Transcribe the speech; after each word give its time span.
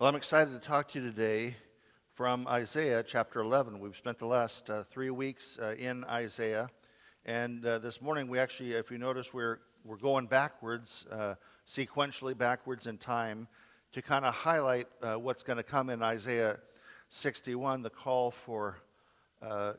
Well, 0.00 0.08
I'm 0.08 0.16
excited 0.16 0.52
to 0.52 0.58
talk 0.58 0.88
to 0.88 0.98
you 0.98 1.08
today 1.08 1.54
from 2.14 2.48
Isaiah 2.48 3.04
chapter 3.04 3.38
11. 3.38 3.78
We've 3.78 3.94
spent 3.94 4.18
the 4.18 4.26
last 4.26 4.68
uh, 4.68 4.82
three 4.82 5.10
weeks 5.10 5.56
uh, 5.56 5.76
in 5.78 6.02
Isaiah. 6.06 6.68
And 7.24 7.64
uh, 7.64 7.78
this 7.78 8.02
morning, 8.02 8.26
we 8.26 8.40
actually, 8.40 8.72
if 8.72 8.90
you 8.90 8.98
notice, 8.98 9.32
we're, 9.32 9.60
we're 9.84 9.96
going 9.96 10.26
backwards, 10.26 11.06
uh, 11.12 11.36
sequentially 11.64 12.36
backwards 12.36 12.88
in 12.88 12.98
time, 12.98 13.46
to 13.92 14.02
kind 14.02 14.24
of 14.24 14.34
highlight 14.34 14.88
uh, 15.00 15.14
what's 15.14 15.44
going 15.44 15.58
to 15.58 15.62
come 15.62 15.88
in 15.88 16.02
Isaiah 16.02 16.58
61, 17.10 17.82
the 17.82 17.88
call 17.88 18.32
for 18.32 18.78
uh, 19.40 19.74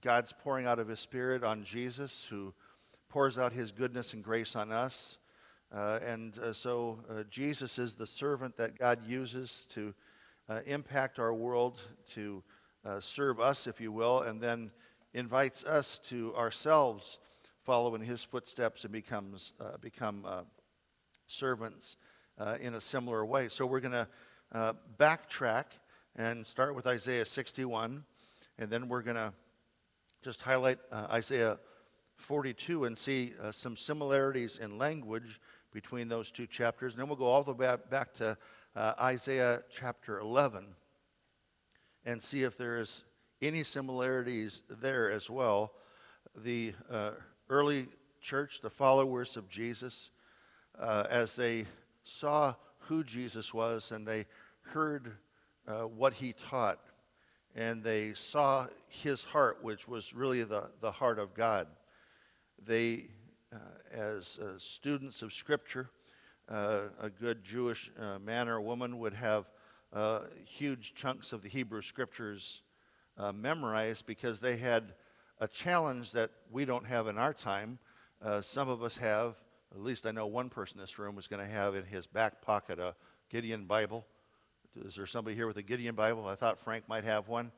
God's 0.00 0.32
pouring 0.32 0.64
out 0.64 0.78
of 0.78 0.88
his 0.88 1.00
Spirit 1.00 1.44
on 1.44 1.64
Jesus, 1.64 2.26
who 2.30 2.54
pours 3.10 3.36
out 3.36 3.52
his 3.52 3.72
goodness 3.72 4.14
and 4.14 4.24
grace 4.24 4.56
on 4.56 4.72
us. 4.72 5.18
Uh, 5.72 6.00
and 6.04 6.36
uh, 6.38 6.52
so 6.52 6.98
uh, 7.08 7.22
Jesus 7.30 7.78
is 7.78 7.94
the 7.94 8.06
servant 8.06 8.56
that 8.56 8.76
God 8.76 9.06
uses 9.06 9.68
to 9.70 9.94
uh, 10.48 10.60
impact 10.66 11.20
our 11.20 11.32
world, 11.32 11.78
to 12.14 12.42
uh, 12.84 12.98
serve 12.98 13.38
us, 13.38 13.68
if 13.68 13.80
you 13.80 13.92
will, 13.92 14.22
and 14.22 14.40
then 14.40 14.72
invites 15.14 15.64
us 15.64 16.00
to 16.00 16.34
ourselves 16.34 17.18
follow 17.62 17.94
in 17.94 18.00
his 18.00 18.24
footsteps 18.24 18.82
and 18.82 18.92
becomes, 18.92 19.52
uh, 19.60 19.76
become 19.80 20.26
servants 21.26 21.96
in 22.60 22.74
a 22.74 22.80
similar 22.80 23.24
way. 23.24 23.48
So 23.48 23.66
we're 23.66 23.80
going 23.80 24.06
to 24.52 24.74
backtrack 24.98 25.66
and 26.16 26.44
start 26.44 26.74
with 26.74 26.86
Isaiah 26.86 27.26
61, 27.26 28.02
and 28.58 28.70
then 28.70 28.88
we're 28.88 29.02
going 29.02 29.16
to 29.16 29.32
just 30.22 30.42
highlight 30.42 30.78
Isaiah 30.92 31.58
42 32.16 32.86
and 32.86 32.96
see 32.96 33.34
some 33.52 33.76
similarities 33.76 34.56
in 34.58 34.78
language 34.78 35.38
between 35.72 36.08
those 36.08 36.30
two 36.30 36.46
chapters. 36.46 36.94
And 36.94 37.00
then 37.00 37.08
we'll 37.08 37.16
go 37.16 37.26
all 37.26 37.42
the 37.42 37.52
way 37.52 37.74
back 37.90 38.12
to 38.14 38.36
uh, 38.74 38.92
Isaiah 39.00 39.62
chapter 39.70 40.18
11 40.18 40.64
and 42.04 42.20
see 42.20 42.42
if 42.42 42.56
there 42.56 42.78
is 42.78 43.04
any 43.42 43.64
similarities 43.64 44.62
there 44.68 45.10
as 45.10 45.30
well. 45.30 45.72
The 46.34 46.74
uh, 46.90 47.12
early 47.48 47.88
church, 48.20 48.60
the 48.60 48.70
followers 48.70 49.36
of 49.36 49.48
Jesus, 49.48 50.10
uh, 50.78 51.04
as 51.10 51.36
they 51.36 51.66
saw 52.04 52.54
who 52.78 53.04
Jesus 53.04 53.52
was 53.52 53.90
and 53.90 54.06
they 54.06 54.26
heard 54.62 55.12
uh, 55.66 55.82
what 55.82 56.14
he 56.14 56.32
taught, 56.32 56.80
and 57.54 57.82
they 57.82 58.14
saw 58.14 58.66
his 58.88 59.24
heart, 59.24 59.58
which 59.62 59.88
was 59.88 60.14
really 60.14 60.44
the, 60.44 60.70
the 60.80 60.90
heart 60.90 61.18
of 61.18 61.34
God, 61.34 61.66
they 62.64 63.08
as 63.92 64.38
uh, 64.38 64.58
students 64.58 65.22
of 65.22 65.32
Scripture, 65.32 65.90
uh, 66.48 66.82
a 67.00 67.10
good 67.10 67.44
Jewish 67.44 67.90
man 68.24 68.48
or 68.48 68.60
woman 68.60 68.98
would 68.98 69.14
have 69.14 69.46
huge 70.44 70.94
chunks 70.94 71.32
of 71.32 71.42
the 71.42 71.48
Hebrew 71.48 71.82
Scriptures 71.82 72.62
memorized 73.34 74.06
because 74.06 74.40
they 74.40 74.56
had 74.56 74.94
a 75.40 75.48
challenge 75.48 76.12
that 76.12 76.30
we 76.50 76.64
don't 76.64 76.86
have 76.86 77.06
in 77.06 77.18
our 77.18 77.32
time. 77.32 77.78
some 78.40 78.68
of 78.68 78.82
us 78.82 78.96
have, 78.96 79.36
at 79.72 79.80
least 79.80 80.06
I 80.06 80.10
know 80.10 80.26
one 80.26 80.48
person 80.48 80.78
in 80.78 80.82
this 80.82 80.98
room 80.98 81.16
was 81.16 81.26
going 81.26 81.44
to 81.44 81.50
have 81.50 81.74
in 81.74 81.84
his 81.84 82.06
back 82.06 82.42
pocket 82.42 82.78
a 82.78 82.94
Gideon 83.30 83.66
Bible. 83.66 84.06
Is 84.84 84.94
there 84.94 85.06
somebody 85.06 85.34
here 85.34 85.46
with 85.46 85.56
a 85.56 85.62
Gideon 85.62 85.94
Bible? 85.94 86.26
I 86.26 86.36
thought 86.36 86.58
Frank 86.58 86.88
might 86.88 87.04
have 87.04 87.28
one. 87.28 87.52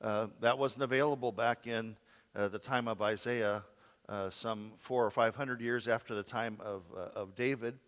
Uh, 0.00 0.28
that 0.40 0.58
wasn't 0.58 0.82
available 0.82 1.32
back 1.32 1.66
in 1.66 1.96
uh, 2.34 2.48
the 2.48 2.58
time 2.58 2.86
of 2.86 3.02
Isaiah 3.02 3.64
uh, 4.08 4.30
some 4.30 4.72
four 4.78 5.04
or 5.04 5.10
five 5.10 5.36
hundred 5.36 5.60
years 5.60 5.86
after 5.86 6.14
the 6.14 6.22
time 6.22 6.56
of, 6.64 6.82
uh, 6.96 7.18
of 7.18 7.34
David. 7.34 7.78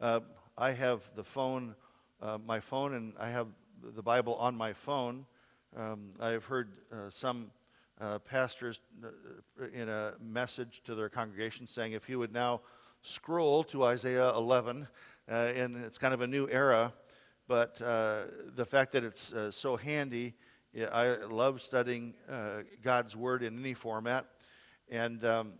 Uh, 0.00 0.20
I 0.56 0.72
have 0.72 1.08
the 1.14 1.24
phone, 1.24 1.74
uh, 2.22 2.38
my 2.46 2.60
phone, 2.60 2.94
and 2.94 3.12
I 3.20 3.28
have 3.28 3.48
the 3.82 4.02
Bible 4.02 4.34
on 4.36 4.56
my 4.56 4.72
phone. 4.72 5.26
Um, 5.76 6.10
I've 6.18 6.46
heard 6.46 6.70
uh, 6.90 7.10
some 7.10 7.50
pastors 8.24 8.80
in 9.74 9.88
a 9.88 10.14
message 10.20 10.82
to 10.84 10.94
their 10.94 11.08
congregation 11.08 11.66
saying, 11.66 11.92
if 11.92 12.08
you 12.08 12.18
would 12.18 12.32
now 12.32 12.60
scroll 13.02 13.64
to 13.64 13.84
Isaiah 13.84 14.30
11, 14.30 14.88
and 15.26 15.76
it's 15.84 15.98
kind 15.98 16.14
of 16.14 16.20
a 16.20 16.26
new 16.26 16.48
era, 16.48 16.92
but 17.46 17.74
the 17.76 18.64
fact 18.64 18.92
that 18.92 19.04
it's 19.04 19.34
so 19.50 19.76
handy, 19.76 20.34
yeah, 20.72 20.86
I 20.92 21.26
love 21.26 21.60
studying 21.60 22.14
God's 22.82 23.16
Word 23.16 23.42
in 23.42 23.58
any 23.58 23.74
format. 23.74 24.26
And 24.90 25.24
um, 25.24 25.52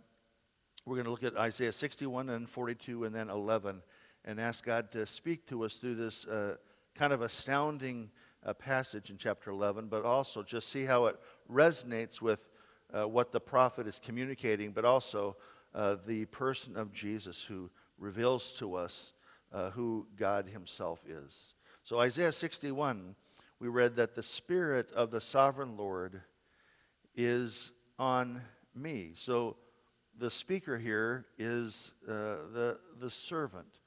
we're 0.87 0.97
going 0.97 1.05
to 1.05 1.11
look 1.11 1.25
at 1.25 1.37
Isaiah 1.37 1.73
61 1.73 2.31
and 2.31 2.49
42 2.49 3.05
and 3.05 3.15
then 3.15 3.29
11 3.29 3.83
and 4.25 4.41
ask 4.41 4.65
God 4.65 4.91
to 4.93 5.07
speak 5.07 5.47
to 5.49 5.65
us 5.65 5.75
through 5.75 5.97
this 5.97 6.27
uh, 6.27 6.57
kind 6.95 7.13
of 7.13 7.21
astounding 7.21 8.11
uh, 8.45 8.55
passage 8.55 9.11
in 9.11 9.17
chapter 9.19 9.51
11, 9.51 9.89
but 9.89 10.05
also 10.05 10.43
just 10.43 10.71
see 10.71 10.85
how 10.85 11.07
it 11.07 11.17
resonates 11.51 12.23
with 12.23 12.49
uh, 12.97 13.07
what 13.07 13.33
the 13.33 13.41
prophet 13.41 13.87
is 13.87 14.01
communicating, 14.03 14.73
but 14.73 14.85
also 14.85 15.37
uh, 15.75 15.97
the 16.07 16.25
person 16.27 16.77
of 16.77 16.93
Jesus 16.93 17.43
who 17.43 17.71
reveals 17.99 18.53
to 18.53 18.75
us 18.75 19.13
uh, 19.53 19.71
who 19.71 20.07
God 20.17 20.49
Himself 20.49 21.01
is. 21.07 21.55
So, 21.83 22.01
Isaiah 22.01 22.33
61, 22.33 23.15
we 23.61 23.69
read 23.69 23.97
that 23.97 24.15
the 24.15 24.23
Spirit 24.23 24.91
of 24.93 25.11
the 25.11 25.21
sovereign 25.21 25.77
Lord 25.77 26.23
is 27.15 27.73
on 27.99 28.43
me. 28.81 29.13
So 29.15 29.57
the 30.19 30.31
speaker 30.31 30.79
here 30.79 31.27
is 31.39 31.93
uh, 32.09 32.13
the, 32.53 32.79
the 33.01 33.11
servant, 33.11 33.81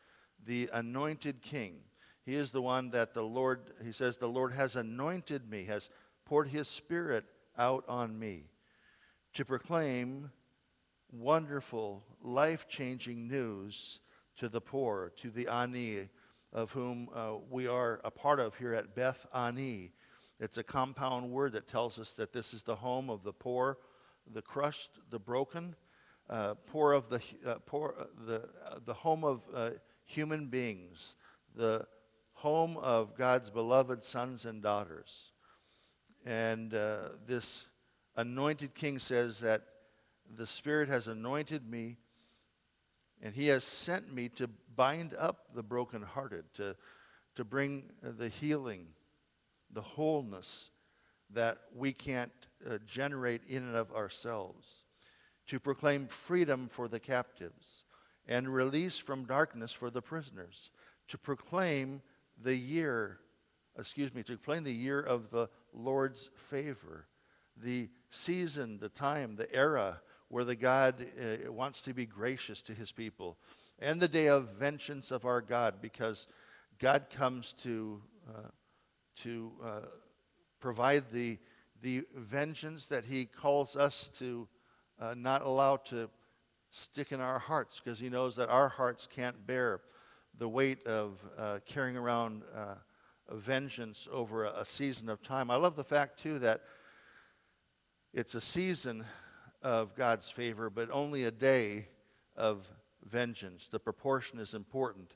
the 0.46 0.69
anointed 0.74 1.41
king. 1.41 1.79
He 2.24 2.35
is 2.35 2.52
the 2.52 2.62
one 2.62 2.91
that 2.91 3.13
the 3.13 3.24
Lord, 3.24 3.59
he 3.84 3.91
says, 3.91 4.18
the 4.18 4.28
Lord 4.28 4.53
has 4.53 4.75
anointed 4.75 5.50
me, 5.50 5.66
has 5.66 5.90
poured 6.25 6.47
his 6.47 6.68
spirit 6.68 7.25
out 7.57 7.84
on 7.88 8.18
me 8.18 8.46
to 9.34 9.46
proclaim 9.46 10.31
wonderful, 11.12 12.03
life 12.22 12.68
changing 12.68 13.28
news 13.28 14.00
to 14.38 14.47
the 14.47 14.62
poor, 14.62 15.12
to 15.18 15.29
the 15.29 15.47
ani, 15.47 16.09
of 16.53 16.72
whom 16.72 17.09
uh, 17.13 17.34
we 17.50 17.68
are 17.68 18.02
a 18.03 18.12
part 18.12 18.40
of 18.40 18.56
here 18.56 18.73
at 18.73 18.96
Beth 18.96 19.25
Ani. 19.34 19.91
It's 20.40 20.58
a 20.58 20.63
compound 20.63 21.31
word 21.31 21.53
that 21.53 21.68
tells 21.68 22.00
us 22.00 22.12
that 22.16 22.34
this 22.34 22.53
is 22.53 22.63
the 22.63 22.75
home 22.75 23.09
of 23.09 23.23
the 23.23 23.34
poor 23.34 23.78
the 24.32 24.42
crushed, 24.42 24.92
the 25.09 25.20
broken, 25.20 25.76
uh, 26.30 26.56
poor 26.68 26.94
of 26.94 27.09
the, 27.09 27.22
uh, 27.46 27.56
poor, 27.66 27.96
uh, 28.00 28.04
the, 28.26 28.50
uh, 28.66 28.80
the 28.86 28.94
home 28.94 29.24
of 29.24 29.44
uh, 29.54 29.72
human 30.06 30.48
beings, 30.48 31.16
the 31.56 31.86
home 32.34 32.78
of 32.78 33.16
God's 33.16 33.50
beloved 33.50 34.04
sons 34.04 34.46
and 34.46 34.62
daughters. 34.62 35.32
And 36.26 36.74
uh, 36.74 37.09
this 37.28 37.68
anointed 38.16 38.74
king 38.74 39.00
says 39.00 39.40
that 39.40 39.64
the 40.34 40.48
Spirit 40.48 40.90
has 40.90 41.08
anointed 41.08 41.70
me 41.70 41.98
and 43.22 43.36
he 43.36 43.48
has 43.48 43.64
sent 43.64 44.14
me 44.14 44.30
to 44.30 44.50
bind 44.76 45.14
up 45.20 45.53
the 45.53 45.64
brokenhearted, 45.64 46.46
to, 46.56 46.76
to 47.36 47.44
bring 47.44 47.92
the 48.02 48.30
healing, 48.30 48.88
the 49.72 49.82
wholeness 49.82 50.72
that 51.30 51.59
we 51.76 51.94
can't 51.94 52.32
uh, 52.69 52.77
generate 52.85 53.41
in 53.47 53.63
and 53.63 53.75
of 53.75 53.91
ourselves, 53.91 54.83
to 55.47 55.59
proclaim 55.59 56.07
freedom 56.07 56.67
for 56.67 56.88
the 56.88 56.99
captives 56.99 57.85
and 58.27 58.53
release 58.53 58.97
from 58.97 59.25
darkness 59.25 59.73
for 59.73 59.89
the 59.89 60.01
prisoners, 60.01 60.69
to 61.07 61.17
proclaim 61.17 62.01
the 62.41 62.55
year, 62.55 63.19
excuse 63.77 64.13
me, 64.13 64.23
to 64.23 64.38
proclaim 64.38 64.63
the 64.63 64.72
year 64.72 64.99
of 64.99 65.29
the 65.31 65.49
Lord's 65.73 66.29
favor, 66.35 67.07
the 67.57 67.89
season, 68.09 68.79
the 68.79 68.89
time, 68.89 69.35
the 69.35 69.53
era 69.53 70.01
where 70.29 70.45
the 70.45 70.55
God 70.55 71.05
uh, 71.19 71.51
wants 71.51 71.81
to 71.81 71.93
be 71.93 72.05
gracious 72.05 72.61
to 72.61 72.73
his 72.73 72.91
people, 72.91 73.38
and 73.79 73.99
the 73.99 74.07
day 74.07 74.28
of 74.28 74.49
vengeance 74.57 75.11
of 75.11 75.25
our 75.25 75.41
God, 75.41 75.75
because 75.81 76.28
God 76.79 77.07
comes 77.11 77.51
to, 77.53 78.01
uh, 78.29 78.47
to 79.17 79.52
uh, 79.64 79.79
provide 80.61 81.11
the 81.11 81.37
the 81.81 82.03
vengeance 82.16 82.85
that 82.87 83.05
he 83.05 83.25
calls 83.25 83.75
us 83.75 84.09
to 84.09 84.47
uh, 84.99 85.16
not 85.17 85.41
allow 85.41 85.78
to 85.78 86.09
stick 86.69 87.11
in 87.11 87.19
our 87.19 87.39
hearts 87.39 87.81
because 87.83 87.99
he 87.99 88.09
knows 88.09 88.35
that 88.35 88.49
our 88.49 88.69
hearts 88.69 89.07
can't 89.07 89.45
bear 89.45 89.81
the 90.37 90.47
weight 90.47 90.85
of 90.85 91.19
uh, 91.37 91.59
carrying 91.66 91.97
around 91.97 92.43
uh, 92.55 92.75
vengeance 93.31 94.07
over 94.11 94.45
a, 94.45 94.59
a, 94.59 94.66
season 94.66 95.09
of 95.09 95.22
time. 95.22 95.51
I 95.51 95.55
love 95.55 95.75
the 95.75 95.83
fact, 95.83 96.19
too, 96.19 96.39
that 96.39 96.61
it's 98.13 98.35
a 98.35 98.41
season 98.41 99.05
of 99.61 99.95
God's 99.95 100.29
favor, 100.29 100.69
but 100.69 100.89
only 100.91 101.25
a 101.25 101.31
day 101.31 101.87
of 102.35 102.72
vengeance. 103.03 103.67
The 103.67 103.79
proportion 103.79 104.39
is 104.39 104.53
important. 104.53 105.16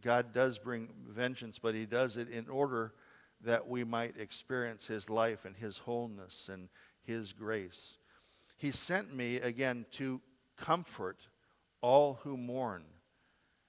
God 0.00 0.32
does 0.32 0.58
bring 0.58 0.88
vengeance, 1.08 1.58
but 1.58 1.74
he 1.74 1.86
does 1.86 2.16
it 2.16 2.28
in 2.28 2.48
order 2.48 2.92
that 3.42 3.68
we 3.68 3.84
might 3.84 4.18
experience 4.18 4.86
his 4.86 5.08
life 5.08 5.44
and 5.44 5.56
his 5.56 5.78
wholeness 5.78 6.48
and 6.48 6.68
his 7.02 7.32
grace. 7.32 7.96
He 8.56 8.70
sent 8.70 9.14
me 9.14 9.36
again 9.36 9.86
to 9.92 10.20
comfort 10.56 11.28
all 11.80 12.20
who 12.22 12.36
mourn 12.36 12.84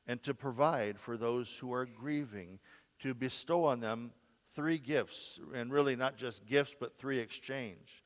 and 0.08 0.22
to 0.24 0.34
provide 0.34 1.00
for 1.00 1.16
those 1.16 1.56
who 1.56 1.74
are 1.74 1.86
grieving, 1.86 2.60
to 3.00 3.14
bestow 3.14 3.66
on 3.66 3.80
them 3.80 4.12
three 4.54 4.78
gifts, 4.78 5.40
and 5.54 5.72
really 5.72 5.96
not 5.96 6.18
just 6.18 6.46
gifts, 6.46 6.76
but 6.78 6.98
three 6.98 7.20
exchange. 7.20 8.04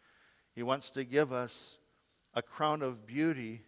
He 0.54 0.62
wants 0.62 0.92
to 0.92 1.04
give 1.04 1.34
us 1.34 1.80
a 2.36 2.42
crown 2.42 2.82
of 2.82 3.08
beauty 3.08 3.64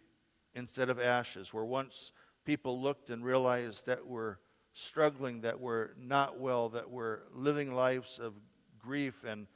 instead 0.54 0.88
of 0.88 1.00
ashes, 1.00 1.52
where 1.52 1.64
once 1.64 2.12
people 2.44 2.80
looked 2.80 3.10
and 3.10 3.24
realized 3.24 3.86
that 3.86 4.06
we're 4.06 4.36
struggling, 4.78 5.40
that 5.42 5.60
we're 5.60 5.90
not 5.98 6.38
well, 6.38 6.68
that 6.70 6.90
we're 6.90 7.20
living 7.34 7.74
lives 7.74 8.18
of 8.18 8.34
grief 8.78 9.24
and 9.24 9.46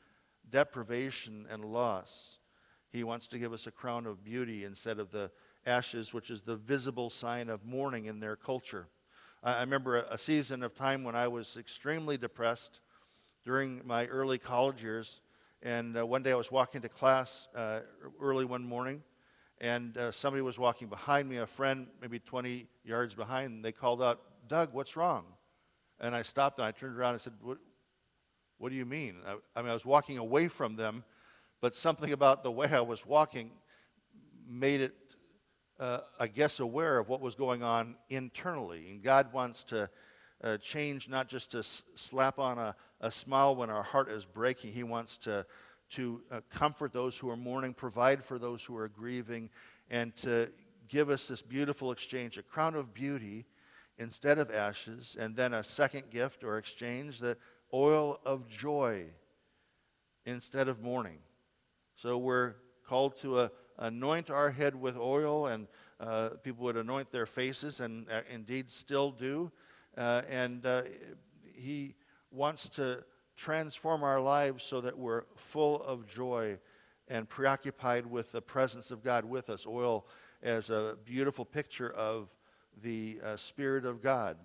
deprivation 0.50 1.46
and 1.50 1.64
loss. 1.64 2.38
He 2.90 3.04
wants 3.04 3.26
to 3.28 3.38
give 3.38 3.52
us 3.52 3.66
a 3.66 3.70
crown 3.70 4.06
of 4.06 4.24
beauty 4.24 4.64
instead 4.64 4.98
of 4.98 5.10
the 5.10 5.30
ashes, 5.64 6.12
which 6.12 6.30
is 6.30 6.42
the 6.42 6.56
visible 6.56 7.08
sign 7.08 7.48
of 7.48 7.64
mourning 7.64 8.06
in 8.06 8.20
their 8.20 8.36
culture. 8.36 8.88
I 9.42 9.60
remember 9.60 9.96
a 9.96 10.18
season 10.18 10.62
of 10.62 10.74
time 10.74 11.02
when 11.02 11.16
I 11.16 11.28
was 11.28 11.56
extremely 11.56 12.16
depressed 12.16 12.80
during 13.44 13.80
my 13.84 14.06
early 14.06 14.38
college 14.38 14.82
years. 14.82 15.20
And 15.62 15.96
uh, 15.96 16.06
one 16.06 16.22
day 16.22 16.32
I 16.32 16.36
was 16.36 16.50
walking 16.52 16.80
to 16.82 16.88
class 16.88 17.48
uh, 17.54 17.80
early 18.20 18.44
one 18.44 18.64
morning, 18.64 19.02
and 19.60 19.96
uh, 19.96 20.10
somebody 20.10 20.42
was 20.42 20.58
walking 20.58 20.88
behind 20.88 21.28
me, 21.28 21.38
a 21.38 21.46
friend, 21.46 21.86
maybe 22.00 22.18
20 22.18 22.66
yards 22.84 23.14
behind, 23.14 23.52
and 23.52 23.64
they 23.64 23.72
called 23.72 24.02
out, 24.02 24.20
Doug, 24.48 24.72
what's 24.72 24.96
wrong? 24.96 25.24
And 26.00 26.14
I 26.14 26.22
stopped 26.22 26.58
and 26.58 26.66
I 26.66 26.72
turned 26.72 26.98
around 26.98 27.14
and 27.14 27.20
said, 27.20 27.34
What, 27.40 27.58
what 28.58 28.70
do 28.70 28.74
you 28.76 28.84
mean? 28.84 29.16
I, 29.26 29.36
I 29.56 29.62
mean, 29.62 29.70
I 29.70 29.74
was 29.74 29.86
walking 29.86 30.18
away 30.18 30.48
from 30.48 30.76
them, 30.76 31.04
but 31.60 31.74
something 31.74 32.12
about 32.12 32.42
the 32.42 32.50
way 32.50 32.68
I 32.72 32.80
was 32.80 33.06
walking 33.06 33.50
made 34.48 34.80
it, 34.80 34.94
uh, 35.78 36.00
I 36.18 36.26
guess, 36.26 36.60
aware 36.60 36.98
of 36.98 37.08
what 37.08 37.20
was 37.20 37.34
going 37.34 37.62
on 37.62 37.96
internally. 38.08 38.90
And 38.90 39.02
God 39.02 39.32
wants 39.32 39.64
to 39.64 39.88
uh, 40.42 40.56
change 40.58 41.08
not 41.08 41.28
just 41.28 41.52
to 41.52 41.58
s- 41.58 41.82
slap 41.94 42.38
on 42.38 42.58
a, 42.58 42.74
a 43.00 43.10
smile 43.12 43.54
when 43.54 43.70
our 43.70 43.82
heart 43.82 44.10
is 44.10 44.26
breaking, 44.26 44.72
He 44.72 44.82
wants 44.82 45.16
to, 45.18 45.46
to 45.90 46.22
uh, 46.30 46.40
comfort 46.50 46.92
those 46.92 47.16
who 47.16 47.30
are 47.30 47.36
mourning, 47.36 47.74
provide 47.74 48.24
for 48.24 48.38
those 48.38 48.64
who 48.64 48.76
are 48.76 48.88
grieving, 48.88 49.50
and 49.90 50.14
to 50.16 50.50
give 50.88 51.10
us 51.10 51.28
this 51.28 51.42
beautiful 51.42 51.92
exchange 51.92 52.38
a 52.38 52.42
crown 52.42 52.74
of 52.74 52.92
beauty 52.92 53.46
instead 53.98 54.38
of 54.38 54.50
ashes, 54.50 55.16
and 55.18 55.36
then 55.36 55.52
a 55.52 55.62
second 55.62 56.10
gift 56.10 56.44
or 56.44 56.58
exchange, 56.58 57.18
the 57.18 57.36
oil 57.72 58.18
of 58.24 58.48
joy 58.48 59.04
instead 60.24 60.68
of 60.68 60.82
mourning. 60.82 61.18
So 61.96 62.18
we're 62.18 62.54
called 62.86 63.16
to 63.18 63.38
uh, 63.38 63.48
anoint 63.78 64.30
our 64.30 64.50
head 64.50 64.74
with 64.74 64.96
oil, 64.98 65.46
and 65.46 65.66
uh, 66.00 66.30
people 66.42 66.64
would 66.64 66.76
anoint 66.76 67.10
their 67.10 67.26
faces, 67.26 67.80
and 67.80 68.06
uh, 68.10 68.22
indeed 68.32 68.70
still 68.70 69.10
do. 69.10 69.50
Uh, 69.96 70.22
and 70.28 70.66
uh, 70.66 70.82
He 71.54 71.94
wants 72.30 72.68
to 72.70 73.04
transform 73.36 74.02
our 74.02 74.20
lives 74.20 74.64
so 74.64 74.80
that 74.80 74.98
we're 74.98 75.24
full 75.36 75.82
of 75.82 76.06
joy 76.06 76.58
and 77.08 77.28
preoccupied 77.28 78.06
with 78.06 78.32
the 78.32 78.42
presence 78.42 78.90
of 78.90 79.02
God 79.02 79.24
with 79.24 79.50
us. 79.50 79.66
Oil 79.66 80.06
as 80.42 80.70
a 80.70 80.96
beautiful 81.04 81.44
picture 81.44 81.90
of 81.90 82.28
the 82.80 83.20
uh, 83.24 83.36
Spirit 83.36 83.84
of 83.84 84.02
God 84.02 84.36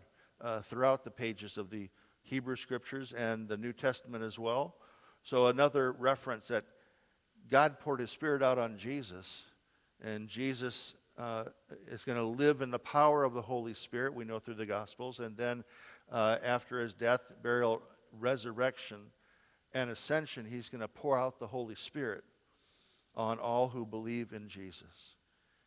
uh, 0.42 0.60
throughout 0.60 1.04
the 1.04 1.12
pages 1.12 1.58
of 1.58 1.70
the 1.70 1.90
Hebrew 2.24 2.56
Scriptures 2.56 3.14
and 3.14 3.48
the 3.48 3.58
New 3.58 3.74
Testament 3.74 4.24
as 4.24 4.38
well. 4.38 4.76
So, 5.24 5.48
another 5.48 5.92
reference 5.94 6.48
that 6.50 6.66
God 7.50 7.80
poured 7.80 8.00
His 8.00 8.12
Spirit 8.12 8.44
out 8.44 8.58
on 8.58 8.78
Jesus, 8.78 9.46
and 10.04 10.28
Jesus 10.28 10.96
uh, 11.18 11.46
is 11.90 12.06
going 12.06 12.18
to 12.18 12.26
live 12.26 12.62
in 12.62 12.72
the 12.72 12.80
power 12.80 13.24
of 13.24 13.34
the 13.34 13.42
Holy 13.42 13.74
Spirit, 13.74 14.14
we 14.14 14.26
know 14.26 14.40
through 14.40 14.56
the 14.56 14.66
Gospels. 14.66 15.20
And 15.20 15.36
then, 15.38 15.64
uh, 16.12 16.38
after 16.44 16.82
His 16.82 16.94
death, 16.94 17.32
burial, 17.42 17.82
resurrection, 18.12 19.00
and 19.74 19.90
ascension, 19.90 20.46
He's 20.46 20.70
going 20.70 20.82
to 20.82 20.88
pour 20.88 21.18
out 21.18 21.40
the 21.40 21.48
Holy 21.48 21.76
Spirit 21.76 22.24
on 23.16 23.40
all 23.40 23.70
who 23.70 23.86
believe 23.86 24.34
in 24.34 24.48
Jesus. 24.48 25.16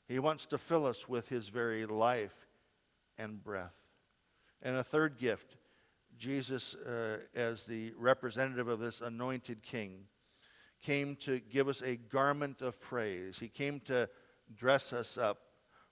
He 0.06 0.18
wants 0.18 0.46
to 0.46 0.58
fill 0.58 0.86
us 0.86 1.08
with 1.08 1.28
His 1.28 1.48
very 1.48 1.86
life 1.86 2.48
and 3.20 3.42
breath. 3.42 3.74
And 4.62 4.76
a 4.76 4.84
third 4.84 5.18
gift 5.18 5.56
Jesus, 6.20 6.74
uh, 6.74 7.16
as 7.34 7.64
the 7.64 7.94
representative 7.96 8.68
of 8.68 8.78
this 8.78 9.00
anointed 9.00 9.62
king, 9.62 10.04
came 10.82 11.16
to 11.16 11.40
give 11.40 11.66
us 11.66 11.82
a 11.82 11.96
garment 11.96 12.60
of 12.60 12.78
praise. 12.78 13.38
He 13.38 13.48
came 13.48 13.80
to 13.86 14.08
dress 14.54 14.92
us 14.92 15.16
up, 15.16 15.38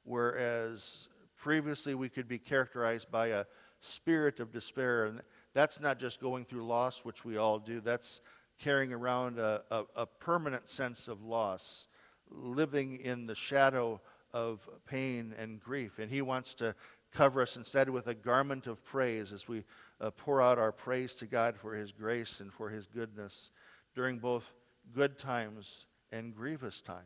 whereas 0.04 1.08
previously 1.36 1.94
we 1.94 2.10
could 2.10 2.28
be 2.28 2.38
characterized 2.38 3.10
by 3.10 3.28
a 3.28 3.46
spirit 3.80 4.38
of 4.38 4.52
despair. 4.52 5.06
And 5.06 5.22
that's 5.54 5.80
not 5.80 5.98
just 5.98 6.20
going 6.20 6.44
through 6.44 6.66
loss, 6.66 7.06
which 7.06 7.24
we 7.24 7.38
all 7.38 7.58
do, 7.58 7.80
that's 7.80 8.20
carrying 8.58 8.92
around 8.92 9.38
a, 9.38 9.62
a, 9.70 9.84
a 9.96 10.06
permanent 10.06 10.68
sense 10.68 11.08
of 11.08 11.22
loss, 11.22 11.86
living 12.30 12.96
in 12.96 13.26
the 13.26 13.34
shadow 13.34 14.00
of 14.34 14.68
pain 14.86 15.34
and 15.38 15.58
grief. 15.58 15.98
And 15.98 16.10
He 16.10 16.20
wants 16.20 16.52
to 16.54 16.74
cover 17.12 17.42
us 17.42 17.56
instead 17.56 17.88
with 17.88 18.06
a 18.06 18.14
garment 18.14 18.66
of 18.66 18.84
praise 18.84 19.32
as 19.32 19.48
we 19.48 19.64
uh, 20.00 20.10
pour 20.10 20.40
out 20.42 20.58
our 20.58 20.72
praise 20.72 21.14
to 21.14 21.26
God 21.26 21.56
for 21.56 21.74
His 21.74 21.92
grace 21.92 22.40
and 22.40 22.52
for 22.52 22.68
His 22.68 22.86
goodness 22.86 23.50
during 23.94 24.18
both 24.18 24.52
good 24.92 25.18
times 25.18 25.86
and 26.12 26.34
grievous 26.34 26.80
times. 26.80 27.04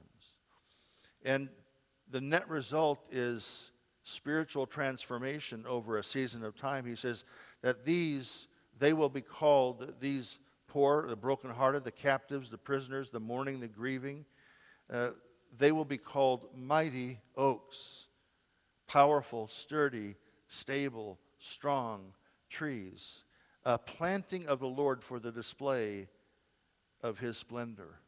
And 1.25 1.49
the 2.11 2.21
net 2.21 2.49
result 2.49 3.05
is 3.11 3.71
spiritual 4.03 4.67
transformation 4.67 5.65
over 5.67 5.97
a 5.97 6.05
season 6.05 6.45
of 6.45 6.57
time. 6.57 6.85
He 6.85 6.97
says 6.97 7.25
that 7.63 7.85
these, 7.85 8.49
they 8.79 8.93
will 8.93 9.09
be 9.09 9.21
called, 9.21 9.95
these 10.01 10.39
poor, 10.67 11.07
the 11.09 11.17
brokenhearted, 11.17 11.85
the 11.85 11.93
captives, 11.93 12.51
the 12.51 12.59
prisoners, 12.59 13.11
the 13.11 13.21
mourning, 13.21 13.61
the 13.61 13.69
grieving, 13.69 14.25
uh, 14.93 15.11
they 15.57 15.71
will 15.71 15.85
be 15.85 15.99
called 15.99 16.49
mighty 16.57 17.21
oaks 17.37 18.07
powerful, 18.93 19.49
sturdy, 19.49 20.17
stable, 20.49 21.19
strong 21.39 22.13
trees, 22.51 23.25
a 23.65 23.79
planting 23.79 24.47
of 24.47 24.61
the 24.61 24.69
Lord 24.69 25.03
for 25.03 25.19
the 25.19 25.33
display 25.33 26.09
of 27.03 27.19
his 27.19 27.39
splendor. 27.39 28.01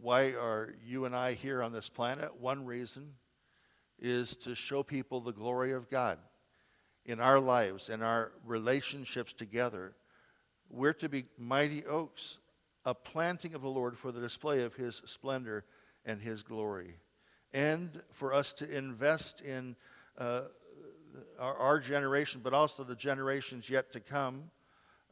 Why 0.00 0.32
are 0.32 0.74
you 0.84 1.04
and 1.04 1.14
I 1.14 1.34
here 1.34 1.62
on 1.62 1.72
this 1.72 1.88
planet? 1.88 2.40
One 2.40 2.66
reason 2.66 3.12
is 3.96 4.34
to 4.38 4.56
show 4.56 4.82
people 4.82 5.20
the 5.20 5.32
glory 5.32 5.70
of 5.70 5.88
God 5.88 6.18
in 7.04 7.20
our 7.20 7.38
lives 7.38 7.90
and 7.90 8.02
our 8.02 8.32
relationships 8.44 9.32
together. 9.32 9.94
We're 10.68 10.94
to 10.94 11.08
be 11.08 11.26
mighty 11.38 11.86
oaks, 11.86 12.38
a 12.84 12.92
planting 12.92 13.54
of 13.54 13.62
the 13.62 13.68
Lord 13.68 13.96
for 13.96 14.10
the 14.10 14.20
display 14.20 14.64
of 14.64 14.74
his 14.74 15.00
splendor 15.06 15.64
and 16.04 16.20
his 16.20 16.42
glory 16.42 16.96
and 17.54 18.02
for 18.12 18.34
us 18.34 18.52
to 18.52 18.68
invest 18.76 19.40
in 19.40 19.76
uh, 20.18 20.42
our, 21.38 21.56
our, 21.56 21.78
generation, 21.78 22.40
but 22.42 22.52
also 22.52 22.82
the 22.82 22.96
generations 22.96 23.70
yet 23.70 23.92
to 23.92 24.00
come, 24.00 24.50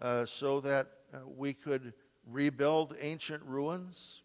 uh, 0.03 0.27
so 0.27 0.61
that 0.61 0.89
uh, 1.15 1.19
we 1.37 1.55
could 1.55 1.95
rebuild 2.29 2.97
ancient 3.01 3.43
ruins, 3.45 4.25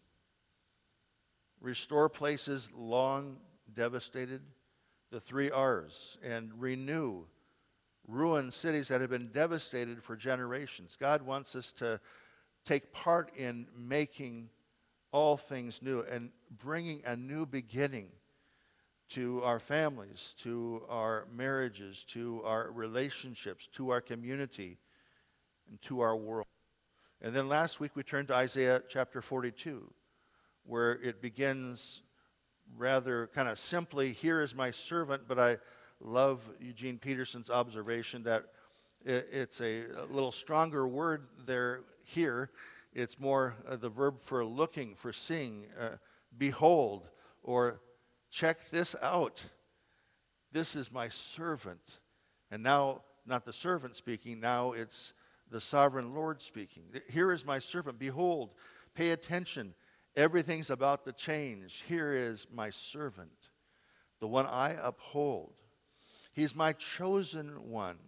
restore 1.60 2.08
places 2.08 2.68
long 2.76 3.36
devastated, 3.72 4.42
the 5.12 5.20
three 5.20 5.50
R's, 5.50 6.18
and 6.22 6.50
renew 6.60 7.24
ruined 8.08 8.52
cities 8.52 8.88
that 8.88 9.00
have 9.00 9.10
been 9.10 9.28
devastated 9.28 10.02
for 10.02 10.16
generations. 10.16 10.96
God 10.98 11.22
wants 11.22 11.54
us 11.54 11.70
to 11.72 12.00
take 12.64 12.92
part 12.92 13.30
in 13.36 13.68
making 13.76 14.48
all 15.12 15.36
things 15.36 15.82
new 15.82 16.00
and 16.00 16.30
bringing 16.58 17.02
a 17.04 17.16
new 17.16 17.46
beginning 17.46 18.08
to 19.10 19.42
our 19.42 19.58
families, 19.58 20.34
to 20.38 20.82
our 20.88 21.26
marriages, 21.34 22.04
to 22.04 22.42
our 22.44 22.70
relationships, 22.70 23.66
to 23.68 23.90
our 23.90 24.00
community, 24.00 24.78
and 25.68 25.80
to 25.82 26.00
our 26.00 26.16
world. 26.16 26.46
And 27.22 27.34
then 27.34 27.48
last 27.48 27.80
week 27.80 27.92
we 27.94 28.02
turned 28.02 28.28
to 28.28 28.34
Isaiah 28.34 28.82
chapter 28.88 29.22
42, 29.22 29.90
where 30.64 30.92
it 30.92 31.22
begins 31.22 32.02
rather 32.76 33.28
kind 33.34 33.48
of 33.48 33.58
simply, 33.58 34.12
Here 34.12 34.42
is 34.42 34.54
my 34.54 34.70
servant, 34.70 35.22
but 35.26 35.38
I 35.38 35.56
love 36.00 36.42
Eugene 36.60 36.98
Peterson's 36.98 37.50
observation 37.50 38.22
that 38.24 38.44
it's 39.04 39.60
a, 39.60 39.84
little 40.10 40.32
stronger 40.32 40.86
word 40.86 41.28
there 41.46 41.80
here 42.04 42.50
it's 42.92 43.18
more 43.18 43.54
uh, 43.68 43.76
the 43.76 43.88
verb 43.88 44.20
for 44.20 44.44
looking, 44.44 44.94
for 44.94 45.12
seeing, 45.12 45.66
uh, 45.78 45.96
behold, 46.36 47.08
or 47.42 47.80
check 48.30 48.70
this 48.70 48.96
out. 49.02 49.44
This 50.52 50.74
is 50.74 50.90
my 50.90 51.08
servant. 51.08 52.00
And 52.50 52.62
now, 52.62 53.02
not 53.26 53.44
the 53.44 53.52
servant 53.52 53.96
speaking, 53.96 54.40
now 54.40 54.72
it's 54.72 55.12
the 55.50 55.60
sovereign 55.60 56.14
Lord 56.14 56.42
speaking. 56.42 56.84
Here 57.08 57.32
is 57.32 57.44
my 57.44 57.58
servant. 57.58 57.98
Behold, 57.98 58.54
pay 58.94 59.10
attention. 59.10 59.74
Everything's 60.16 60.70
about 60.70 61.04
to 61.04 61.12
change. 61.12 61.84
Here 61.88 62.12
is 62.12 62.46
my 62.52 62.70
servant, 62.70 63.50
the 64.20 64.28
one 64.28 64.46
I 64.46 64.76
uphold. 64.82 65.52
He's 66.34 66.54
my 66.54 66.72
chosen 66.72 67.70
one. 67.70 67.98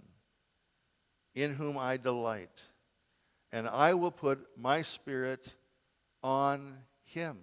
in 1.34 1.54
whom 1.54 1.78
I 1.78 1.96
delight, 1.96 2.64
and 3.52 3.69
I 3.69 3.95
will 3.95 4.11
put 4.11 4.47
my 4.57 4.83
spirit 4.83 5.54
on 6.23 6.78
him, 7.04 7.38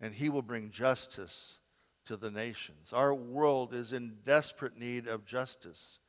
and 0.00 0.14
he 0.14 0.28
will 0.28 0.42
bring 0.42 0.70
justice 0.70 1.58
to 2.06 2.16
the 2.16 2.30
nations. 2.30 2.92
Our 2.92 3.14
world 3.14 3.72
is 3.72 3.92
in 3.92 4.18
desperate 4.24 4.78
need 4.78 5.08
of 5.08 5.24
justice 5.24 6.00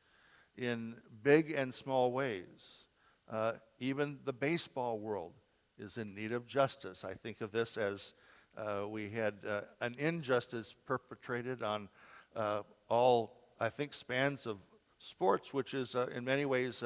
in 0.57 0.95
big 1.23 1.51
and 1.51 1.73
small 1.73 2.11
ways. 2.11 2.85
Uh, 3.29 3.53
even 3.79 4.19
the 4.25 4.33
baseball 4.33 4.99
world 4.99 5.33
is 5.77 5.97
in 5.97 6.13
need 6.13 6.31
of 6.31 6.45
justice. 6.45 7.03
I 7.03 7.13
think 7.13 7.41
of 7.41 7.51
this 7.51 7.77
as 7.77 8.13
uh, 8.57 8.87
we 8.87 9.09
had 9.09 9.35
uh, 9.47 9.61
an 9.81 9.95
injustice 9.97 10.75
perpetrated 10.85 11.63
on 11.63 11.89
uh, 12.35 12.61
all, 12.87 13.37
I 13.59 13.69
think, 13.69 13.93
spans 13.93 14.45
of 14.45 14.57
sports, 14.97 15.53
which 15.53 15.73
is 15.73 15.95
uh, 15.95 16.07
in 16.15 16.23
many 16.23 16.45
ways 16.45 16.83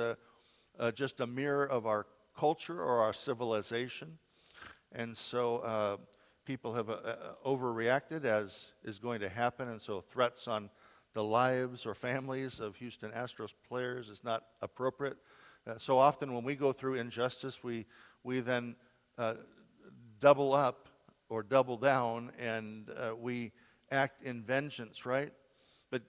uh, 0.80 0.92
just 0.92 1.20
a 1.20 1.28
mirror 1.28 1.66
of 1.66 1.86
our 1.86 2.06
culture 2.38 2.82
or 2.82 3.00
our 3.00 3.14
civilization. 3.14 4.18
And 4.92 5.16
so 5.16 6.00
people 6.46 6.74
have 6.74 6.88
overreacted, 7.46 8.26
as 8.26 8.72
is 8.84 8.98
going 8.98 9.20
to 9.20 9.30
happen, 9.30 9.68
and 9.68 9.80
so 9.82 10.02
threats 10.02 10.48
on 10.48 10.70
the 11.14 11.24
lives 11.24 11.86
or 11.86 11.96
families 11.96 12.60
of 12.60 12.76
Houston 12.78 13.12
Astros 13.12 13.54
players 13.68 14.10
is 14.10 14.24
not 14.24 14.44
appropriate. 14.62 15.18
Uh, 15.68 15.74
so 15.78 15.98
often 15.98 16.34
when 16.34 16.44
we 16.44 16.56
go 16.56 16.72
through 16.72 16.96
injustice, 16.96 17.64
we, 17.64 17.86
we 18.24 18.40
then 18.40 18.76
uh, 19.18 19.34
double 20.20 20.54
up 20.54 20.88
or 21.30 21.44
double 21.44 21.78
down 21.78 22.32
and 22.40 22.90
uh, 22.92 23.12
we 23.16 23.52
act 23.92 24.24
in 24.24 24.44
vengeance, 24.44 25.06
right? 25.06 25.34
But 25.92 26.04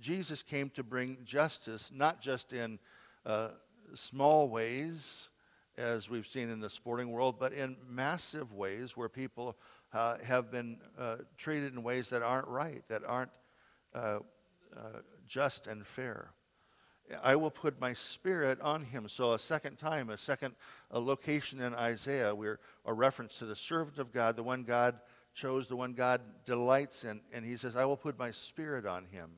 Jesus 0.00 0.42
came 0.42 0.70
to 0.70 0.82
bring 0.82 1.18
justice, 1.24 1.92
not 1.94 2.20
just 2.20 2.52
in 2.52 2.78
uh, 3.26 3.48
small 3.92 4.48
ways, 4.48 5.28
as 5.76 6.08
we've 6.08 6.26
seen 6.26 6.50
in 6.50 6.60
the 6.60 6.70
sporting 6.70 7.10
world, 7.10 7.36
but 7.38 7.52
in 7.52 7.76
massive 7.88 8.52
ways 8.52 8.96
where 8.96 9.08
people 9.08 9.56
uh, 9.92 10.18
have 10.18 10.50
been 10.50 10.78
uh, 10.98 11.16
treated 11.36 11.72
in 11.74 11.82
ways 11.82 12.10
that 12.10 12.22
aren't 12.22 12.48
right, 12.48 12.82
that 12.88 13.02
aren't 13.06 13.30
uh, 13.94 14.18
just 15.26 15.66
and 15.66 15.86
fair. 15.86 16.30
I 17.22 17.36
will 17.36 17.50
put 17.50 17.80
my 17.80 17.92
spirit 17.92 18.60
on 18.60 18.82
him. 18.82 19.08
So, 19.08 19.32
a 19.32 19.38
second 19.38 19.76
time, 19.76 20.08
a 20.08 20.16
second 20.16 20.54
a 20.90 20.98
location 20.98 21.60
in 21.60 21.74
Isaiah, 21.74 22.34
we're 22.34 22.60
a 22.86 22.94
reference 22.94 23.38
to 23.38 23.44
the 23.44 23.56
servant 23.56 23.98
of 23.98 24.12
God, 24.12 24.36
the 24.36 24.42
one 24.42 24.62
God 24.62 24.98
chose, 25.34 25.68
the 25.68 25.76
one 25.76 25.92
God 25.92 26.22
delights 26.46 27.04
in. 27.04 27.20
And 27.32 27.44
he 27.44 27.56
says, 27.56 27.76
I 27.76 27.84
will 27.84 27.96
put 27.96 28.18
my 28.18 28.30
spirit 28.30 28.86
on 28.86 29.04
him. 29.04 29.30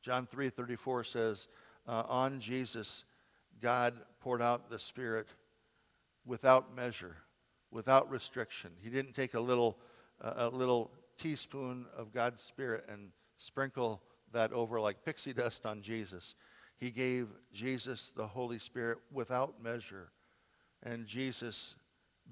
John 0.00 0.26
3 0.26 0.50
34 0.50 1.04
says, 1.04 1.48
uh, 1.88 2.04
On 2.08 2.38
Jesus, 2.38 3.04
God 3.62 3.94
poured 4.20 4.42
out 4.42 4.68
the 4.68 4.78
spirit 4.78 5.28
without 6.26 6.74
measure, 6.74 7.16
without 7.70 8.10
restriction. 8.10 8.72
He 8.82 8.90
didn't 8.90 9.14
take 9.14 9.34
a 9.34 9.40
little, 9.40 9.78
uh, 10.20 10.32
a 10.36 10.48
little 10.48 10.90
teaspoon 11.16 11.86
of 11.96 12.12
God's 12.12 12.42
spirit 12.42 12.84
and 12.88 13.10
sprinkle 13.38 14.02
that 14.32 14.52
over 14.52 14.80
like 14.80 15.04
pixie 15.04 15.32
dust 15.32 15.64
on 15.64 15.80
Jesus. 15.82 16.34
He 16.76 16.90
gave 16.90 17.28
Jesus 17.52 18.10
the 18.10 18.26
Holy 18.26 18.58
Spirit 18.58 18.98
without 19.12 19.62
measure. 19.62 20.10
And 20.82 21.06
Jesus 21.06 21.76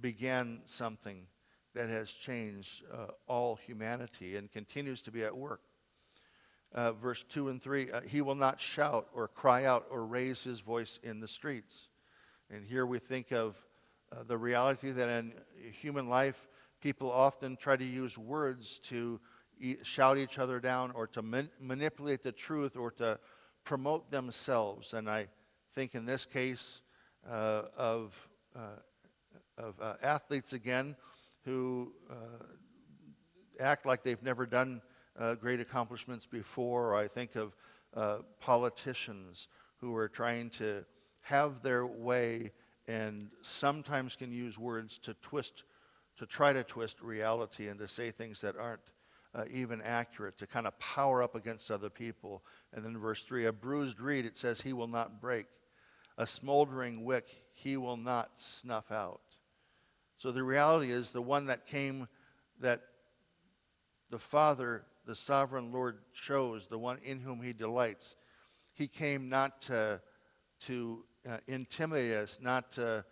began 0.00 0.62
something 0.64 1.26
that 1.74 1.88
has 1.88 2.12
changed 2.12 2.82
uh, 2.92 3.12
all 3.28 3.54
humanity 3.54 4.36
and 4.36 4.50
continues 4.50 5.02
to 5.02 5.12
be 5.12 5.22
at 5.22 5.36
work. 5.36 5.60
Uh, 6.72 6.92
verse 6.92 7.24
2 7.24 7.48
and 7.48 7.60
3 7.60 7.90
uh, 7.90 8.00
He 8.02 8.20
will 8.20 8.36
not 8.36 8.60
shout 8.60 9.08
or 9.12 9.26
cry 9.26 9.64
out 9.64 9.86
or 9.90 10.06
raise 10.06 10.44
his 10.44 10.60
voice 10.60 11.00
in 11.02 11.18
the 11.20 11.26
streets. 11.26 11.88
And 12.48 12.64
here 12.64 12.86
we 12.86 12.98
think 12.98 13.32
of 13.32 13.60
uh, 14.12 14.22
the 14.26 14.38
reality 14.38 14.90
that 14.92 15.08
in 15.08 15.32
human 15.72 16.08
life, 16.08 16.48
people 16.80 17.10
often 17.10 17.56
try 17.56 17.76
to 17.76 17.84
use 17.84 18.16
words 18.16 18.78
to 18.80 19.20
shout 19.82 20.16
each 20.16 20.38
other 20.38 20.60
down 20.60 20.90
or 20.92 21.06
to 21.08 21.22
man- 21.22 21.50
manipulate 21.60 22.22
the 22.22 22.32
truth 22.32 22.76
or 22.76 22.90
to 22.92 23.18
promote 23.64 24.10
themselves. 24.10 24.94
And 24.94 25.10
I 25.10 25.26
think 25.74 25.94
in 25.94 26.06
this 26.06 26.24
case 26.24 26.82
uh, 27.28 27.62
of, 27.76 28.28
uh, 28.56 28.78
of 29.58 29.74
uh, 29.80 29.94
athletes 30.02 30.52
again 30.52 30.96
who 31.44 31.92
act 33.58 33.86
like 33.86 34.02
they've 34.02 34.22
never 34.22 34.46
done 34.46 34.80
uh, 35.18 35.34
great 35.34 35.60
accomplishments 35.60 36.26
before. 36.26 36.94
I 36.94 37.08
think 37.08 37.36
of 37.36 37.56
uh, 37.94 38.18
politicians 38.40 39.48
who 39.78 39.94
are 39.96 40.08
trying 40.08 40.50
to 40.50 40.84
have 41.22 41.62
their 41.62 41.86
way 41.86 42.52
and 42.86 43.30
sometimes 43.42 44.16
can 44.16 44.32
use 44.32 44.58
words 44.58 44.98
to 44.98 45.14
twist, 45.14 45.64
to 46.16 46.26
try 46.26 46.52
to 46.52 46.64
twist 46.64 47.00
reality 47.00 47.68
and 47.68 47.78
to 47.78 47.88
say 47.88 48.10
things 48.10 48.40
that 48.40 48.56
aren't 48.56 48.80
uh, 49.34 49.44
even 49.50 49.80
accurate, 49.82 50.36
to 50.38 50.46
kind 50.46 50.66
of 50.66 50.78
power 50.78 51.22
up 51.22 51.34
against 51.34 51.70
other 51.70 51.90
people. 51.90 52.42
And 52.72 52.84
then 52.84 52.98
verse 52.98 53.22
3 53.22 53.46
a 53.46 53.52
bruised 53.52 54.00
reed, 54.00 54.26
it 54.26 54.36
says, 54.36 54.60
he 54.60 54.72
will 54.72 54.88
not 54.88 55.20
break. 55.20 55.46
A 56.18 56.26
smoldering 56.26 57.04
wick, 57.04 57.28
he 57.54 57.76
will 57.76 57.96
not 57.96 58.38
snuff 58.38 58.90
out. 58.90 59.20
So 60.16 60.32
the 60.32 60.42
reality 60.42 60.90
is, 60.90 61.12
the 61.12 61.22
one 61.22 61.46
that 61.46 61.66
came, 61.66 62.08
that 62.60 62.82
the 64.10 64.18
Father, 64.18 64.82
the 65.06 65.14
sovereign 65.14 65.72
Lord, 65.72 65.98
chose, 66.12 66.66
the 66.66 66.78
one 66.78 66.98
in 67.04 67.20
whom 67.20 67.42
he 67.42 67.52
delights, 67.52 68.16
he 68.72 68.88
came 68.88 69.28
not 69.28 69.60
to, 69.62 70.00
to 70.60 71.04
uh, 71.28 71.38
intimidate 71.46 72.16
us, 72.16 72.38
not 72.40 72.72
to, 72.72 73.04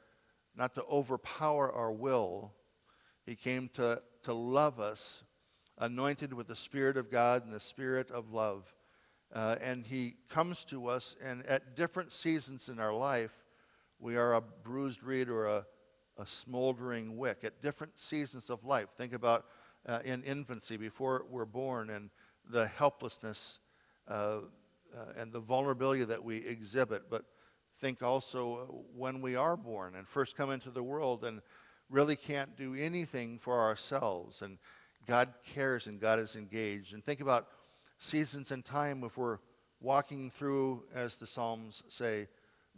not 0.57 0.75
to 0.75 0.85
overpower 0.85 1.73
our 1.73 1.93
will. 1.93 2.53
He 3.27 3.35
came 3.35 3.69
to, 3.75 4.03
to 4.23 4.33
love 4.33 4.81
us 4.81 5.25
anointed 5.79 6.33
with 6.33 6.49
the 6.49 6.57
Spirit 6.57 6.97
of 6.97 7.11
God 7.11 7.45
and 7.45 7.53
the 7.53 7.61
Spirit 7.61 8.11
of 8.11 8.33
love. 8.33 8.75
Uh, 9.33 9.57
and 9.61 9.85
He 9.85 10.17
comes 10.29 10.65
to 10.67 10.89
us, 10.89 11.17
and 11.23 11.45
at 11.47 11.77
different 11.77 12.13
seasons 12.13 12.69
in 12.69 12.79
our 12.79 12.95
life, 12.95 13.33
we 13.99 14.17
are 14.17 14.35
a 14.35 14.41
bruised 14.41 15.03
reed 15.03 15.29
or 15.29 15.47
a, 15.47 15.67
a 16.17 16.27
smoldering 16.27 17.17
wick. 17.17 17.39
At 17.45 17.61
different 17.61 17.99
seasons 17.99 18.51
of 18.51 18.65
life, 18.65 18.89
think 18.97 19.13
about 19.13 19.45
uh, 19.87 20.01
in 20.05 20.23
infancy, 20.25 20.77
before 20.77 21.25
we're 21.31 21.45
born, 21.45 21.91
and 21.91 22.11
the 22.51 22.67
helplessness 22.67 23.59
uh, 24.09 24.39
uh 24.97 25.05
and 25.19 25.33
the 25.33 25.41
vulnerability 25.41 26.05
that 26.05 26.25
we 26.25 26.39
exhibit. 26.39 27.11
But 27.11 27.25
think 27.79 28.03
also 28.03 28.85
when 28.97 29.21
we 29.21 29.37
are 29.37 29.57
born 29.57 29.95
and 29.95 30.09
first 30.09 30.37
come 30.37 30.51
into 30.51 30.71
the 30.71 30.83
world 30.83 31.25
and 31.25 31.41
really 31.89 32.17
can't 32.17 32.57
do 32.57 32.75
anything 32.75 33.39
for 33.39 33.61
ourselves 33.61 34.43
and 34.43 34.59
God 35.07 35.33
cares 35.55 35.87
and 35.87 36.01
God 36.01 36.19
is 36.19 36.37
engaged. 36.37 36.93
And 36.93 37.05
think 37.05 37.21
about 37.21 37.47
seasons 37.99 38.51
and 38.51 38.65
time 38.65 39.05
if 39.05 39.17
we're 39.17 39.39
walking 39.81 40.31
through, 40.31 40.85
as 40.95 41.17
the 41.17 41.27
Psalms 41.27 41.83
say, 41.89 42.29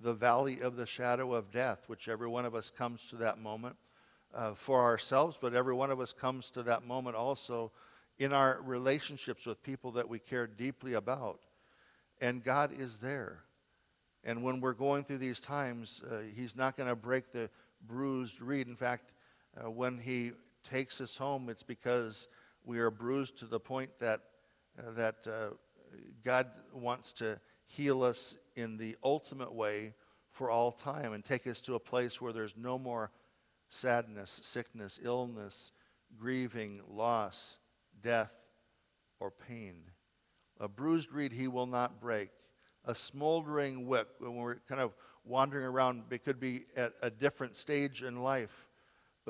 the 0.00 0.12
valley 0.14 0.60
of 0.60 0.76
the 0.76 0.86
shadow 0.86 1.34
of 1.34 1.50
death, 1.50 1.84
which 1.86 2.08
every 2.08 2.28
one 2.28 2.44
of 2.44 2.54
us 2.54 2.70
comes 2.70 3.06
to 3.08 3.16
that 3.16 3.38
moment 3.38 3.76
uh, 4.34 4.54
for 4.54 4.82
ourselves, 4.82 5.38
but 5.40 5.54
every 5.54 5.74
one 5.74 5.90
of 5.90 6.00
us 6.00 6.12
comes 6.12 6.50
to 6.50 6.62
that 6.64 6.86
moment 6.86 7.16
also 7.16 7.72
in 8.18 8.32
our 8.32 8.60
relationships 8.64 9.46
with 9.46 9.62
people 9.62 9.92
that 9.92 10.08
we 10.08 10.18
care 10.18 10.46
deeply 10.46 10.94
about. 10.94 11.40
And 12.20 12.44
God 12.44 12.70
is 12.76 12.98
there. 12.98 13.44
And 14.22 14.42
when 14.42 14.60
we're 14.60 14.74
going 14.74 15.04
through 15.04 15.18
these 15.18 15.40
times, 15.40 16.02
uh, 16.10 16.18
He's 16.34 16.54
not 16.54 16.76
going 16.76 16.88
to 16.88 16.96
break 16.96 17.32
the 17.32 17.48
bruised 17.86 18.40
reed. 18.42 18.66
In 18.66 18.76
fact, 18.76 19.12
uh, 19.56 19.70
when 19.70 19.98
He 19.98 20.32
takes 20.62 21.00
us 21.00 21.16
home, 21.16 21.48
it's 21.48 21.62
because 21.62 22.28
we 22.64 22.78
are 22.78 22.90
bruised 22.90 23.38
to 23.38 23.46
the 23.46 23.58
point 23.58 23.90
that, 24.00 24.20
uh, 24.78 24.92
that 24.92 25.26
uh, 25.26 25.54
God 26.22 26.48
wants 26.74 27.12
to 27.14 27.40
heal 27.64 28.02
us 28.02 28.36
in 28.54 28.76
the 28.76 28.96
ultimate 29.02 29.52
way 29.52 29.94
for 30.30 30.50
all 30.50 30.72
time 30.72 31.12
and 31.12 31.24
take 31.24 31.46
us 31.46 31.60
to 31.62 31.74
a 31.74 31.80
place 31.80 32.20
where 32.20 32.32
there's 32.32 32.56
no 32.56 32.78
more 32.78 33.10
sadness, 33.70 34.40
sickness, 34.42 35.00
illness, 35.02 35.72
grieving, 36.18 36.82
loss, 36.86 37.56
death, 38.02 38.32
or 39.18 39.30
pain. 39.30 39.84
A 40.58 40.68
bruised 40.68 41.10
reed 41.10 41.32
he 41.32 41.48
will 41.48 41.66
not 41.66 42.02
break. 42.02 42.28
A 42.84 42.94
smoldering 42.94 43.86
wick, 43.86 44.08
when 44.18 44.34
we're 44.34 44.56
kind 44.68 44.82
of 44.82 44.92
wandering 45.24 45.64
around, 45.64 46.02
it 46.10 46.22
could 46.22 46.38
be 46.38 46.66
at 46.76 46.92
a 47.00 47.08
different 47.08 47.56
stage 47.56 48.02
in 48.02 48.22
life 48.22 48.68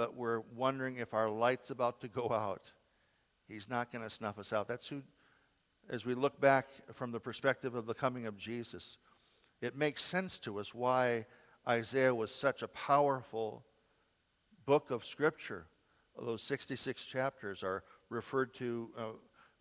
but 0.00 0.16
we're 0.16 0.40
wondering 0.56 0.96
if 0.96 1.14
our 1.14 1.28
light's 1.28 1.70
about 1.70 2.00
to 2.00 2.08
go 2.08 2.30
out. 2.30 2.72
He's 3.46 3.68
not 3.68 3.92
going 3.92 4.02
to 4.02 4.10
snuff 4.10 4.38
us 4.38 4.52
out. 4.52 4.68
That's 4.68 4.88
who, 4.88 5.02
as 5.88 6.06
we 6.06 6.14
look 6.14 6.40
back 6.40 6.68
from 6.92 7.12
the 7.12 7.20
perspective 7.20 7.74
of 7.74 7.86
the 7.86 7.94
coming 7.94 8.26
of 8.26 8.38
Jesus, 8.38 8.96
it 9.60 9.76
makes 9.76 10.02
sense 10.02 10.38
to 10.38 10.58
us 10.58 10.74
why 10.74 11.26
Isaiah 11.68 12.14
was 12.14 12.34
such 12.34 12.62
a 12.62 12.68
powerful 12.68 13.64
book 14.70 14.92
of 14.92 15.04
Scripture. 15.04 15.66
Those 16.16 16.44
66 16.44 17.04
chapters 17.04 17.64
are 17.64 17.82
referred 18.08 18.54
to 18.54 18.88
uh, 18.96 19.02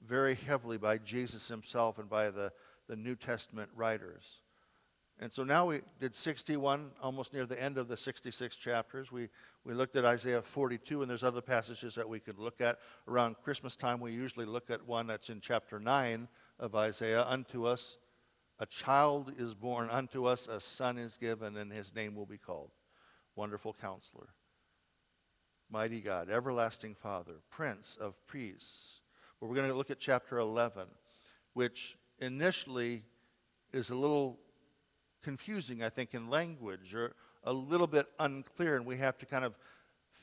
very 0.05 0.35
heavily 0.35 0.77
by 0.77 0.99
Jesus 0.99 1.47
himself 1.47 1.97
and 1.97 2.07
by 2.07 2.29
the, 2.29 2.51
the 2.87 2.95
New 2.95 3.15
Testament 3.15 3.71
writers. 3.75 4.41
And 5.19 5.33
so 5.33 5.43
now 5.43 5.65
we 5.65 5.81
did 5.99 6.13
61, 6.13 6.91
almost 7.01 7.33
near 7.33 7.47
the 7.47 7.59
end 7.59 7.79
of 7.79 7.87
the 7.87 7.97
66 7.97 8.55
chapters. 8.55 9.11
We, 9.11 9.29
we 9.65 9.73
looked 9.73 9.95
at 9.95 10.05
Isaiah 10.05 10.43
42, 10.43 11.01
and 11.01 11.09
there's 11.09 11.23
other 11.23 11.41
passages 11.41 11.95
that 11.95 12.07
we 12.07 12.19
could 12.19 12.37
look 12.37 12.61
at. 12.61 12.77
Around 13.07 13.37
Christmas 13.43 13.75
time, 13.75 13.99
we 13.99 14.11
usually 14.11 14.45
look 14.45 14.69
at 14.69 14.85
one 14.85 15.07
that's 15.07 15.31
in 15.31 15.41
chapter 15.41 15.79
9 15.79 16.27
of 16.59 16.75
Isaiah. 16.75 17.25
Unto 17.27 17.65
us 17.65 17.97
a 18.59 18.67
child 18.67 19.33
is 19.39 19.55
born, 19.55 19.89
unto 19.89 20.25
us 20.25 20.47
a 20.47 20.59
son 20.59 20.99
is 20.99 21.17
given, 21.17 21.57
and 21.57 21.73
his 21.73 21.95
name 21.95 22.13
will 22.13 22.27
be 22.27 22.37
called 22.37 22.69
Wonderful 23.35 23.75
Counselor, 23.81 24.27
Mighty 25.71 26.01
God, 26.01 26.31
Everlasting 26.31 26.95
Father, 26.95 27.33
Prince 27.51 27.95
of 28.01 28.17
Peace. 28.25 29.01
But 29.39 29.47
we're 29.47 29.55
going 29.55 29.69
to 29.69 29.77
look 29.77 29.91
at 29.91 29.99
chapter 29.99 30.39
11, 30.39 30.87
which 31.53 31.95
initially 32.17 33.03
is 33.71 33.91
a 33.91 33.95
little 33.95 34.39
confusing, 35.21 35.83
I 35.83 35.89
think, 35.89 36.15
in 36.15 36.27
language 36.27 36.95
or 36.95 37.13
a 37.43 37.53
little 37.53 37.85
bit 37.85 38.07
unclear, 38.19 38.77
and 38.77 38.85
we 38.85 38.97
have 38.97 39.19
to 39.19 39.27
kind 39.27 39.45
of 39.45 39.59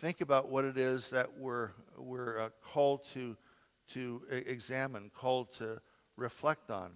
think 0.00 0.20
about 0.20 0.48
what 0.48 0.64
it 0.64 0.76
is 0.76 1.10
that 1.10 1.38
we're, 1.38 1.70
we're 1.96 2.40
uh, 2.40 2.48
called 2.60 3.04
to, 3.12 3.36
to 3.90 4.22
examine, 4.30 5.12
called 5.14 5.52
to 5.52 5.80
reflect 6.16 6.72
on. 6.72 6.90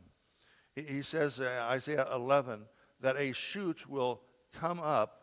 He, 0.74 0.82
he 0.82 1.02
says, 1.02 1.38
uh, 1.38 1.68
Isaiah 1.70 2.08
11, 2.12 2.62
that 3.00 3.16
a 3.16 3.32
shoot 3.32 3.88
will 3.88 4.22
come 4.52 4.80
up 4.80 5.20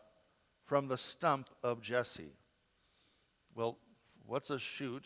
from 0.64 0.88
the 0.88 0.96
stump 0.96 1.50
of 1.62 1.82
Jesse. 1.82 2.32
Well, 3.54 3.78
what's 4.26 4.50
a 4.50 4.58
shoot? 4.58 5.04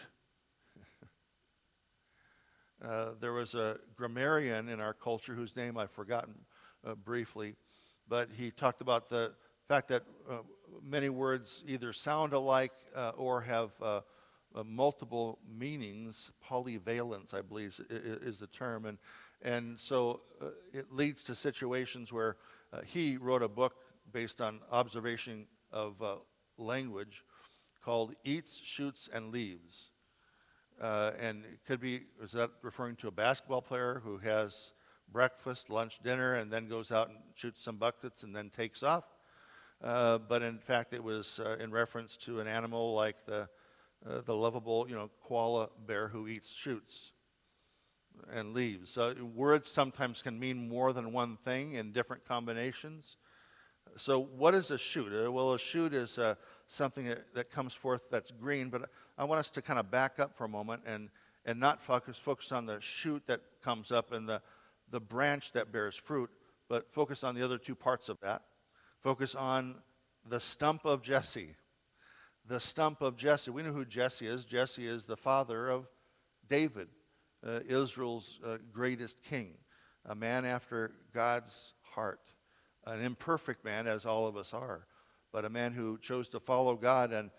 uh, 2.85 3.11
there 3.21 3.33
was 3.33 3.55
a 3.55 3.79
grammarian 3.97 4.69
in 4.69 4.81
our 4.81 4.95
culture 4.95 5.35
whose 5.35 5.57
name 5.57 5.79
I've 5.79 5.91
forgotten 5.91 6.35
uh, 6.85 6.95
briefly, 6.95 7.55
but 8.09 8.31
he 8.37 8.51
talked 8.51 8.83
about 8.83 9.09
the 9.09 9.33
fact 9.69 9.89
that 9.89 10.03
uh, 10.31 10.39
many 10.83 11.09
words 11.09 11.65
either 11.67 11.93
sound 11.93 12.33
alike 12.33 12.73
uh, 12.95 13.13
or 13.17 13.41
have 13.41 13.71
uh, 13.81 14.01
uh, 14.55 14.65
multiple 14.65 15.39
meanings. 15.49 16.31
Polyvalence, 16.47 17.33
I 17.33 17.41
believe, 17.41 17.81
is, 17.89 18.41
the 18.41 18.49
term. 18.49 18.85
And, 18.85 18.99
and 19.41 19.79
so 19.79 20.21
it 20.75 20.93
leads 20.93 21.23
to 21.25 21.35
situations 21.35 22.13
where 22.13 22.37
he 22.85 23.17
wrote 23.17 23.43
a 23.43 23.49
book 23.49 23.77
based 24.13 24.43
on 24.43 24.61
observation 24.71 25.47
of 25.73 26.03
language 26.59 27.25
called 27.85 28.15
Eats, 28.25 28.61
Shoots, 28.63 29.09
and 29.13 29.33
Leaves. 29.33 29.91
and 30.81 31.45
it 31.45 31.61
could 31.67 31.81
be, 31.81 32.03
is 32.23 32.33
that 32.33 32.51
referring 32.63 32.97
to 32.97 33.09
a 33.09 33.13
basketball 33.13 33.63
player 33.63 34.01
who 34.05 34.19
has 34.19 34.73
breakfast, 35.13 35.71
lunch, 35.71 36.01
dinner, 36.03 36.35
and 36.35 36.51
then 36.51 36.69
goes 36.69 36.91
out 36.91 37.09
and 37.09 37.19
shoots 37.35 37.63
some 37.63 37.77
buckets 37.77 38.23
and 38.23 38.35
then 38.35 38.51
takes 38.51 38.83
off. 38.83 39.05
Uh, 39.83 40.19
but 40.19 40.43
in 40.43 40.59
fact, 40.59 40.95
it 40.95 41.03
was 41.03 41.41
uh, 41.45 41.57
in 41.59 41.71
reference 41.71 42.17
to 42.17 42.41
an 42.41 42.47
animal 42.47 42.95
like 42.95 43.27
the, 43.27 43.49
uh, 44.09 44.21
the 44.25 44.35
lovable, 44.35 44.87
you 44.89 44.95
know, 44.95 45.11
koala 45.23 45.69
bear 45.87 46.09
who 46.09 46.29
eats 46.29 46.53
shoots 46.53 47.13
and 48.33 48.55
leaves. 48.55 48.91
So 48.91 49.15
words 49.35 49.69
sometimes 49.69 50.23
can 50.23 50.39
mean 50.39 50.69
more 50.69 50.93
than 50.93 51.13
one 51.13 51.37
thing 51.45 51.73
in 51.73 51.93
different 51.93 52.27
combinations. 52.27 53.17
So 53.97 54.21
what 54.21 54.55
is 54.55 54.71
a 54.71 54.79
shoot? 54.79 55.13
Uh, 55.13 55.31
well, 55.31 55.53
a 55.53 55.59
shoot 55.59 55.93
is 55.93 56.19
uh, 56.19 56.37
something 56.67 57.07
that, 57.07 57.35
that 57.35 57.51
comes 57.51 57.75
forth 57.75 58.09
that's 58.11 58.31
green, 58.31 58.71
but 58.71 58.89
I 59.19 59.25
want 59.25 59.39
us 59.41 59.51
to 59.51 59.63
kind 59.63 59.79
of 59.79 59.91
back 59.91 60.19
up 60.19 60.37
for 60.37 60.45
a 60.45 60.49
moment 60.49 60.83
and, 60.87 61.11
and 61.45 61.61
not 61.61 61.83
focus, 61.83 62.19
focus 62.19 62.53
on 62.53 62.67
the 62.67 62.81
shoot 62.81 63.23
that 63.27 63.41
comes 63.63 63.93
up 63.93 64.13
and 64.13 64.29
the, 64.29 64.41
the 64.91 65.01
branch 65.01 65.53
that 65.53 65.73
bears 65.73 65.97
fruit, 65.97 66.31
but 66.69 66.93
focus 66.93 67.23
on 67.23 67.35
the 67.35 67.43
other 67.43 67.59
two 67.59 67.75
parts 67.75 68.09
of 68.09 68.19
that. 68.21 68.43
Focus 69.01 69.35
on 69.35 69.77
the 70.29 70.41
stump 70.41 70.85
of 70.85 71.03
Jesse. 71.03 71.57
The 72.47 72.61
stump 72.61 73.03
of 73.03 73.17
Jesse. 73.17 73.51
We 73.51 73.63
know 73.63 73.73
who 73.73 73.85
Jesse 73.85 74.27
is. 74.27 74.45
Jesse 74.45 74.87
is 74.87 75.05
the 75.05 75.17
father 75.17 75.69
of 75.69 75.89
David, 76.49 76.89
uh, 77.47 77.61
Israel's 77.69 78.41
uh, 78.45 78.59
greatest 78.73 79.23
king, 79.23 79.55
a 80.05 80.15
man 80.15 80.45
after 80.45 80.93
God's 81.15 81.75
heart, 81.95 82.21
an 82.87 83.03
imperfect 83.03 83.65
man, 83.65 83.87
as 83.87 84.07
all 84.07 84.27
of 84.27 84.37
us 84.37 84.53
are, 84.53 84.87
but 85.33 85.45
a 85.45 85.51
man 85.51 85.73
who 85.73 85.99
chose 85.99 86.29
to 86.31 86.41
follow 86.41 86.75
God. 86.75 87.13
And 87.13 87.31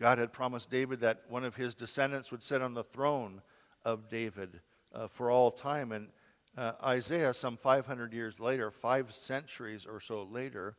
God 0.00 0.18
had 0.18 0.32
promised 0.32 0.70
David 0.70 1.00
that 1.00 1.22
one 1.28 1.44
of 1.44 1.56
his 1.56 1.74
descendants 1.74 2.30
would 2.30 2.42
sit 2.42 2.62
on 2.62 2.74
the 2.74 2.84
throne 2.84 3.42
of 3.84 4.08
David 4.08 4.60
uh, 4.94 5.08
for 5.08 5.30
all 5.30 5.50
time. 5.50 5.92
And 5.92 6.08
uh, 6.56 6.72
Isaiah, 6.82 7.32
some 7.32 7.56
500 7.56 8.12
years 8.12 8.38
later, 8.38 8.70
five 8.70 9.14
centuries 9.14 9.86
or 9.86 10.00
so 10.00 10.24
later, 10.24 10.76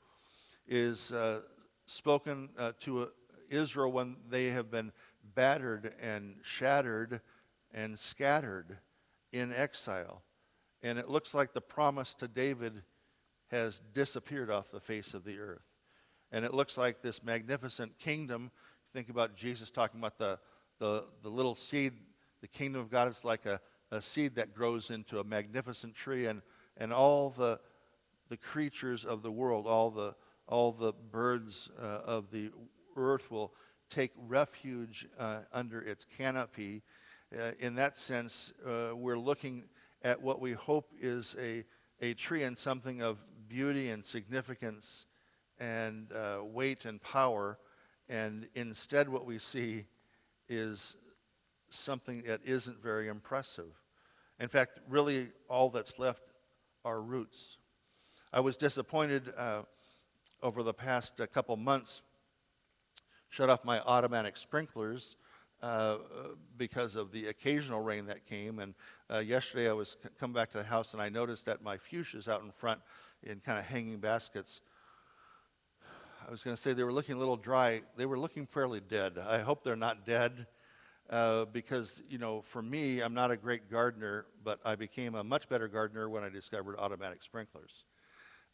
is 0.67 1.12
uh, 1.12 1.41
spoken 1.86 2.49
uh, 2.57 2.73
to 2.81 3.03
uh, 3.03 3.05
Israel 3.49 3.91
when 3.91 4.15
they 4.29 4.47
have 4.47 4.69
been 4.69 4.91
battered 5.36 5.93
and 6.01 6.36
shattered 6.43 7.21
and 7.73 7.97
scattered 7.97 8.77
in 9.31 9.53
exile. 9.53 10.21
And 10.83 10.99
it 10.99 11.09
looks 11.09 11.33
like 11.33 11.53
the 11.53 11.62
promise 11.62 12.13
to 12.15 12.27
David 12.27 12.83
has 13.54 13.80
disappeared 13.94 14.50
off 14.50 14.72
the 14.72 14.80
face 14.80 15.13
of 15.13 15.24
the 15.24 15.38
earth. 15.38 15.62
And 16.32 16.44
it 16.44 16.54
looks 16.54 16.76
like 16.76 17.02
this 17.02 17.24
magnificent 17.24 18.00
kingdom. 18.00 18.50
Think 18.94 19.10
about 19.10 19.36
Jesus 19.36 19.70
talking 19.70 20.00
about 20.00 20.18
the, 20.18 20.39
the, 20.80 21.06
the 21.22 21.30
little 21.30 21.54
seed. 21.54 21.94
The 22.42 22.48
kingdom 22.48 22.82
of 22.82 22.89
God 22.89 23.08
is 23.08 23.24
like 23.24 23.46
a, 23.46 23.62
a 23.92 24.02
seed 24.02 24.36
that 24.36 24.56
grows 24.56 24.89
into 24.89 25.20
a 25.20 25.24
magnificent 25.24 25.94
tree, 25.94 26.26
and, 26.26 26.42
and 26.78 26.92
all 26.92 27.30
the, 27.30 27.60
the 28.30 28.38
creatures 28.38 29.06
of 29.06 29.22
the 29.22 29.32
world, 29.32 29.68
all 29.68 29.92
the, 29.92 30.16
all 30.48 30.72
the 30.72 30.92
birds 31.12 31.70
uh, 31.80 32.00
of 32.06 32.32
the 32.32 32.50
earth 32.98 33.30
will 33.30 33.54
take 33.89 34.12
refuge 34.28 35.08
uh, 35.20 35.42
under 35.54 35.80
its 35.80 36.06
canopy. 36.18 36.82
Uh, 37.32 37.52
in 37.60 37.76
that 37.76 37.98
sense, 37.98 38.54
uh, 38.68 38.96
we're 38.96 39.20
looking 39.20 39.66
at 40.02 40.20
what 40.20 40.42
we 40.42 40.54
hope 40.54 40.92
is 41.00 41.36
a, 41.39 41.63
a 42.02 42.16
tree 42.16 42.44
and 42.44 42.58
something 42.58 43.04
of 43.04 43.20
beauty 43.47 43.89
and 43.89 44.06
significance 44.06 45.06
and 45.60 46.12
uh, 46.12 46.43
weight 46.43 46.86
and 46.86 47.01
power. 47.01 47.58
And 48.10 48.47
instead, 48.53 49.10
what 49.10 49.25
we 49.25 49.39
see 49.39 49.86
is 50.49 50.95
something 51.69 52.23
that 52.27 52.41
isn't 52.45 52.82
very 52.82 53.08
impressive. 53.08 53.79
In 54.39 54.47
fact, 54.47 54.79
really 54.89 55.29
all 55.49 55.69
that's 55.69 55.99
left 55.99 56.23
are 56.84 57.01
roots. 57.01 57.58
I 58.32 58.39
was 58.39 58.58
disappointed 58.58 59.34
uh, 59.38 59.63
over 60.41 60.63
the 60.63 60.73
past 60.73 61.21
uh, 61.21 61.27
couple 61.27 61.56
months, 61.56 62.01
shut 63.29 63.49
off 63.49 63.63
my 63.63 63.79
automatic 63.82 64.38
sprinklers 64.38 65.15
uh, 65.62 65.97
because 66.58 66.95
of 66.95 67.12
the 67.12 67.27
occasional 67.27 67.79
rain 67.79 68.06
that 68.08 68.25
came. 68.25 68.60
And 68.60 68.73
uh, 69.10 69.19
yesterday 69.19 69.69
I 69.69 69.73
was 69.73 69.97
c- 70.03 70.10
come 70.19 70.34
back 70.34 70.49
to 70.51 70.58
the 70.58 70.63
house 70.63 70.93
and 70.93 71.01
I 71.01 71.10
noticed 71.10 71.45
that 71.45 71.63
my 71.63 71.77
fuchsias 71.77 72.27
out 72.27 72.43
in 72.43 72.51
front 72.51 72.82
in 73.23 73.39
kind 73.39 73.57
of 73.57 73.65
hanging 73.65 73.97
baskets. 73.97 74.62
I 76.25 76.31
was 76.31 76.43
going 76.43 76.55
to 76.55 76.62
say 76.62 76.73
they 76.73 76.83
were 76.83 76.93
looking 76.93 77.15
a 77.15 77.19
little 77.19 77.36
dry. 77.36 77.81
They 77.97 78.05
were 78.05 78.17
looking 78.17 78.45
fairly 78.45 78.79
dead. 78.79 79.17
I 79.17 79.39
hope 79.39 79.63
they're 79.63 79.75
not 79.75 80.05
dead. 80.05 80.47
Uh, 81.09 81.45
because, 81.45 82.01
you 82.09 82.17
know, 82.17 82.41
for 82.41 82.62
me, 82.62 83.01
I'm 83.01 83.13
not 83.13 83.29
a 83.29 83.36
great 83.36 83.69
gardener, 83.69 84.25
but 84.43 84.59
I 84.63 84.75
became 84.75 85.15
a 85.15 85.23
much 85.23 85.49
better 85.49 85.67
gardener 85.67 86.09
when 86.09 86.23
I 86.23 86.29
discovered 86.29 86.77
automatic 86.77 87.21
sprinklers. 87.23 87.83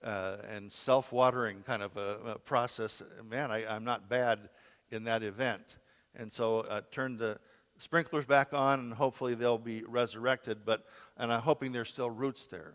Uh, 0.03 0.37
and 0.49 0.71
self 0.71 1.11
watering 1.11 1.61
kind 1.61 1.83
of 1.83 1.95
a, 1.97 2.31
a 2.31 2.39
process. 2.39 3.03
Man, 3.29 3.51
I, 3.51 3.75
am 3.75 3.83
not 3.83 4.09
bad 4.09 4.49
in 4.91 5.03
that 5.03 5.21
event. 5.23 5.77
And 6.15 6.33
so 6.33 6.65
I 6.69 6.81
turned 6.91 7.19
the 7.19 7.37
sprinklers 7.77 8.25
back 8.25 8.51
on, 8.53 8.79
and 8.79 8.93
hopefully 8.93 9.35
they'll 9.35 9.57
be 9.57 9.83
resurrected. 9.83 10.59
But, 10.65 10.85
and 11.17 11.31
I'm 11.31 11.41
hoping 11.41 11.71
there's 11.71 11.89
still 11.89 12.09
roots 12.09 12.47
there. 12.47 12.73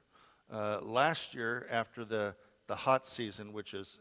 Uh, 0.55 0.79
last 0.83 1.35
year, 1.35 1.67
after 1.69 2.05
the, 2.05 2.33
the 2.69 2.77
hot 2.77 3.05
season, 3.05 3.53
which 3.53 3.75
is, 3.75 3.99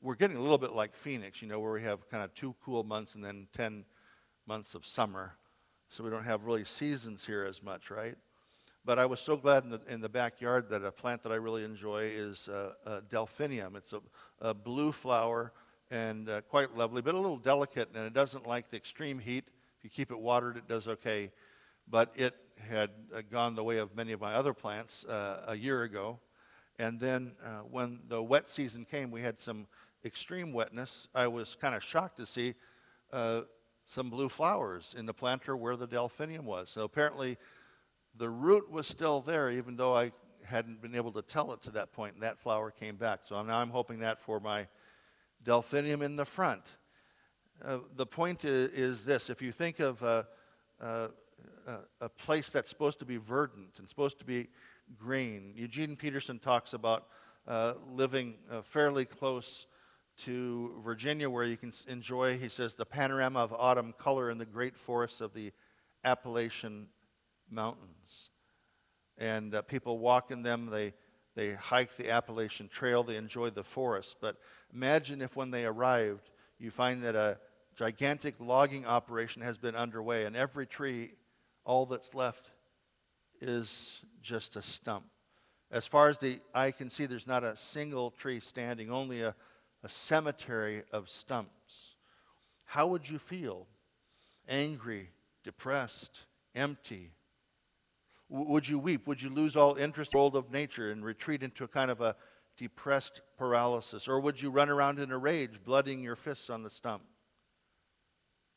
we're 0.00 0.14
getting 0.14 0.36
a 0.36 0.40
little 0.40 0.56
bit 0.56 0.70
like 0.70 0.94
Phoenix, 0.94 1.42
you 1.42 1.48
know, 1.48 1.58
where 1.58 1.72
we 1.72 1.82
have 1.82 2.08
kind 2.08 2.22
of 2.22 2.32
two 2.34 2.54
cool 2.64 2.84
months 2.84 3.16
and 3.16 3.24
then 3.24 3.48
10 3.56 3.84
months 4.46 4.76
of 4.76 4.86
summer. 4.86 5.34
So 5.88 6.04
we 6.04 6.10
don't 6.10 6.22
have 6.22 6.44
really 6.44 6.62
seasons 6.62 7.26
here 7.26 7.44
as 7.44 7.64
much, 7.64 7.90
right? 7.90 8.14
But 8.84 9.00
I 9.00 9.06
was 9.06 9.18
so 9.18 9.36
glad 9.36 9.64
in 9.64 9.70
the, 9.70 9.80
in 9.88 10.00
the 10.00 10.08
backyard 10.08 10.70
that 10.70 10.84
a 10.84 10.92
plant 10.92 11.24
that 11.24 11.32
I 11.32 11.34
really 11.34 11.64
enjoy 11.64 12.04
is 12.04 12.48
uh, 12.48 13.00
delphinium. 13.10 13.74
It's 13.74 13.92
a, 13.92 14.00
a, 14.40 14.54
blue 14.54 14.92
flower 14.92 15.52
and 15.90 16.28
uh, 16.28 16.42
quite 16.42 16.76
lovely, 16.76 17.02
but 17.02 17.14
a 17.14 17.18
little 17.18 17.38
delicate, 17.38 17.88
and 17.92 18.06
it 18.06 18.12
doesn't 18.12 18.46
like 18.46 18.70
the 18.70 18.76
extreme 18.76 19.18
heat. 19.18 19.46
If 19.78 19.82
you 19.82 19.90
keep 19.90 20.12
it 20.12 20.20
watered, 20.20 20.58
it 20.58 20.68
does 20.68 20.86
okay. 20.86 21.32
But 21.90 22.12
it 22.14 22.36
had 22.68 22.90
uh, 23.14 23.22
gone 23.30 23.54
the 23.54 23.64
way 23.64 23.78
of 23.78 23.94
many 23.96 24.12
of 24.12 24.20
my 24.20 24.34
other 24.34 24.52
plants 24.52 25.04
uh, 25.04 25.44
a 25.46 25.54
year 25.54 25.82
ago. 25.82 26.18
And 26.78 27.00
then 27.00 27.32
uh, 27.44 27.60
when 27.70 28.00
the 28.08 28.22
wet 28.22 28.48
season 28.48 28.84
came, 28.84 29.10
we 29.10 29.22
had 29.22 29.38
some 29.38 29.66
extreme 30.04 30.52
wetness. 30.52 31.08
I 31.14 31.26
was 31.26 31.56
kind 31.56 31.74
of 31.74 31.82
shocked 31.82 32.16
to 32.18 32.26
see 32.26 32.54
some 33.88 34.10
blue 34.10 34.28
flowers 34.28 34.94
in 34.96 35.06
the 35.06 35.14
planter 35.14 35.56
where 35.56 35.74
the 35.74 35.86
delphinium 35.86 36.44
was. 36.44 36.68
So 36.68 36.84
apparently 36.84 37.38
the 38.14 38.28
root 38.28 38.70
was 38.70 38.86
still 38.86 39.22
there, 39.22 39.50
even 39.50 39.76
though 39.76 39.96
I 39.96 40.12
hadn't 40.44 40.82
been 40.82 40.94
able 40.94 41.12
to 41.12 41.22
tell 41.22 41.52
it 41.52 41.62
to 41.62 41.70
that 41.70 41.92
point, 41.92 42.14
and 42.14 42.22
that 42.22 42.38
flower 42.38 42.70
came 42.70 42.96
back. 42.96 43.20
So 43.24 43.42
now 43.42 43.58
I'm 43.58 43.70
hoping 43.70 44.00
that 44.00 44.20
for 44.20 44.40
my 44.40 44.66
delphinium 45.42 46.02
in 46.02 46.16
the 46.16 46.24
front. 46.24 46.62
Uh, 47.64 47.78
the 47.96 48.06
point 48.06 48.44
is, 48.44 48.70
is, 48.70 49.04
this 49.04 49.30
if 49.30 49.40
you 49.40 49.52
think 49.52 49.80
of 49.80 50.02
a, 50.02 50.26
a, 52.00 52.08
place 52.08 52.48
that's 52.48 52.68
supposed 52.68 52.98
to 52.98 53.04
be 53.04 53.16
verdant 53.16 53.78
and 53.78 53.88
supposed 53.88 54.18
to 54.18 54.24
be 54.24 54.48
green, 54.96 55.52
Eugene 55.54 55.96
Peterson 55.96 56.38
talks 56.38 56.72
about 56.72 57.06
uh, 57.46 57.74
living 57.92 58.34
uh, 58.50 58.62
fairly 58.62 59.04
close 59.04 59.66
to 60.18 60.74
Virginia, 60.82 61.30
where 61.30 61.44
you 61.44 61.56
can 61.56 61.72
enjoy, 61.86 62.36
he 62.36 62.48
says, 62.48 62.74
the 62.74 62.84
panorama 62.84 63.38
of 63.38 63.52
autumn 63.52 63.94
color 63.98 64.30
in 64.30 64.38
the 64.38 64.44
great 64.44 64.76
forests 64.76 65.20
of 65.20 65.32
the 65.32 65.52
Appalachian 66.04 66.88
Mountains. 67.50 68.30
And 69.16 69.54
uh, 69.54 69.62
people 69.62 69.98
walk 69.98 70.30
in 70.30 70.42
them, 70.42 70.66
they, 70.66 70.94
they 71.36 71.54
hike 71.54 71.96
the 71.96 72.10
Appalachian 72.10 72.68
Trail, 72.68 73.02
they 73.02 73.16
enjoy 73.16 73.50
the 73.50 73.64
forest. 73.64 74.16
But 74.20 74.36
imagine 74.72 75.22
if 75.22 75.36
when 75.36 75.50
they 75.50 75.64
arrived, 75.64 76.30
you 76.58 76.70
find 76.70 77.02
that 77.04 77.14
a 77.14 77.38
gigantic 77.76 78.34
logging 78.40 78.86
operation 78.86 79.40
has 79.42 79.56
been 79.56 79.76
underway, 79.76 80.24
and 80.24 80.34
every 80.34 80.66
tree, 80.66 81.12
all 81.68 81.84
that's 81.84 82.14
left 82.14 82.50
is 83.42 84.00
just 84.22 84.56
a 84.56 84.62
stump. 84.62 85.04
As 85.70 85.86
far 85.86 86.08
as 86.08 86.16
the 86.16 86.40
eye 86.54 86.70
can 86.70 86.88
see, 86.88 87.04
there's 87.04 87.26
not 87.26 87.44
a 87.44 87.56
single 87.56 88.10
tree 88.10 88.40
standing, 88.40 88.90
only 88.90 89.20
a, 89.20 89.36
a 89.84 89.88
cemetery 89.88 90.82
of 90.92 91.10
stumps. 91.10 91.96
How 92.64 92.86
would 92.86 93.08
you 93.08 93.18
feel? 93.18 93.66
Angry, 94.48 95.10
depressed, 95.44 96.24
empty? 96.54 97.12
W- 98.30 98.50
would 98.50 98.66
you 98.66 98.78
weep? 98.78 99.06
Would 99.06 99.20
you 99.20 99.28
lose 99.28 99.54
all 99.54 99.74
interest 99.74 100.14
in 100.14 100.16
the 100.16 100.22
world 100.22 100.36
of 100.36 100.50
nature 100.50 100.90
and 100.90 101.04
retreat 101.04 101.42
into 101.42 101.64
a 101.64 101.68
kind 101.68 101.90
of 101.90 102.00
a 102.00 102.16
depressed 102.56 103.20
paralysis? 103.36 104.08
Or 104.08 104.20
would 104.20 104.40
you 104.40 104.48
run 104.48 104.70
around 104.70 104.98
in 104.98 105.12
a 105.12 105.18
rage, 105.18 105.62
blooding 105.62 106.02
your 106.02 106.16
fists 106.16 106.48
on 106.48 106.62
the 106.62 106.70
stump? 106.70 107.02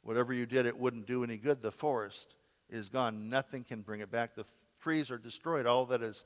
Whatever 0.02 0.34
you 0.34 0.46
did, 0.46 0.66
it 0.66 0.80
wouldn't 0.80 1.08
do 1.08 1.26
any 1.26 1.36
good. 1.36 1.60
The 1.60 1.74
forest 1.74 2.38
is 2.72 2.90
gone. 2.90 3.30
Nothing 3.30 3.64
can 3.64 3.82
bring 3.82 4.02
it 4.02 4.12
back. 4.12 4.36
The 4.36 4.46
trees 4.82 5.12
are 5.12 5.18
destroyed. 5.18 5.66
All 5.66 5.86
that 5.88 6.02
is 6.02 6.26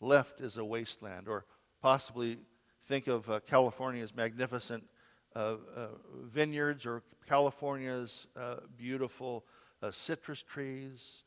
left 0.00 0.40
is 0.40 0.56
a 0.58 0.64
wasteland. 0.64 1.28
Or 1.28 1.44
possibly 1.80 2.38
think 2.86 3.06
of 3.06 3.28
uh, 3.28 3.40
California's 3.40 4.14
magnificent 4.14 4.84
uh, 5.34 5.56
uh, 5.74 5.86
vineyards 6.24 6.84
or 6.84 7.02
California's 7.26 8.26
uh, 8.36 8.56
beautiful 8.76 9.44
uh, 9.82 9.90
citrus 9.90 10.42
trees, 10.42 11.24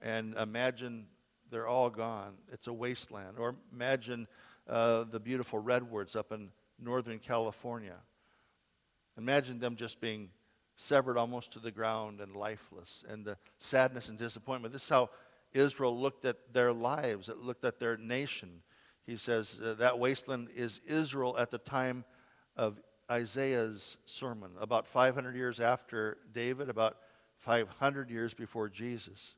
and 0.00 0.34
imagine 0.36 1.06
they're 1.50 1.66
all 1.66 1.90
gone. 1.90 2.34
It's 2.52 2.66
a 2.66 2.72
wasteland. 2.72 3.38
Or 3.38 3.56
imagine 3.72 4.28
uh, 4.68 5.04
the 5.04 5.18
beautiful 5.18 5.58
redwoods 5.58 6.14
up 6.14 6.32
in 6.32 6.50
Northern 6.78 7.18
California. 7.18 7.96
Imagine 9.16 9.58
them 9.58 9.74
just 9.74 10.00
being 10.00 10.30
severed 10.78 11.18
almost 11.18 11.52
to 11.52 11.58
the 11.58 11.72
ground 11.72 12.20
and 12.20 12.36
lifeless, 12.36 13.04
and 13.08 13.24
the 13.24 13.36
sadness 13.58 14.08
and 14.08 14.16
disappointment. 14.16 14.72
This 14.72 14.84
is 14.84 14.88
how 14.88 15.10
Israel 15.52 15.98
looked 15.98 16.24
at 16.24 16.52
their 16.52 16.72
lives, 16.72 17.28
it 17.28 17.38
looked 17.38 17.64
at 17.64 17.80
their 17.80 17.96
nation. 17.96 18.62
He 19.04 19.16
says 19.16 19.60
uh, 19.64 19.74
that 19.74 19.98
wasteland 19.98 20.50
is 20.54 20.80
Israel 20.86 21.36
at 21.36 21.50
the 21.50 21.58
time 21.58 22.04
of 22.56 22.80
Isaiah's 23.10 23.96
sermon, 24.04 24.50
about 24.60 24.86
500 24.86 25.34
years 25.34 25.58
after 25.58 26.18
David, 26.32 26.68
about 26.68 26.98
500 27.38 28.08
years 28.08 28.32
before 28.32 28.68
Jesus, 28.68 29.34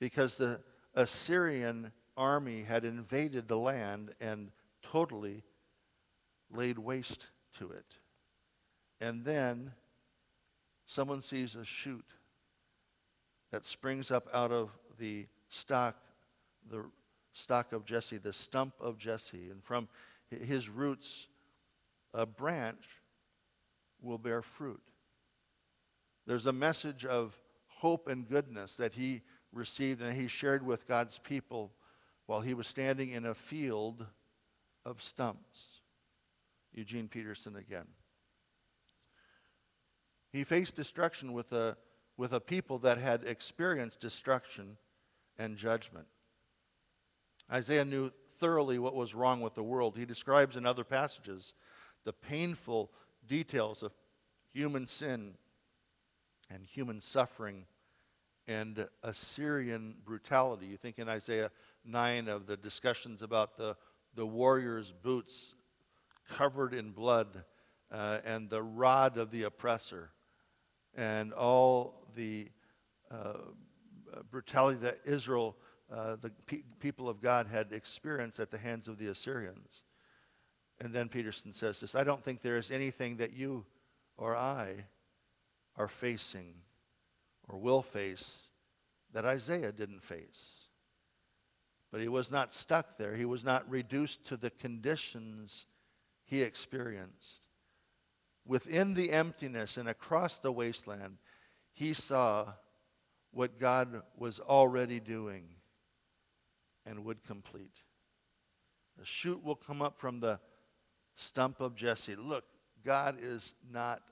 because 0.00 0.36
the 0.36 0.60
Assyrian 0.94 1.92
army 2.16 2.62
had 2.62 2.84
invaded 2.86 3.48
the 3.48 3.58
land 3.58 4.14
and 4.18 4.50
totally 4.82 5.42
laid 6.50 6.78
waste 6.78 7.28
to 7.58 7.70
it. 7.70 7.98
And 9.00 9.24
then 9.24 9.72
someone 10.86 11.20
sees 11.20 11.56
a 11.56 11.64
shoot 11.64 12.04
that 13.50 13.64
springs 13.64 14.10
up 14.10 14.28
out 14.32 14.52
of 14.52 14.70
the 14.98 15.26
stock, 15.48 15.96
the 16.68 16.84
stock 17.32 17.72
of 17.72 17.84
Jesse, 17.84 18.18
the 18.18 18.32
stump 18.32 18.74
of 18.80 18.98
Jesse, 18.98 19.50
and 19.50 19.62
from 19.62 19.88
his 20.30 20.68
roots, 20.68 21.28
a 22.12 22.26
branch 22.26 22.84
will 24.02 24.18
bear 24.18 24.42
fruit. 24.42 24.82
There's 26.26 26.46
a 26.46 26.52
message 26.52 27.04
of 27.04 27.38
hope 27.66 28.08
and 28.08 28.28
goodness 28.28 28.72
that 28.76 28.94
he 28.94 29.22
received 29.52 30.00
and 30.00 30.12
he 30.12 30.26
shared 30.26 30.64
with 30.64 30.88
God's 30.88 31.18
people 31.18 31.72
while 32.26 32.40
he 32.40 32.54
was 32.54 32.66
standing 32.66 33.10
in 33.10 33.26
a 33.26 33.34
field 33.34 34.06
of 34.84 35.02
stumps. 35.02 35.80
Eugene 36.72 37.08
Peterson 37.08 37.56
again. 37.56 37.86
He 40.34 40.42
faced 40.42 40.74
destruction 40.74 41.32
with 41.32 41.52
a, 41.52 41.76
with 42.16 42.32
a 42.32 42.40
people 42.40 42.78
that 42.80 42.98
had 42.98 43.22
experienced 43.22 44.00
destruction 44.00 44.78
and 45.38 45.56
judgment. 45.56 46.08
Isaiah 47.52 47.84
knew 47.84 48.10
thoroughly 48.40 48.80
what 48.80 48.96
was 48.96 49.14
wrong 49.14 49.42
with 49.42 49.54
the 49.54 49.62
world. 49.62 49.96
He 49.96 50.04
describes 50.04 50.56
in 50.56 50.66
other 50.66 50.82
passages 50.82 51.54
the 52.02 52.12
painful 52.12 52.90
details 53.24 53.84
of 53.84 53.92
human 54.52 54.86
sin 54.86 55.34
and 56.50 56.66
human 56.66 57.00
suffering 57.00 57.66
and 58.48 58.88
Assyrian 59.04 59.94
brutality. 60.04 60.66
You 60.66 60.76
think 60.76 60.98
in 60.98 61.08
Isaiah 61.08 61.52
9 61.84 62.26
of 62.26 62.46
the 62.46 62.56
discussions 62.56 63.22
about 63.22 63.56
the, 63.56 63.76
the 64.16 64.26
warrior's 64.26 64.90
boots 64.90 65.54
covered 66.28 66.74
in 66.74 66.90
blood 66.90 67.44
uh, 67.92 68.18
and 68.24 68.50
the 68.50 68.64
rod 68.64 69.16
of 69.16 69.30
the 69.30 69.44
oppressor 69.44 70.10
and 70.96 71.32
all 71.32 72.06
the 72.16 72.48
uh, 73.10 73.34
brutality 74.30 74.78
that 74.80 74.98
Israel, 75.04 75.56
uh, 75.92 76.16
the 76.20 76.30
pe- 76.46 76.62
people 76.80 77.08
of 77.08 77.20
God, 77.20 77.46
had 77.46 77.72
experienced 77.72 78.40
at 78.40 78.50
the 78.50 78.58
hands 78.58 78.88
of 78.88 78.98
the 78.98 79.08
Assyrians. 79.08 79.82
And 80.80 80.92
then 80.92 81.08
Peterson 81.08 81.52
says 81.52 81.80
this 81.80 81.94
I 81.94 82.04
don't 82.04 82.22
think 82.22 82.40
there 82.40 82.56
is 82.56 82.70
anything 82.70 83.16
that 83.16 83.32
you 83.32 83.64
or 84.16 84.36
I 84.36 84.86
are 85.76 85.88
facing 85.88 86.54
or 87.48 87.58
will 87.58 87.82
face 87.82 88.48
that 89.12 89.24
Isaiah 89.24 89.72
didn't 89.72 90.02
face. 90.02 90.68
But 91.90 92.00
he 92.00 92.08
was 92.08 92.30
not 92.30 92.52
stuck 92.52 92.98
there, 92.98 93.14
he 93.14 93.24
was 93.24 93.44
not 93.44 93.68
reduced 93.70 94.24
to 94.26 94.36
the 94.36 94.50
conditions 94.50 95.66
he 96.24 96.42
experienced 96.42 97.48
within 98.46 98.94
the 98.94 99.10
emptiness 99.10 99.76
and 99.76 99.88
across 99.88 100.38
the 100.38 100.52
wasteland, 100.52 101.18
he 101.72 101.92
saw 101.92 102.52
what 103.32 103.58
God 103.58 104.02
was 104.16 104.38
already 104.40 105.00
doing 105.00 105.48
and 106.86 107.04
would 107.04 107.24
complete. 107.24 107.82
The 108.98 109.04
shoot 109.04 109.42
will 109.42 109.56
come 109.56 109.82
up 109.82 109.98
from 109.98 110.20
the 110.20 110.38
stump 111.16 111.60
of 111.60 111.74
Jesse. 111.74 112.14
Look, 112.14 112.44
God 112.84 113.16
is 113.20 113.54
not 113.70 114.02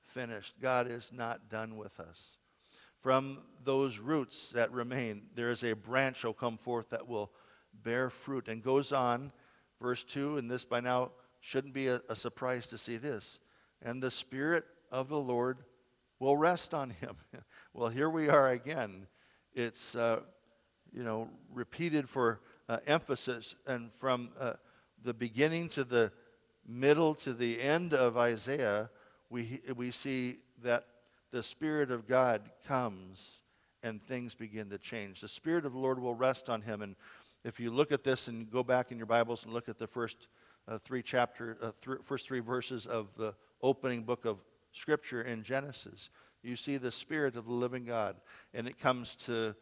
finished, 0.00 0.54
God 0.60 0.90
is 0.90 1.12
not 1.12 1.50
done 1.50 1.76
with 1.76 2.00
us. 2.00 2.38
From 2.98 3.38
those 3.64 3.98
roots 3.98 4.50
that 4.52 4.72
remain, 4.72 5.22
there 5.34 5.50
is 5.50 5.64
a 5.64 5.72
branch 5.72 6.24
will 6.24 6.34
come 6.34 6.58
forth 6.58 6.90
that 6.90 7.08
will 7.08 7.30
bear 7.82 8.10
fruit. 8.10 8.48
And 8.48 8.62
goes 8.62 8.92
on, 8.92 9.32
verse 9.80 10.04
2, 10.04 10.36
and 10.36 10.50
this 10.50 10.66
by 10.66 10.80
now 10.80 11.12
shouldn't 11.40 11.72
be 11.72 11.86
a, 11.86 12.00
a 12.10 12.16
surprise 12.16 12.66
to 12.66 12.78
see 12.78 12.98
this 12.98 13.38
and 13.82 14.02
the 14.02 14.10
Spirit 14.10 14.64
of 14.90 15.08
the 15.08 15.18
Lord 15.18 15.58
will 16.18 16.36
rest 16.36 16.74
on 16.74 16.90
him. 16.90 17.16
well, 17.74 17.88
here 17.88 18.10
we 18.10 18.28
are 18.28 18.50
again. 18.50 19.06
It's, 19.54 19.96
uh, 19.96 20.20
you 20.92 21.02
know, 21.02 21.28
repeated 21.52 22.08
for 22.08 22.40
uh, 22.68 22.78
emphasis, 22.86 23.54
and 23.66 23.90
from 23.90 24.30
uh, 24.38 24.52
the 25.02 25.14
beginning 25.14 25.68
to 25.70 25.84
the 25.84 26.12
middle 26.66 27.14
to 27.16 27.32
the 27.32 27.60
end 27.60 27.94
of 27.94 28.16
Isaiah, 28.16 28.90
we, 29.28 29.60
we 29.74 29.90
see 29.90 30.36
that 30.62 30.84
the 31.32 31.42
Spirit 31.42 31.90
of 31.90 32.06
God 32.06 32.42
comes 32.66 33.40
and 33.82 34.02
things 34.02 34.34
begin 34.34 34.68
to 34.70 34.78
change. 34.78 35.20
The 35.20 35.28
Spirit 35.28 35.64
of 35.64 35.72
the 35.72 35.78
Lord 35.78 36.00
will 36.00 36.14
rest 36.14 36.50
on 36.50 36.62
him. 36.62 36.82
And 36.82 36.96
if 37.44 37.58
you 37.58 37.70
look 37.70 37.92
at 37.92 38.04
this 38.04 38.28
and 38.28 38.50
go 38.50 38.62
back 38.62 38.92
in 38.92 38.98
your 38.98 39.06
Bibles 39.06 39.44
and 39.44 39.54
look 39.54 39.68
at 39.68 39.78
the 39.78 39.86
first 39.86 40.28
uh, 40.68 40.78
three 40.78 41.02
chapter, 41.02 41.56
uh, 41.62 41.70
th- 41.84 41.98
first 42.02 42.26
three 42.26 42.40
verses 42.40 42.86
of 42.86 43.08
the 43.16 43.34
opening 43.62 44.02
book 44.02 44.24
of 44.24 44.38
Scripture 44.72 45.22
in 45.22 45.42
Genesis. 45.42 46.10
You 46.42 46.56
see 46.56 46.76
the 46.76 46.90
Spirit 46.90 47.36
of 47.36 47.46
the 47.46 47.52
living 47.52 47.84
God, 47.84 48.16
and 48.54 48.66
it 48.66 48.78
comes 48.78 49.14
to 49.26 49.54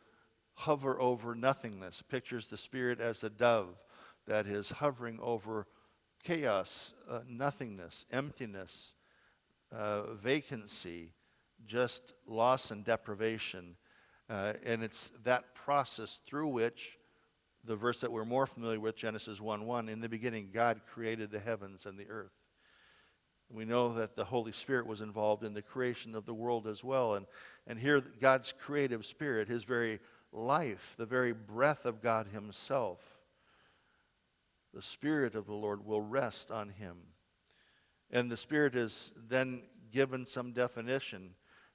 hover 0.55 1.01
over 1.01 1.35
nothingness. 1.35 2.01
It 2.01 2.09
pictures 2.09 2.47
the 2.47 2.57
Spirit 2.57 3.01
as 3.01 3.25
a 3.25 3.31
dove 3.31 3.77
that 4.27 4.47
is 4.47 4.69
hovering 4.69 5.19
over 5.21 5.67
chaos, 6.23 6.95
uh, 7.09 7.21
nothingness, 7.29 8.07
emptiness, 8.13 8.95
uh, 9.73 10.15
vacancy, 10.15 11.13
just 11.67 12.15
loss 12.27 12.71
and 12.71 12.85
deprivation. 12.85 13.77
Uh, 14.29 14.53
and 14.65 14.83
it's 14.83 15.13
that 15.25 15.55
process 15.55 16.21
through 16.27 16.49
which 16.49 16.99
the 17.65 17.77
verse 17.77 18.01
that 18.01 18.13
we're 18.13 18.25
more 18.25 18.47
familiar 18.47 18.81
with, 18.81 18.97
Genesis 18.97 19.41
1 19.41 19.67
1. 19.67 19.89
In 19.89 20.01
the 20.01 20.09
beginning, 20.09 20.51
God 20.53 20.81
created 20.87 21.31
the 21.31 21.41
heavens 21.41 21.87
and 21.87 21.99
the 21.99 22.09
earth. 22.09 22.38
We 23.51 23.65
know 23.65 23.95
that 23.95 24.15
the 24.15 24.25
Holy 24.25 24.53
Spirit 24.53 24.87
was 24.87 25.01
involved 25.01 25.43
in 25.43 25.55
the 25.55 25.63
creation 25.63 26.15
of 26.15 26.27
the 26.27 26.35
world 26.35 26.67
as 26.67 26.85
well. 26.85 27.15
And, 27.15 27.27
and 27.67 27.79
here, 27.79 28.01
God's 28.21 28.53
creative 28.53 29.07
spirit, 29.07 29.49
his 29.49 29.65
very 29.65 30.01
life, 30.33 30.95
the 30.99 31.07
very 31.07 31.33
breath 31.33 31.87
of 31.87 32.03
God 32.03 32.27
himself, 32.27 32.99
the 34.75 34.83
Spirit 34.83 35.35
of 35.35 35.47
the 35.47 35.55
Lord 35.55 35.87
will 35.87 36.03
rest 36.03 36.51
on 36.51 36.69
him. 36.69 36.97
And 38.11 38.31
the 38.31 38.37
Spirit 38.37 38.75
is 38.75 39.13
then 39.29 39.63
given 39.93 40.27
some 40.27 40.53
definition. 40.53 41.31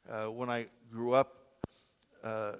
Uh, 0.09 0.25
when 0.25 0.49
I 0.49 0.67
grew 0.91 1.13
up, 1.13 1.37
uh, 2.23 2.27
uh, 2.27 2.53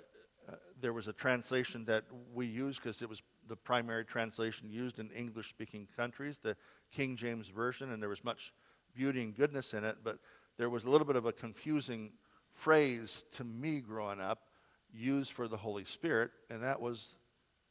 there 0.82 0.94
was 0.94 1.08
a 1.08 1.14
translation 1.14 1.86
that 1.86 2.04
we 2.34 2.48
used 2.48 2.82
because 2.82 3.02
it 3.02 3.10
was 3.10 3.22
the 3.48 3.56
primary 3.56 4.06
translation 4.06 4.70
used 4.72 5.00
in 5.00 5.10
English 5.12 5.50
speaking 5.50 5.88
countries, 5.96 6.40
the 6.40 6.56
King 6.92 7.16
James 7.16 7.48
Version, 7.48 7.92
and 7.92 8.02
there 8.02 8.10
was 8.10 8.24
much 8.24 8.54
beauty 8.96 9.22
and 9.22 9.36
goodness 9.36 9.74
in 9.74 9.84
it, 9.84 9.98
but 10.04 10.20
there 10.58 10.70
was 10.70 10.86
a 10.86 10.90
little 10.90 11.08
bit 11.08 11.16
of 11.16 11.26
a 11.26 11.32
confusing 11.32 12.12
phrase 12.54 13.26
to 13.32 13.44
me 13.44 13.80
growing 13.80 14.22
up 14.22 14.48
used 14.94 15.32
for 15.32 15.48
the 15.48 15.58
Holy 15.58 15.84
Spirit, 15.84 16.32
and 16.50 16.62
that 16.64 16.80
was 16.80 17.18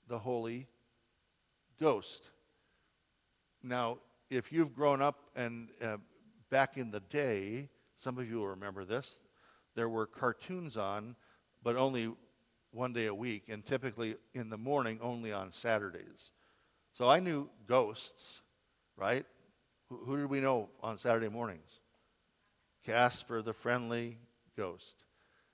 the 0.08 0.18
Holy 0.18 0.66
Ghost. 1.78 2.30
Now, 3.62 3.98
if 4.28 4.50
you've 4.52 4.74
grown 4.74 5.00
up 5.00 5.30
and 5.36 5.68
uh, 5.80 5.98
back 6.50 6.76
in 6.76 6.90
the 6.90 7.00
day, 7.00 7.68
some 7.94 8.18
of 8.18 8.28
you 8.28 8.38
will 8.38 8.48
remember 8.48 8.84
this, 8.84 9.20
there 9.74 9.88
were 9.88 10.06
cartoons 10.06 10.76
on, 10.76 11.16
but 11.62 11.76
only 11.76 12.12
one 12.72 12.92
day 12.92 13.06
a 13.06 13.14
week, 13.14 13.44
and 13.48 13.64
typically 13.64 14.16
in 14.34 14.50
the 14.50 14.58
morning 14.58 14.98
only 15.02 15.32
on 15.32 15.52
Saturdays. 15.52 16.32
So 16.92 17.08
I 17.08 17.20
knew 17.20 17.48
ghosts, 17.66 18.40
right? 18.96 19.24
Who, 20.04 20.16
did 20.16 20.30
we 20.30 20.40
know 20.40 20.70
on 20.82 20.98
Saturday 20.98 21.28
mornings? 21.28 21.80
Casper 22.84 23.42
the 23.42 23.52
friendly 23.52 24.18
ghost. 24.56 25.04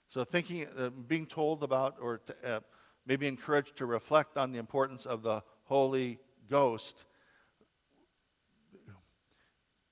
So 0.07 0.24
thinking, 0.24 0.66
uh, 0.79 0.90
being 0.90 1.27
told 1.27 1.62
about, 1.62 1.96
or 2.01 2.18
to, 2.18 2.57
uh, 2.57 2.61
maybe 3.07 3.27
encouraged 3.27 3.77
to 3.77 3.87
reflect 3.87 4.37
on 4.37 4.53
the 4.53 4.59
importance 4.59 5.07
of 5.07 5.22
the 5.22 5.42
Holy 5.64 6.18
Ghost 6.48 7.05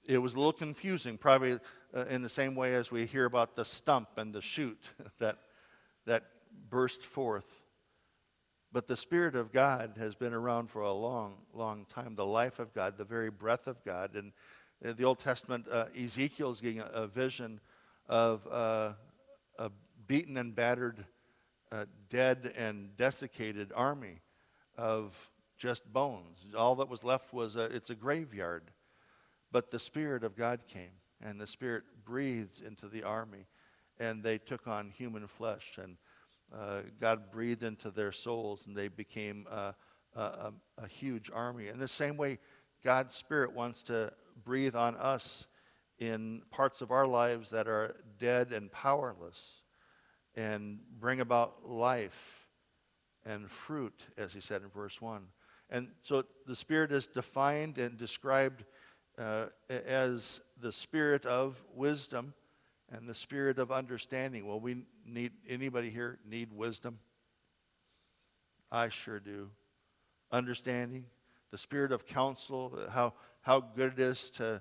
it 0.08 0.18
was 0.18 0.34
a 0.34 0.38
little 0.38 0.52
confusing, 0.52 1.18
probably 1.18 1.58
uh, 1.94 2.04
in 2.06 2.22
the 2.22 2.28
same 2.28 2.54
way 2.54 2.74
as 2.74 2.90
we 2.92 3.06
hear 3.06 3.24
about 3.24 3.56
the 3.56 3.64
stump 3.64 4.10
and 4.16 4.32
the 4.32 4.40
shoot 4.40 4.78
that, 5.18 5.38
that 6.06 6.24
burst 6.68 7.02
forth. 7.02 7.46
But 8.76 8.88
the 8.88 8.96
Spirit 8.98 9.36
of 9.36 9.54
God 9.54 9.94
has 9.98 10.14
been 10.14 10.34
around 10.34 10.68
for 10.68 10.82
a 10.82 10.92
long, 10.92 11.36
long 11.54 11.86
time. 11.88 12.14
The 12.14 12.26
life 12.26 12.58
of 12.58 12.74
God, 12.74 12.98
the 12.98 13.04
very 13.04 13.30
breath 13.30 13.68
of 13.68 13.82
God. 13.86 14.14
And 14.14 14.32
in 14.82 14.94
the 14.96 15.04
Old 15.04 15.18
Testament, 15.18 15.66
uh, 15.72 15.86
Ezekiel's 15.98 16.60
getting 16.60 16.80
a, 16.80 16.90
a 16.92 17.06
vision 17.06 17.58
of 18.06 18.46
uh, 18.46 18.92
a 19.58 19.70
beaten 20.06 20.36
and 20.36 20.54
battered, 20.54 21.06
uh, 21.72 21.86
dead 22.10 22.52
and 22.54 22.94
desiccated 22.98 23.72
army 23.74 24.20
of 24.76 25.30
just 25.56 25.90
bones. 25.90 26.44
All 26.54 26.74
that 26.74 26.90
was 26.90 27.02
left 27.02 27.32
was 27.32 27.56
a, 27.56 27.74
it's 27.74 27.88
a 27.88 27.94
graveyard. 27.94 28.64
But 29.52 29.70
the 29.70 29.78
Spirit 29.78 30.22
of 30.22 30.36
God 30.36 30.60
came, 30.68 31.00
and 31.24 31.40
the 31.40 31.46
Spirit 31.46 31.84
breathed 32.04 32.60
into 32.60 32.88
the 32.88 33.04
army, 33.04 33.46
and 33.98 34.22
they 34.22 34.36
took 34.36 34.68
on 34.68 34.90
human 34.90 35.26
flesh, 35.28 35.78
and 35.82 35.96
uh, 36.54 36.80
God 37.00 37.30
breathed 37.30 37.62
into 37.62 37.90
their 37.90 38.12
souls, 38.12 38.66
and 38.66 38.76
they 38.76 38.88
became 38.88 39.46
a, 39.50 39.74
a, 40.14 40.52
a 40.78 40.86
huge 40.86 41.30
army. 41.32 41.68
In 41.68 41.78
the 41.78 41.88
same 41.88 42.16
way, 42.16 42.38
God's 42.84 43.14
Spirit 43.14 43.52
wants 43.52 43.82
to 43.84 44.12
breathe 44.44 44.74
on 44.76 44.96
us 44.96 45.46
in 45.98 46.42
parts 46.50 46.82
of 46.82 46.90
our 46.90 47.06
lives 47.06 47.50
that 47.50 47.66
are 47.66 47.96
dead 48.18 48.52
and 48.52 48.70
powerless 48.70 49.62
and 50.34 50.78
bring 51.00 51.20
about 51.20 51.68
life 51.68 52.46
and 53.24 53.50
fruit, 53.50 54.04
as 54.16 54.32
he 54.32 54.40
said 54.40 54.62
in 54.62 54.68
verse 54.68 55.00
1. 55.00 55.22
And 55.70 55.88
so 56.02 56.24
the 56.46 56.54
Spirit 56.54 56.92
is 56.92 57.06
defined 57.06 57.78
and 57.78 57.96
described 57.96 58.64
uh, 59.18 59.46
as 59.68 60.40
the 60.60 60.72
spirit 60.72 61.24
of 61.26 61.62
wisdom 61.74 62.34
and 62.90 63.08
the 63.08 63.14
spirit 63.14 63.58
of 63.58 63.72
understanding. 63.72 64.46
Well, 64.46 64.60
we 64.60 64.84
need 65.06 65.32
anybody 65.48 65.90
here 65.90 66.18
need 66.28 66.52
wisdom? 66.52 66.98
I 68.70 68.88
sure 68.88 69.20
do. 69.20 69.50
Understanding, 70.32 71.06
the 71.50 71.58
spirit 71.58 71.92
of 71.92 72.06
counsel, 72.06 72.78
how, 72.90 73.14
how 73.42 73.60
good 73.60 73.94
it 73.94 73.98
is 74.00 74.30
to 74.30 74.60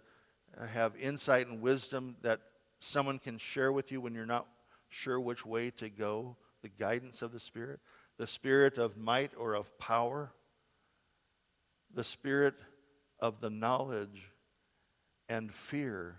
have 0.70 0.96
insight 0.96 1.48
and 1.48 1.62
wisdom 1.62 2.16
that 2.22 2.40
someone 2.80 3.20
can 3.20 3.38
share 3.38 3.72
with 3.72 3.92
you 3.92 4.00
when 4.00 4.14
you're 4.14 4.26
not 4.26 4.48
sure 4.90 5.20
which 5.20 5.46
way 5.46 5.72
to 5.72 5.90
go, 5.90 6.38
the 6.62 6.70
guidance 6.70 7.22
of 7.22 7.32
the 7.32 7.40
Spirit, 7.40 7.80
the 8.18 8.28
Spirit 8.28 8.78
of 8.78 8.96
might 8.96 9.32
or 9.38 9.56
of 9.56 9.78
power, 9.78 10.32
the 11.94 12.04
Spirit 12.04 12.56
of 13.20 13.42
the 13.42 13.50
knowledge 13.50 14.32
and 15.28 15.54
fear 15.54 16.18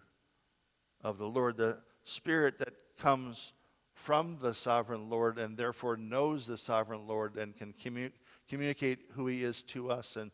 of 1.03 1.19
the 1.19 1.27
Lord. 1.27 1.57
The 1.57 1.81
spirit 2.05 2.59
that 2.59 2.75
comes 2.99 3.53
from 3.97 4.37
the 4.41 4.55
sovereign 4.55 5.09
Lord 5.09 5.39
and 5.39 5.57
therefore 5.57 5.97
knows 5.97 6.47
the 6.47 6.59
sovereign 6.59 7.07
Lord 7.07 7.37
and 7.37 7.57
can 7.57 7.73
commu- 7.73 8.13
communicate 8.47 9.01
who 9.15 9.27
he 9.27 9.43
is 9.43 9.63
to 9.65 9.91
us. 9.91 10.17
And 10.17 10.31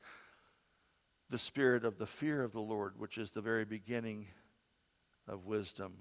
the 1.31 1.39
spirit 1.39 1.85
of 1.85 1.97
the 1.97 2.07
fear 2.07 2.43
of 2.43 2.53
the 2.53 2.61
Lord, 2.61 2.99
which 2.99 3.17
is 3.17 3.31
the 3.31 3.41
very 3.41 3.65
beginning 3.65 4.27
of 5.29 5.47
wisdom. 5.47 5.95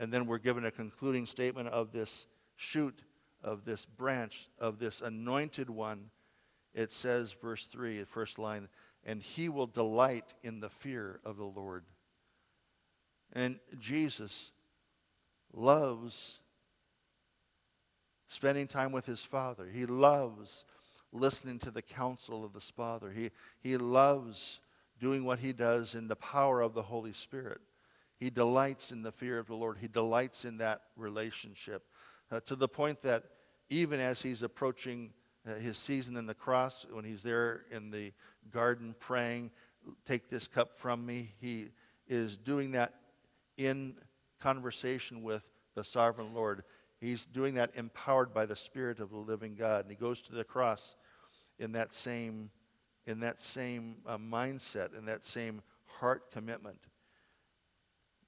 And 0.00 0.10
then 0.10 0.26
we're 0.26 0.38
given 0.38 0.64
a 0.64 0.70
concluding 0.70 1.26
statement 1.26 1.68
of 1.68 1.92
this 1.92 2.26
shoot, 2.56 3.02
of 3.42 3.66
this 3.66 3.84
branch, 3.84 4.48
of 4.58 4.78
this 4.78 5.02
anointed 5.02 5.68
one. 5.68 6.10
It 6.72 6.90
says, 6.90 7.36
verse 7.40 7.66
3, 7.66 8.00
the 8.00 8.06
first 8.06 8.38
line, 8.38 8.68
and 9.04 9.22
he 9.22 9.50
will 9.50 9.66
delight 9.66 10.32
in 10.42 10.60
the 10.60 10.70
fear 10.70 11.20
of 11.26 11.36
the 11.36 11.44
Lord. 11.44 11.84
And 13.34 13.60
Jesus 13.78 14.50
loves 15.52 16.40
spending 18.26 18.66
time 18.66 18.92
with 18.92 19.06
his 19.06 19.24
Father. 19.24 19.66
He 19.72 19.86
loves 19.86 20.64
listening 21.12 21.58
to 21.60 21.70
the 21.70 21.82
counsel 21.82 22.44
of 22.44 22.54
his 22.54 22.70
Father. 22.70 23.10
He, 23.10 23.30
he 23.60 23.76
loves 23.76 24.60
doing 24.98 25.24
what 25.24 25.38
he 25.38 25.52
does 25.52 25.94
in 25.94 26.08
the 26.08 26.16
power 26.16 26.60
of 26.60 26.74
the 26.74 26.82
Holy 26.82 27.12
Spirit. 27.12 27.60
He 28.18 28.30
delights 28.30 28.90
in 28.90 29.02
the 29.02 29.12
fear 29.12 29.38
of 29.38 29.46
the 29.46 29.56
Lord. 29.56 29.78
He 29.80 29.88
delights 29.88 30.44
in 30.44 30.58
that 30.58 30.82
relationship 30.96 31.84
uh, 32.30 32.40
to 32.40 32.56
the 32.56 32.68
point 32.68 33.02
that 33.02 33.24
even 33.68 34.00
as 34.00 34.22
he's 34.22 34.42
approaching 34.42 35.12
uh, 35.46 35.54
his 35.54 35.78
season 35.78 36.16
in 36.16 36.26
the 36.26 36.34
cross, 36.34 36.86
when 36.90 37.04
he's 37.04 37.22
there 37.22 37.62
in 37.70 37.90
the 37.90 38.12
garden 38.50 38.94
praying, 38.98 39.50
Take 40.06 40.28
this 40.28 40.48
cup 40.48 40.76
from 40.76 41.04
me, 41.04 41.34
he 41.40 41.68
is 42.08 42.36
doing 42.36 42.72
that 42.72 42.94
in 43.56 43.94
conversation 44.40 45.22
with 45.22 45.46
the 45.74 45.84
sovereign 45.84 46.34
Lord. 46.34 46.62
He's 47.04 47.26
doing 47.26 47.54
that 47.54 47.72
empowered 47.74 48.32
by 48.32 48.46
the 48.46 48.56
Spirit 48.56 48.98
of 48.98 49.10
the 49.10 49.18
living 49.18 49.56
God. 49.56 49.82
And 49.82 49.90
he 49.90 49.96
goes 49.96 50.22
to 50.22 50.34
the 50.34 50.42
cross 50.42 50.96
in 51.58 51.72
that 51.72 51.92
same, 51.92 52.50
in 53.06 53.20
that 53.20 53.38
same 53.40 53.96
uh, 54.06 54.16
mindset, 54.16 54.96
in 54.96 55.04
that 55.04 55.22
same 55.22 55.60
heart 55.84 56.30
commitment. 56.32 56.78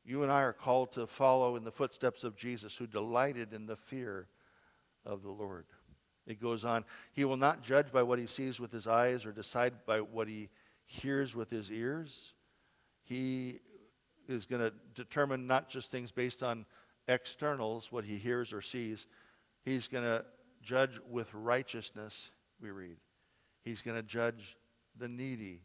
You 0.04 0.22
and 0.22 0.30
I 0.30 0.42
are 0.42 0.52
called 0.52 0.92
to 0.92 1.06
follow 1.06 1.56
in 1.56 1.64
the 1.64 1.72
footsteps 1.72 2.22
of 2.22 2.36
Jesus, 2.36 2.76
who 2.76 2.86
delighted 2.86 3.54
in 3.54 3.64
the 3.64 3.76
fear 3.76 4.28
of 5.06 5.22
the 5.22 5.30
Lord. 5.30 5.64
It 6.26 6.38
goes 6.38 6.64
on. 6.64 6.84
He 7.12 7.24
will 7.24 7.38
not 7.38 7.62
judge 7.62 7.90
by 7.90 8.02
what 8.02 8.18
he 8.18 8.26
sees 8.26 8.60
with 8.60 8.72
his 8.72 8.86
eyes 8.86 9.24
or 9.24 9.32
decide 9.32 9.72
by 9.86 10.02
what 10.02 10.28
he 10.28 10.50
hears 10.84 11.34
with 11.34 11.48
his 11.48 11.72
ears. 11.72 12.34
He 13.02 13.60
is 14.28 14.44
going 14.44 14.60
to 14.60 14.72
determine 14.94 15.46
not 15.46 15.70
just 15.70 15.90
things 15.90 16.12
based 16.12 16.42
on 16.42 16.66
externals, 17.08 17.90
what 17.92 18.04
he 18.04 18.16
hears 18.16 18.52
or 18.52 18.60
sees. 18.60 19.06
He's 19.64 19.88
going 19.88 20.04
to 20.04 20.24
judge 20.62 20.98
with 21.08 21.32
righteousness, 21.32 22.30
we 22.60 22.70
read. 22.70 22.96
He's 23.62 23.82
going 23.82 23.96
to 23.96 24.02
judge 24.02 24.56
the 24.96 25.08
needy. 25.08 25.62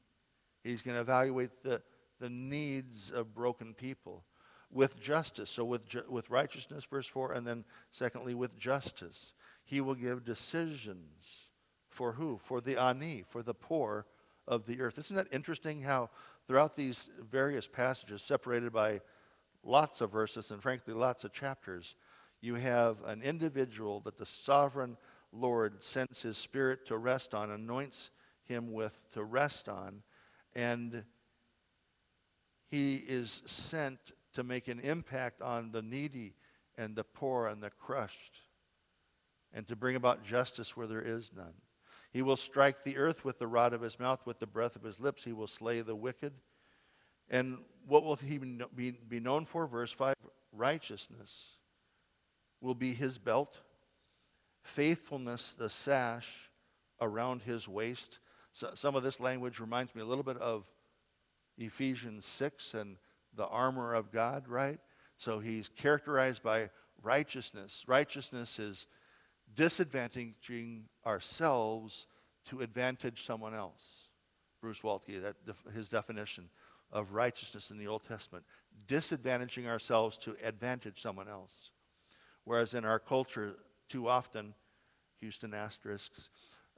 He's 0.63 0.81
going 0.81 0.95
to 0.95 1.01
evaluate 1.01 1.63
the, 1.63 1.81
the 2.19 2.29
needs 2.29 3.09
of 3.09 3.33
broken 3.33 3.73
people 3.73 4.23
with 4.71 4.99
justice. 4.99 5.49
So, 5.49 5.65
with, 5.65 5.87
ju- 5.87 6.03
with 6.07 6.29
righteousness, 6.29 6.85
verse 6.85 7.07
4, 7.07 7.33
and 7.33 7.45
then 7.45 7.65
secondly, 7.89 8.33
with 8.33 8.57
justice. 8.57 9.33
He 9.63 9.81
will 9.81 9.95
give 9.95 10.25
decisions 10.25 11.47
for 11.89 12.13
who? 12.13 12.37
For 12.37 12.61
the 12.61 12.81
ani, 12.81 13.23
for 13.27 13.43
the 13.43 13.53
poor 13.53 14.05
of 14.47 14.65
the 14.65 14.81
earth. 14.81 14.97
Isn't 14.97 15.15
that 15.15 15.27
interesting 15.31 15.81
how 15.81 16.09
throughout 16.47 16.75
these 16.75 17.09
various 17.29 17.67
passages, 17.67 18.21
separated 18.21 18.73
by 18.73 19.01
lots 19.63 20.01
of 20.01 20.11
verses 20.11 20.51
and 20.51 20.61
frankly 20.61 20.93
lots 20.93 21.23
of 21.23 21.31
chapters, 21.31 21.95
you 22.41 22.55
have 22.55 22.97
an 23.05 23.21
individual 23.21 23.99
that 24.01 24.17
the 24.17 24.25
sovereign 24.25 24.97
Lord 25.31 25.83
sends 25.83 26.21
his 26.21 26.37
spirit 26.37 26.85
to 26.87 26.97
rest 26.97 27.33
on, 27.33 27.51
anoints 27.51 28.09
him 28.43 28.73
with 28.73 29.03
to 29.13 29.23
rest 29.23 29.69
on, 29.69 30.01
and 30.55 31.03
he 32.69 32.95
is 32.95 33.41
sent 33.45 34.11
to 34.33 34.43
make 34.43 34.67
an 34.67 34.79
impact 34.79 35.41
on 35.41 35.71
the 35.71 35.81
needy 35.81 36.35
and 36.77 36.95
the 36.95 37.03
poor 37.03 37.47
and 37.47 37.61
the 37.61 37.69
crushed, 37.69 38.41
and 39.53 39.67
to 39.67 39.75
bring 39.75 39.95
about 39.95 40.23
justice 40.23 40.75
where 40.75 40.87
there 40.87 41.01
is 41.01 41.31
none. 41.35 41.53
He 42.11 42.21
will 42.21 42.35
strike 42.35 42.83
the 42.83 42.97
earth 42.97 43.23
with 43.23 43.39
the 43.39 43.47
rod 43.47 43.73
of 43.73 43.81
his 43.81 43.99
mouth, 43.99 44.25
with 44.25 44.39
the 44.39 44.47
breath 44.47 44.75
of 44.75 44.83
his 44.83 44.99
lips. 44.99 45.23
He 45.23 45.31
will 45.31 45.47
slay 45.47 45.81
the 45.81 45.95
wicked. 45.95 46.33
And 47.31 47.59
what 47.87 48.03
will 48.03 48.17
he 48.17 48.37
be 48.37 49.19
known 49.19 49.45
for? 49.45 49.65
Verse 49.65 49.91
5 49.93 50.15
Righteousness 50.51 51.55
will 52.59 52.75
be 52.75 52.93
his 52.93 53.17
belt, 53.17 53.61
faithfulness, 54.61 55.53
the 55.53 55.69
sash 55.69 56.51
around 56.99 57.41
his 57.41 57.67
waist. 57.67 58.19
So 58.51 58.71
some 58.75 58.95
of 58.95 59.01
this 59.01 59.19
language 59.19 59.59
reminds 59.59 59.95
me 59.95 60.01
a 60.01 60.05
little 60.05 60.25
bit 60.25 60.37
of 60.37 60.65
Ephesians 61.57 62.25
6 62.25 62.73
and 62.73 62.97
the 63.33 63.47
armor 63.47 63.93
of 63.93 64.11
God, 64.11 64.47
right? 64.49 64.79
So 65.17 65.39
he's 65.39 65.69
characterized 65.69 66.43
by 66.43 66.69
righteousness. 67.01 67.85
Righteousness 67.87 68.59
is 68.59 68.87
disadvantaging 69.55 70.83
ourselves 71.05 72.07
to 72.45 72.61
advantage 72.61 73.23
someone 73.23 73.53
else. 73.53 74.09
Bruce 74.61 74.81
Waltke, 74.81 75.21
that 75.21 75.35
his 75.73 75.89
definition 75.89 76.49
of 76.91 77.13
righteousness 77.13 77.71
in 77.71 77.77
the 77.77 77.87
Old 77.87 78.03
Testament, 78.03 78.45
disadvantaging 78.87 79.67
ourselves 79.67 80.17
to 80.19 80.35
advantage 80.43 81.01
someone 81.01 81.27
else. 81.27 81.71
Whereas 82.43 82.73
in 82.73 82.85
our 82.85 82.99
culture, 82.99 83.55
too 83.87 84.07
often, 84.07 84.53
Houston 85.19 85.53
asterisks, 85.53 86.29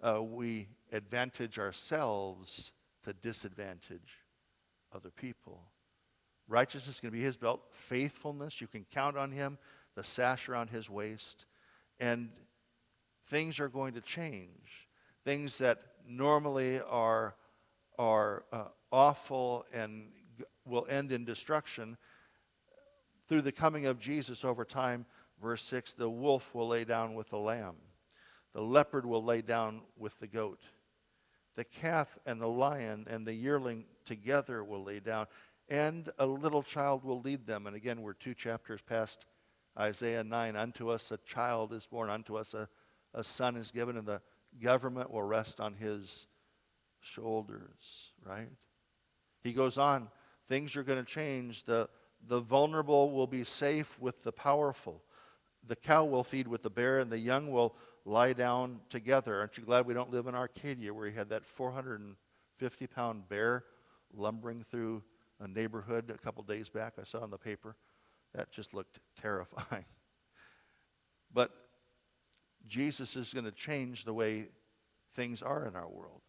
uh, 0.01 0.21
we 0.21 0.67
advantage 0.91 1.57
ourselves 1.57 2.71
to 3.03 3.13
disadvantage 3.13 4.19
other 4.93 5.09
people. 5.09 5.61
Righteousness 6.47 6.95
is 6.95 7.01
going 7.01 7.11
to 7.11 7.17
be 7.17 7.23
his 7.23 7.37
belt. 7.37 7.61
Faithfulness, 7.71 8.59
you 8.59 8.67
can 8.67 8.85
count 8.91 9.17
on 9.17 9.31
him, 9.31 9.57
the 9.95 10.03
sash 10.03 10.49
around 10.49 10.69
his 10.69 10.89
waist. 10.89 11.45
And 11.99 12.29
things 13.27 13.59
are 13.59 13.69
going 13.69 13.93
to 13.93 14.01
change. 14.01 14.87
Things 15.23 15.57
that 15.59 15.81
normally 16.07 16.81
are, 16.81 17.35
are 17.97 18.43
uh, 18.51 18.65
awful 18.93 19.65
and 19.73 20.05
will 20.65 20.85
end 20.87 21.11
in 21.11 21.25
destruction. 21.25 21.97
Through 23.27 23.41
the 23.41 23.51
coming 23.51 23.87
of 23.87 23.99
Jesus 23.99 24.45
over 24.45 24.63
time, 24.63 25.05
verse 25.41 25.63
6 25.63 25.93
the 25.95 26.09
wolf 26.09 26.53
will 26.53 26.67
lay 26.67 26.85
down 26.85 27.15
with 27.15 27.29
the 27.29 27.37
lamb, 27.37 27.75
the 28.53 28.61
leopard 28.61 29.05
will 29.05 29.23
lay 29.23 29.41
down 29.41 29.81
with 29.97 30.17
the 30.19 30.27
goat. 30.27 30.61
The 31.55 31.63
calf 31.63 32.17
and 32.25 32.41
the 32.41 32.47
lion 32.47 33.05
and 33.07 33.27
the 33.27 33.33
yearling 33.33 33.85
together 34.05 34.63
will 34.63 34.83
lay 34.83 34.99
down, 34.99 35.27
and 35.69 36.09
a 36.17 36.25
little 36.25 36.63
child 36.63 37.03
will 37.03 37.21
lead 37.21 37.45
them. 37.45 37.67
And 37.67 37.75
again, 37.75 38.01
we're 38.01 38.13
two 38.13 38.33
chapters 38.33 38.81
past 38.81 39.27
Isaiah 39.77 40.23
9. 40.23 40.55
Unto 40.55 40.89
us 40.89 41.11
a 41.11 41.17
child 41.17 41.71
is 41.73 41.85
born, 41.85 42.09
unto 42.09 42.37
us 42.37 42.55
a, 42.55 42.67
a 43.13 43.23
son 43.23 43.55
is 43.55 43.69
given, 43.69 43.97
and 43.97 44.07
the 44.07 44.21
government 44.59 45.11
will 45.11 45.21
rest 45.21 45.59
on 45.59 45.75
his 45.75 46.25
shoulders, 47.01 48.13
right? 48.25 48.49
He 49.43 49.53
goes 49.53 49.77
on, 49.77 50.09
things 50.47 50.75
are 50.75 50.83
going 50.83 51.03
to 51.03 51.09
change. 51.09 51.65
The, 51.65 51.89
the 52.25 52.39
vulnerable 52.39 53.11
will 53.11 53.27
be 53.27 53.43
safe 53.43 53.99
with 53.99 54.23
the 54.23 54.31
powerful. 54.31 55.03
The 55.65 55.75
cow 55.75 56.05
will 56.05 56.23
feed 56.23 56.47
with 56.47 56.63
the 56.63 56.69
bear, 56.69 56.99
and 56.99 57.11
the 57.11 57.19
young 57.19 57.51
will 57.51 57.75
lie 58.05 58.33
down 58.33 58.79
together. 58.89 59.39
Aren't 59.39 59.57
you 59.57 59.63
glad 59.63 59.85
we 59.85 59.93
don't 59.93 60.11
live 60.11 60.27
in 60.27 60.35
Arcadia 60.35 60.93
where 60.93 61.07
you 61.07 61.13
had 61.13 61.29
that 61.29 61.45
450 61.45 62.87
pound 62.87 63.29
bear 63.29 63.65
lumbering 64.13 64.63
through 64.69 65.03
a 65.39 65.47
neighborhood 65.47 66.09
a 66.09 66.17
couple 66.17 66.43
days 66.43 66.69
back? 66.69 66.93
I 66.99 67.03
saw 67.03 67.23
in 67.23 67.31
the 67.31 67.37
paper. 67.37 67.75
That 68.33 68.51
just 68.51 68.73
looked 68.73 68.99
terrifying. 69.19 69.85
But 71.35 71.49
Jesus 72.67 73.15
is 73.15 73.33
going 73.33 73.45
to 73.45 73.51
change 73.51 74.05
the 74.05 74.13
way 74.13 74.49
things 75.13 75.41
are 75.41 75.65
in 75.65 75.75
our 75.75 75.89
world. 75.89 76.21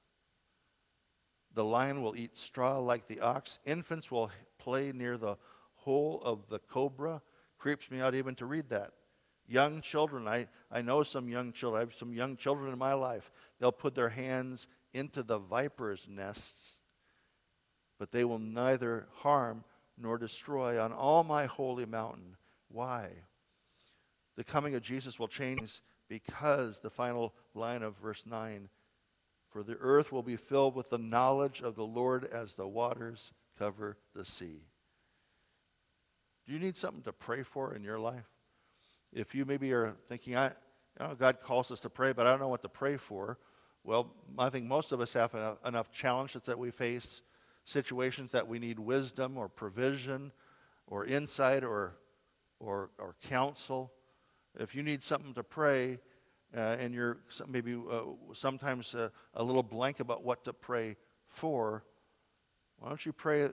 The 1.54 1.64
lion 1.64 2.02
will 2.02 2.16
eat 2.16 2.36
straw 2.36 2.78
like 2.78 3.06
the 3.06 3.20
ox. 3.20 3.60
Infants 3.64 4.10
will 4.10 4.30
play 4.58 4.92
near 4.92 5.16
the 5.16 5.36
hole 5.76 6.20
of 6.24 6.48
the 6.48 6.58
cobra. 6.58 7.22
Creeps 7.58 7.90
me 7.90 8.00
out 8.00 8.14
even 8.14 8.34
to 8.36 8.46
read 8.46 8.68
that. 8.70 8.92
Young 9.46 9.80
children, 9.80 10.26
I, 10.26 10.48
I 10.70 10.82
know 10.82 11.02
some 11.02 11.28
young 11.28 11.52
children. 11.52 11.78
I 11.78 11.84
have 11.84 11.94
some 11.94 12.12
young 12.12 12.36
children 12.36 12.72
in 12.72 12.78
my 12.78 12.94
life. 12.94 13.30
They'll 13.60 13.72
put 13.72 13.94
their 13.94 14.08
hands 14.08 14.66
into 14.92 15.22
the 15.22 15.38
viper's 15.38 16.08
nests, 16.08 16.80
but 17.98 18.10
they 18.10 18.24
will 18.24 18.38
neither 18.38 19.06
harm 19.16 19.64
nor 19.98 20.18
destroy 20.18 20.80
on 20.80 20.92
all 20.92 21.24
my 21.24 21.44
holy 21.44 21.86
mountain. 21.86 22.36
Why? 22.68 23.10
The 24.36 24.44
coming 24.44 24.74
of 24.74 24.82
Jesus 24.82 25.18
will 25.18 25.28
change 25.28 25.80
because 26.08 26.80
the 26.80 26.90
final 26.90 27.34
line 27.54 27.82
of 27.82 27.96
verse 27.98 28.24
9 28.26 28.68
for 29.54 29.62
the 29.62 29.78
earth 29.80 30.10
will 30.10 30.24
be 30.24 30.34
filled 30.34 30.74
with 30.74 30.90
the 30.90 30.98
knowledge 30.98 31.60
of 31.60 31.76
the 31.76 31.86
Lord 31.86 32.24
as 32.24 32.56
the 32.56 32.66
waters 32.66 33.30
cover 33.56 33.96
the 34.12 34.24
sea. 34.24 34.64
Do 36.44 36.52
you 36.52 36.58
need 36.58 36.76
something 36.76 37.04
to 37.04 37.12
pray 37.12 37.44
for 37.44 37.72
in 37.72 37.84
your 37.84 38.00
life? 38.00 38.26
If 39.12 39.32
you 39.32 39.44
maybe 39.44 39.72
are 39.72 39.94
thinking, 40.08 40.34
I, 40.34 40.46
you 40.48 41.06
know, 41.06 41.14
God 41.14 41.40
calls 41.40 41.70
us 41.70 41.78
to 41.80 41.88
pray, 41.88 42.12
but 42.12 42.26
I 42.26 42.30
don't 42.30 42.40
know 42.40 42.48
what 42.48 42.62
to 42.62 42.68
pray 42.68 42.96
for. 42.96 43.38
Well, 43.84 44.12
I 44.36 44.50
think 44.50 44.66
most 44.66 44.90
of 44.90 45.00
us 45.00 45.12
have 45.12 45.32
enough, 45.34 45.58
enough 45.64 45.92
challenges 45.92 46.42
that 46.42 46.58
we 46.58 46.72
face, 46.72 47.22
situations 47.62 48.32
that 48.32 48.48
we 48.48 48.58
need 48.58 48.80
wisdom 48.80 49.38
or 49.38 49.48
provision 49.48 50.32
or 50.88 51.04
insight 51.04 51.62
or, 51.62 51.94
or, 52.58 52.90
or 52.98 53.14
counsel. 53.28 53.92
If 54.58 54.74
you 54.74 54.82
need 54.82 55.00
something 55.00 55.32
to 55.34 55.44
pray, 55.44 56.00
uh, 56.56 56.76
and 56.78 56.94
you're 56.94 57.18
maybe 57.48 57.74
uh, 57.74 58.02
sometimes 58.32 58.94
uh, 58.94 59.08
a 59.34 59.42
little 59.42 59.62
blank 59.62 60.00
about 60.00 60.24
what 60.24 60.44
to 60.44 60.52
pray 60.52 60.96
for, 61.26 61.84
why 62.78 62.88
don't 62.88 63.04
you 63.04 63.12
pray 63.12 63.48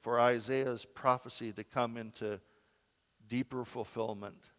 for 0.00 0.20
Isaiah's 0.20 0.84
prophecy 0.86 1.52
to 1.52 1.64
come 1.64 1.96
into 1.96 2.40
deeper 3.28 3.64
fulfillment, 3.64 4.50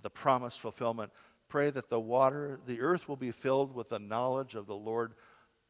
the 0.00 0.10
promised 0.10 0.60
fulfillment? 0.60 1.12
Pray 1.48 1.70
that 1.70 1.88
the 1.88 2.00
water, 2.00 2.60
the 2.66 2.80
earth 2.80 3.08
will 3.08 3.16
be 3.16 3.30
filled 3.30 3.74
with 3.74 3.88
the 3.88 3.98
knowledge 3.98 4.54
of 4.54 4.66
the 4.66 4.74
Lord 4.74 5.14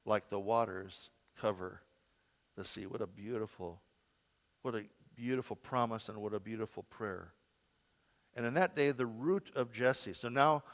like 0.05 0.31
the 0.31 0.41
waters 0.41 1.11
cover 1.41 1.83
the 2.57 2.65
sea. 2.65 2.87
What 2.87 3.01
a 3.01 3.07
beautiful, 3.07 3.81
what 4.63 4.75
a 4.75 4.83
beautiful 5.15 5.55
promise 5.55 6.09
and 6.09 6.19
what 6.19 6.35
a 6.35 6.41
beautiful 6.41 6.83
prayer. 6.85 7.33
And 8.35 8.45
in 8.45 8.55
that 8.55 8.75
day, 8.75 8.91
the 8.91 9.07
root 9.07 9.51
of 9.55 9.73
Jesse. 9.73 10.13
So 10.13 10.29
now 10.29 10.65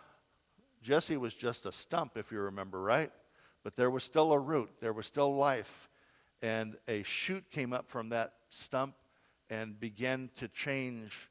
Jesse 0.84 1.16
was 1.16 1.34
just 1.34 1.64
a 1.64 1.72
stump, 1.72 2.18
if 2.18 2.30
you 2.30 2.38
remember, 2.40 2.78
right? 2.78 3.10
But 3.62 3.74
there 3.74 3.90
was 3.90 4.04
still 4.04 4.32
a 4.32 4.38
root, 4.38 4.70
there 4.80 4.92
was 4.92 5.06
still 5.06 5.34
life. 5.34 5.88
And 6.42 6.76
a 6.86 7.02
shoot 7.04 7.50
came 7.50 7.72
up 7.72 7.88
from 7.88 8.10
that 8.10 8.34
stump 8.50 8.94
and 9.48 9.80
began 9.80 10.28
to 10.36 10.46
change 10.46 11.30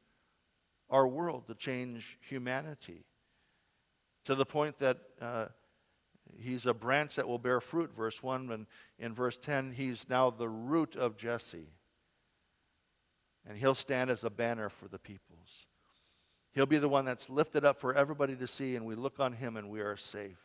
our 0.90 1.08
world, 1.08 1.46
to 1.48 1.54
change 1.54 2.18
humanity. 2.28 3.06
To 4.26 4.34
the 4.34 4.46
point 4.46 4.80
that 4.80 4.98
uh, 5.22 5.46
he's 6.40 6.66
a 6.66 6.74
branch 6.74 7.16
that 7.16 7.28
will 7.28 7.38
bear 7.38 7.62
fruit, 7.62 7.94
verse 7.94 8.24
1. 8.24 8.52
And 8.52 8.66
in 8.98 9.14
verse 9.14 9.38
10, 9.38 9.74
he's 9.74 10.10
now 10.10 10.32
the 10.32 10.50
root 10.50 10.96
of 10.96 11.16
Jesse. 11.16 11.70
And 13.48 13.56
he'll 13.56 13.76
stand 13.76 14.10
as 14.10 14.24
a 14.24 14.32
banner 14.32 14.70
for 14.70 14.88
the 14.88 15.00
peoples. 15.00 15.68
He'll 16.54 16.66
be 16.68 16.78
the 16.78 16.90
one 16.90 17.06
that's 17.06 17.30
lifted 17.30 17.66
up 17.66 17.78
for 17.80 17.96
everybody 17.96 18.36
to 18.36 18.48
see, 18.48 18.76
and 18.76 18.86
we 18.86 18.96
look 18.96 19.20
on 19.20 19.34
him 19.34 19.58
and 19.58 19.70
we 19.70 19.82
are 19.82 19.98
safe. 19.98 20.38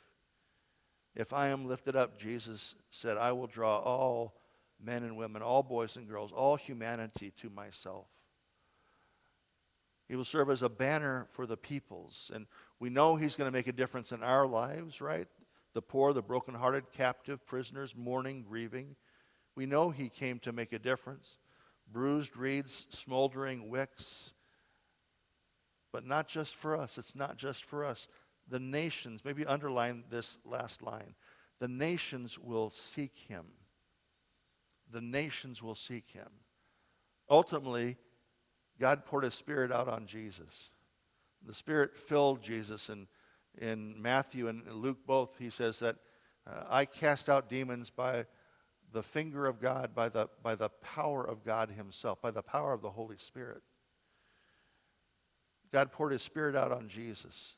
If 1.15 1.33
I 1.33 1.49
am 1.49 1.67
lifted 1.67 1.97
up, 1.97 2.19
Jesus 2.19 2.75
said, 2.91 3.17
I 3.17 3.33
will 3.33 3.47
draw 3.47 3.79
all 3.79 4.35
men 4.83 5.03
and 5.03 5.17
women, 5.17 5.43
all 5.43 5.63
boys 5.63 5.97
and 5.97 6.09
girls, 6.09 6.33
all 6.33 6.57
humanity 6.57 7.33
to 7.39 7.51
myself. 7.51 8.07
He 10.09 10.17
will 10.17 10.25
serve 10.25 10.49
as 10.49 10.63
a 10.63 10.71
banner 10.71 11.27
for 11.29 11.45
the 11.45 11.57
peoples. 11.57 12.31
And 12.35 12.47
we 12.81 12.89
know 12.89 13.17
he's 13.17 13.37
going 13.37 13.51
to 13.51 13.57
make 13.57 13.67
a 13.67 13.73
difference 13.73 14.11
in 14.11 14.23
our 14.23 14.47
lives, 14.47 15.03
right? 15.03 15.27
The 15.75 15.83
poor, 15.83 16.15
the 16.15 16.23
brokenhearted, 16.23 16.93
captive, 16.93 17.45
prisoners, 17.45 17.95
mourning, 17.95 18.45
grieving. 18.49 18.97
We 19.55 19.67
know 19.67 19.91
he 19.91 20.09
came 20.09 20.39
to 20.41 20.53
make 20.53 20.73
a 20.73 20.79
difference. 20.79 21.37
Bruised 21.93 22.37
reeds, 22.37 22.87
smoldering 22.91 23.69
wicks, 23.69 24.33
but 25.93 26.07
not 26.07 26.29
just 26.29 26.55
for 26.55 26.77
us. 26.77 26.99
It's 26.99 27.15
not 27.15 27.37
just 27.37 27.65
for 27.65 27.85
us. 27.85 28.09
The 28.49 28.59
nations, 28.59 29.25
maybe 29.25 29.45
underline 29.45 30.05
this 30.11 30.39
last 30.45 30.83
line 30.83 31.15
the 31.61 31.69
nations 31.69 32.39
will 32.39 32.71
seek 32.71 33.17
him. 33.27 33.45
The 34.91 35.01
nations 35.01 35.61
will 35.61 35.75
seek 35.75 36.11
him. 36.11 36.29
Ultimately, 37.29 37.97
God 38.79 39.05
poured 39.05 39.25
his 39.25 39.35
spirit 39.35 39.73
out 39.73 39.89
on 39.89 40.07
Jesus. 40.07 40.71
The 41.45 41.55
spirit 41.55 41.97
filled 41.97 42.43
Jesus, 42.43 42.89
and 42.89 43.09
in 43.61 44.01
Matthew 44.01 44.47
and 44.47 44.67
Luke 44.73 44.99
both, 45.05 45.37
he 45.39 45.51
says 45.51 45.81
that 45.81 45.97
uh, 46.47 46.65
I 46.69 46.85
cast 46.85 47.29
out 47.29 47.49
demons 47.49 47.91
by 47.91 48.27
the 48.93 49.03
finger 49.03 49.47
of 49.47 49.61
God, 49.61 49.95
by 49.95 50.09
the, 50.09 50.29
by 50.43 50.55
the 50.55 50.71
power 50.71 51.23
of 51.25 51.45
God 51.45 51.71
Himself, 51.71 52.23
by 52.23 52.31
the 52.31 52.43
power 52.43 52.73
of 52.73 52.83
the 52.83 52.91
Holy 52.91 53.19
Spirit. 53.19 53.63
God 55.73 55.93
poured 55.93 56.13
His 56.13 56.23
Spirit 56.23 56.57
out 56.57 56.73
on 56.73 56.89
Jesus. 56.89 57.57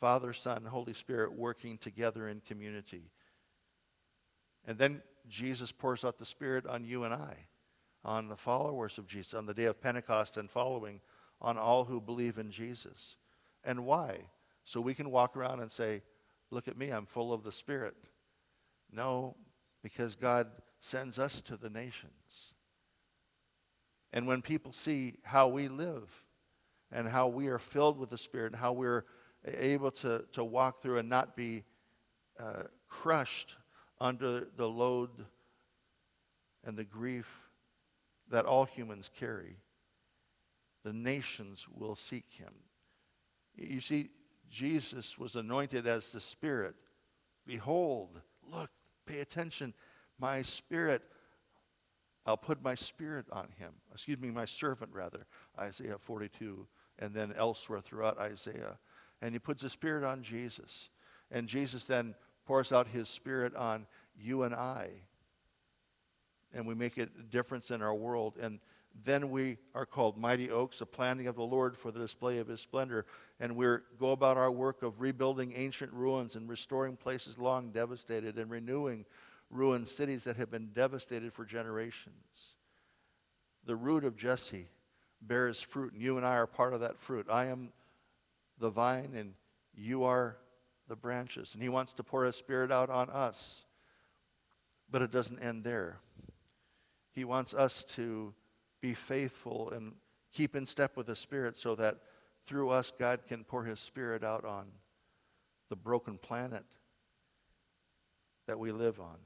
Father, 0.00 0.32
Son, 0.32 0.64
Holy 0.64 0.92
Spirit 0.92 1.32
working 1.32 1.78
together 1.78 2.28
in 2.28 2.40
community. 2.40 3.10
And 4.66 4.78
then 4.78 5.02
Jesus 5.28 5.72
pours 5.72 6.04
out 6.04 6.18
the 6.18 6.26
Spirit 6.26 6.66
on 6.66 6.84
you 6.84 7.04
and 7.04 7.14
I, 7.14 7.46
on 8.04 8.28
the 8.28 8.36
followers 8.36 8.98
of 8.98 9.06
Jesus, 9.06 9.34
on 9.34 9.46
the 9.46 9.54
day 9.54 9.64
of 9.64 9.80
Pentecost 9.80 10.36
and 10.36 10.50
following, 10.50 11.00
on 11.40 11.56
all 11.56 11.84
who 11.84 12.00
believe 12.00 12.38
in 12.38 12.50
Jesus. 12.50 13.16
And 13.64 13.86
why? 13.86 14.18
So 14.64 14.80
we 14.80 14.94
can 14.94 15.10
walk 15.10 15.36
around 15.36 15.60
and 15.60 15.70
say, 15.70 16.02
Look 16.50 16.68
at 16.68 16.78
me, 16.78 16.90
I'm 16.90 17.06
full 17.06 17.32
of 17.32 17.42
the 17.42 17.50
Spirit. 17.50 17.96
No, 18.92 19.34
because 19.82 20.14
God 20.14 20.46
sends 20.80 21.18
us 21.18 21.40
to 21.42 21.56
the 21.56 21.68
nations. 21.68 22.54
And 24.12 24.28
when 24.28 24.42
people 24.42 24.72
see 24.72 25.14
how 25.24 25.48
we 25.48 25.66
live 25.66 26.24
and 26.92 27.08
how 27.08 27.28
we 27.28 27.48
are 27.48 27.58
filled 27.58 27.98
with 27.98 28.10
the 28.10 28.18
Spirit 28.18 28.52
and 28.52 28.60
how 28.60 28.72
we're 28.72 29.04
able 29.44 29.90
to, 29.90 30.24
to 30.32 30.44
walk 30.44 30.82
through 30.82 30.98
and 30.98 31.08
not 31.08 31.36
be 31.36 31.64
uh, 32.38 32.64
crushed 32.88 33.56
under 34.00 34.46
the 34.56 34.68
load 34.68 35.10
and 36.64 36.76
the 36.76 36.84
grief 36.84 37.28
that 38.30 38.44
all 38.44 38.64
humans 38.64 39.10
carry, 39.14 39.56
the 40.84 40.92
nations 40.92 41.66
will 41.72 41.96
seek 41.96 42.24
him. 42.30 42.52
You 43.56 43.80
see, 43.80 44.10
Jesus 44.50 45.18
was 45.18 45.34
anointed 45.36 45.86
as 45.86 46.12
the 46.12 46.20
Spirit. 46.20 46.74
Behold, 47.46 48.20
look, 48.50 48.70
pay 49.06 49.20
attention. 49.20 49.74
My 50.18 50.42
Spirit, 50.42 51.02
I'll 52.26 52.36
put 52.36 52.62
my 52.62 52.74
Spirit 52.74 53.26
on 53.32 53.48
him. 53.58 53.72
Excuse 53.92 54.18
me, 54.18 54.30
my 54.30 54.44
servant, 54.44 54.92
rather. 54.92 55.26
Isaiah 55.58 55.98
42, 55.98 56.66
and 56.98 57.14
then 57.14 57.34
elsewhere 57.36 57.80
throughout 57.80 58.18
Isaiah 58.18 58.78
and 59.22 59.34
he 59.34 59.38
puts 59.38 59.62
the 59.62 59.70
Spirit 59.70 60.04
on 60.04 60.22
Jesus. 60.22 60.88
And 61.30 61.48
Jesus 61.48 61.84
then 61.84 62.14
pours 62.46 62.72
out 62.72 62.88
his 62.88 63.08
Spirit 63.08 63.54
on 63.54 63.86
you 64.16 64.42
and 64.42 64.54
I. 64.54 64.90
And 66.52 66.66
we 66.66 66.74
make 66.74 66.98
a 66.98 67.06
difference 67.06 67.70
in 67.70 67.82
our 67.82 67.94
world. 67.94 68.36
And 68.40 68.60
then 69.04 69.30
we 69.30 69.58
are 69.74 69.84
called 69.84 70.16
mighty 70.16 70.50
oaks, 70.50 70.80
a 70.80 70.86
planting 70.86 71.26
of 71.26 71.36
the 71.36 71.42
Lord 71.42 71.76
for 71.76 71.90
the 71.90 71.98
display 71.98 72.38
of 72.38 72.48
his 72.48 72.60
splendor. 72.60 73.04
And 73.40 73.56
we 73.56 73.66
go 73.98 74.12
about 74.12 74.36
our 74.36 74.50
work 74.50 74.82
of 74.82 75.00
rebuilding 75.00 75.52
ancient 75.56 75.92
ruins 75.92 76.36
and 76.36 76.48
restoring 76.48 76.96
places 76.96 77.38
long 77.38 77.72
devastated 77.72 78.38
and 78.38 78.50
renewing 78.50 79.04
ruined 79.50 79.86
cities 79.86 80.24
that 80.24 80.36
have 80.36 80.50
been 80.50 80.70
devastated 80.72 81.32
for 81.32 81.44
generations. 81.44 82.54
The 83.64 83.76
root 83.76 84.04
of 84.04 84.16
Jesse 84.16 84.68
bears 85.22 85.60
fruit, 85.60 85.92
and 85.92 86.02
you 86.02 86.16
and 86.16 86.26
I 86.26 86.36
are 86.36 86.46
part 86.46 86.74
of 86.74 86.80
that 86.80 86.98
fruit. 86.98 87.26
I 87.30 87.46
am 87.46 87.72
the 88.58 88.70
vine 88.70 89.12
and 89.14 89.34
you 89.74 90.04
are 90.04 90.36
the 90.88 90.96
branches. 90.96 91.54
And 91.54 91.62
He 91.62 91.68
wants 91.68 91.92
to 91.94 92.02
pour 92.02 92.24
His 92.24 92.36
Spirit 92.36 92.70
out 92.70 92.90
on 92.90 93.10
us. 93.10 93.64
But 94.90 95.02
it 95.02 95.10
doesn't 95.10 95.40
end 95.40 95.64
there. 95.64 95.98
He 97.12 97.24
wants 97.24 97.54
us 97.54 97.82
to 97.94 98.34
be 98.80 98.94
faithful 98.94 99.70
and 99.70 99.94
keep 100.32 100.54
in 100.54 100.66
step 100.66 100.96
with 100.96 101.06
the 101.06 101.16
Spirit 101.16 101.56
so 101.56 101.74
that 101.74 101.96
through 102.46 102.70
us, 102.70 102.92
God 102.96 103.20
can 103.26 103.42
pour 103.42 103.64
His 103.64 103.80
Spirit 103.80 104.22
out 104.22 104.44
on 104.44 104.66
the 105.68 105.76
broken 105.76 106.18
planet 106.18 106.64
that 108.46 108.58
we 108.58 108.70
live 108.70 109.00
on. 109.00 109.16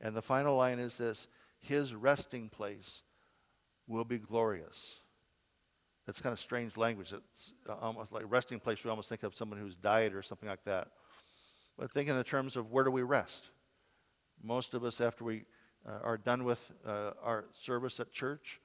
And 0.00 0.16
the 0.16 0.22
final 0.22 0.56
line 0.56 0.78
is 0.78 0.96
this 0.96 1.28
His 1.60 1.94
resting 1.94 2.48
place 2.48 3.02
will 3.86 4.04
be 4.04 4.18
glorious. 4.18 5.00
It's 6.08 6.22
kind 6.22 6.32
of 6.32 6.40
strange 6.40 6.78
language. 6.78 7.12
It's 7.12 7.52
uh, 7.68 7.74
almost 7.82 8.12
like 8.12 8.24
resting 8.26 8.58
place. 8.58 8.82
We 8.82 8.88
almost 8.88 9.10
think 9.10 9.24
of 9.24 9.34
someone 9.34 9.60
who's 9.60 9.76
died 9.76 10.14
or 10.14 10.22
something 10.22 10.48
like 10.48 10.64
that. 10.64 10.88
But 11.78 11.92
think 11.92 12.08
in 12.08 12.24
terms 12.24 12.56
of 12.56 12.70
where 12.70 12.82
do 12.82 12.90
we 12.90 13.02
rest? 13.02 13.50
Most 14.42 14.72
of 14.72 14.84
us, 14.84 15.02
after 15.02 15.22
we 15.22 15.44
uh, 15.86 15.98
are 16.02 16.16
done 16.16 16.44
with 16.44 16.72
uh, 16.86 17.10
our 17.22 17.44
service 17.52 18.00
at 18.00 18.10
church 18.10 18.58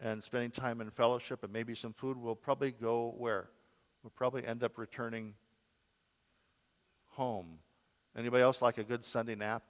and 0.00 0.22
spending 0.22 0.52
time 0.52 0.80
in 0.80 0.88
fellowship 0.88 1.42
and 1.42 1.52
maybe 1.52 1.74
some 1.74 1.92
food, 1.92 2.16
we'll 2.16 2.36
probably 2.36 2.70
go 2.70 3.12
where? 3.18 3.48
We'll 4.04 4.12
probably 4.14 4.46
end 4.46 4.62
up 4.62 4.78
returning 4.78 5.34
home. 7.08 7.58
Anybody 8.16 8.44
else 8.44 8.62
like 8.62 8.78
a 8.78 8.84
good 8.84 9.04
Sunday 9.04 9.34
nap? 9.34 9.64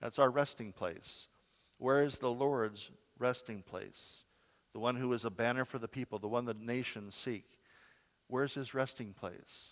That's 0.00 0.18
our 0.18 0.30
resting 0.30 0.72
place. 0.72 1.28
Where 1.78 2.02
is 2.02 2.18
the 2.18 2.30
Lord's 2.30 2.90
resting 3.18 3.62
place? 3.62 4.25
The 4.76 4.80
one 4.80 4.96
who 4.96 5.14
is 5.14 5.24
a 5.24 5.30
banner 5.30 5.64
for 5.64 5.78
the 5.78 5.88
people, 5.88 6.18
the 6.18 6.28
one 6.28 6.44
the 6.44 6.52
nations 6.52 7.14
seek. 7.14 7.46
Where's 8.26 8.52
his 8.52 8.74
resting 8.74 9.14
place? 9.14 9.70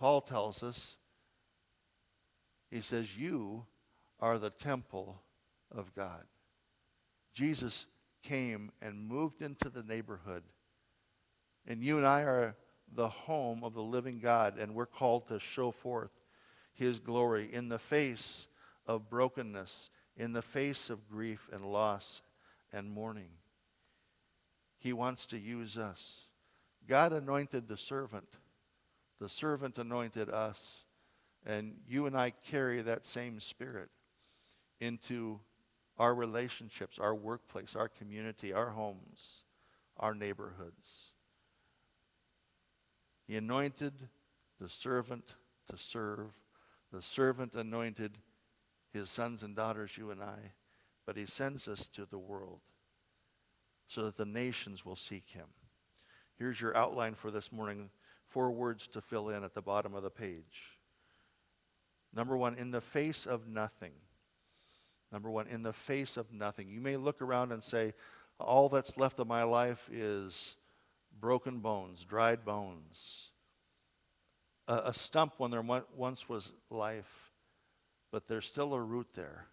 Paul 0.00 0.22
tells 0.22 0.62
us, 0.62 0.96
he 2.70 2.80
says, 2.80 3.18
You 3.18 3.66
are 4.18 4.38
the 4.38 4.48
temple 4.48 5.20
of 5.70 5.94
God. 5.94 6.24
Jesus 7.34 7.84
came 8.22 8.72
and 8.80 8.98
moved 8.98 9.42
into 9.42 9.68
the 9.68 9.82
neighborhood. 9.82 10.44
And 11.66 11.82
you 11.82 11.98
and 11.98 12.06
I 12.06 12.22
are 12.22 12.56
the 12.90 13.10
home 13.10 13.62
of 13.62 13.74
the 13.74 13.82
living 13.82 14.20
God, 14.20 14.56
and 14.58 14.74
we're 14.74 14.86
called 14.86 15.28
to 15.28 15.38
show 15.38 15.70
forth 15.70 16.12
his 16.72 16.98
glory 16.98 17.50
in 17.52 17.68
the 17.68 17.78
face 17.78 18.48
of 18.86 19.10
brokenness, 19.10 19.90
in 20.16 20.32
the 20.32 20.40
face 20.40 20.88
of 20.88 21.10
grief 21.10 21.46
and 21.52 21.62
loss 21.62 22.22
and 22.72 22.90
mourning. 22.90 23.32
He 24.78 24.92
wants 24.92 25.26
to 25.26 25.38
use 25.38 25.76
us. 25.76 26.26
God 26.86 27.12
anointed 27.12 27.68
the 27.68 27.76
servant, 27.76 28.28
the 29.20 29.28
servant 29.28 29.76
anointed 29.76 30.30
us, 30.30 30.84
and 31.44 31.76
you 31.86 32.06
and 32.06 32.16
I 32.16 32.30
carry 32.30 32.80
that 32.82 33.04
same 33.04 33.40
spirit 33.40 33.90
into 34.80 35.40
our 35.98 36.14
relationships, 36.14 36.98
our 36.98 37.14
workplace, 37.14 37.74
our 37.74 37.88
community, 37.88 38.52
our 38.52 38.70
homes, 38.70 39.42
our 39.98 40.14
neighborhoods. 40.14 41.10
He 43.26 43.36
anointed 43.36 43.92
the 44.60 44.68
servant 44.68 45.34
to 45.70 45.76
serve. 45.76 46.30
The 46.92 47.02
servant 47.02 47.54
anointed 47.54 48.16
his 48.92 49.10
sons 49.10 49.42
and 49.42 49.54
daughters, 49.54 49.98
you 49.98 50.10
and 50.10 50.22
I, 50.22 50.52
but 51.04 51.16
he 51.16 51.26
sends 51.26 51.68
us 51.68 51.86
to 51.88 52.06
the 52.06 52.18
world 52.18 52.60
so 53.88 54.04
that 54.04 54.16
the 54.16 54.24
nations 54.24 54.84
will 54.84 54.96
seek 54.96 55.30
him. 55.30 55.46
Here's 56.38 56.60
your 56.60 56.76
outline 56.76 57.14
for 57.14 57.30
this 57.30 57.50
morning 57.50 57.90
four 58.28 58.50
words 58.50 58.86
to 58.88 59.00
fill 59.00 59.30
in 59.30 59.42
at 59.42 59.54
the 59.54 59.62
bottom 59.62 59.94
of 59.94 60.02
the 60.02 60.10
page. 60.10 60.78
Number 62.14 62.36
one, 62.36 62.54
in 62.54 62.70
the 62.70 62.80
face 62.80 63.26
of 63.26 63.48
nothing. 63.48 63.92
Number 65.10 65.30
one, 65.30 65.46
in 65.48 65.62
the 65.62 65.72
face 65.72 66.16
of 66.18 66.32
nothing. 66.32 66.68
You 66.68 66.80
may 66.80 66.96
look 66.96 67.22
around 67.22 67.50
and 67.50 67.62
say, 67.62 67.94
all 68.38 68.68
that's 68.68 68.98
left 68.98 69.18
of 69.18 69.26
my 69.26 69.42
life 69.42 69.88
is 69.90 70.56
broken 71.18 71.58
bones, 71.58 72.04
dried 72.04 72.44
bones, 72.44 73.30
a, 74.68 74.82
a 74.86 74.94
stump 74.94 75.34
when 75.38 75.50
there 75.50 75.64
once 75.96 76.28
was 76.28 76.52
life, 76.70 77.32
but 78.12 78.28
there's 78.28 78.46
still 78.46 78.74
a 78.74 78.80
root 78.80 79.08
there. 79.14 79.46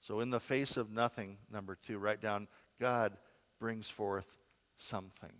So, 0.00 0.20
in 0.20 0.30
the 0.30 0.38
face 0.38 0.76
of 0.76 0.92
nothing, 0.92 1.38
number 1.50 1.74
two, 1.74 1.98
write 1.98 2.20
down 2.20 2.46
God 2.80 3.16
brings 3.58 3.88
forth 3.88 4.36
something. 4.76 5.32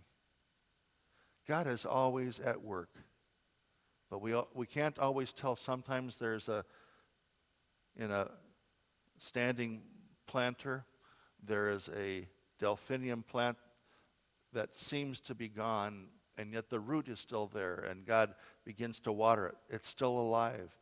God 1.46 1.66
is 1.66 1.86
always 1.86 2.40
at 2.40 2.62
work, 2.62 2.90
but 4.10 4.20
we, 4.20 4.34
we 4.54 4.66
can't 4.66 4.98
always 4.98 5.32
tell. 5.32 5.56
Sometimes 5.56 6.16
there's 6.16 6.48
a, 6.48 6.64
in 7.96 8.10
a 8.10 8.30
standing 9.18 9.82
planter, 10.26 10.84
there 11.42 11.70
is 11.70 11.88
a 11.96 12.28
delphinium 12.58 13.22
plant 13.22 13.56
that 14.52 14.74
seems 14.74 15.20
to 15.20 15.34
be 15.34 15.48
gone, 15.48 16.08
and 16.36 16.52
yet 16.52 16.68
the 16.68 16.80
root 16.80 17.08
is 17.08 17.20
still 17.20 17.46
there, 17.46 17.86
and 17.88 18.04
God 18.04 18.34
begins 18.64 19.00
to 19.00 19.12
water 19.12 19.46
it. 19.46 19.54
It's 19.70 19.88
still 19.88 20.18
alive, 20.18 20.76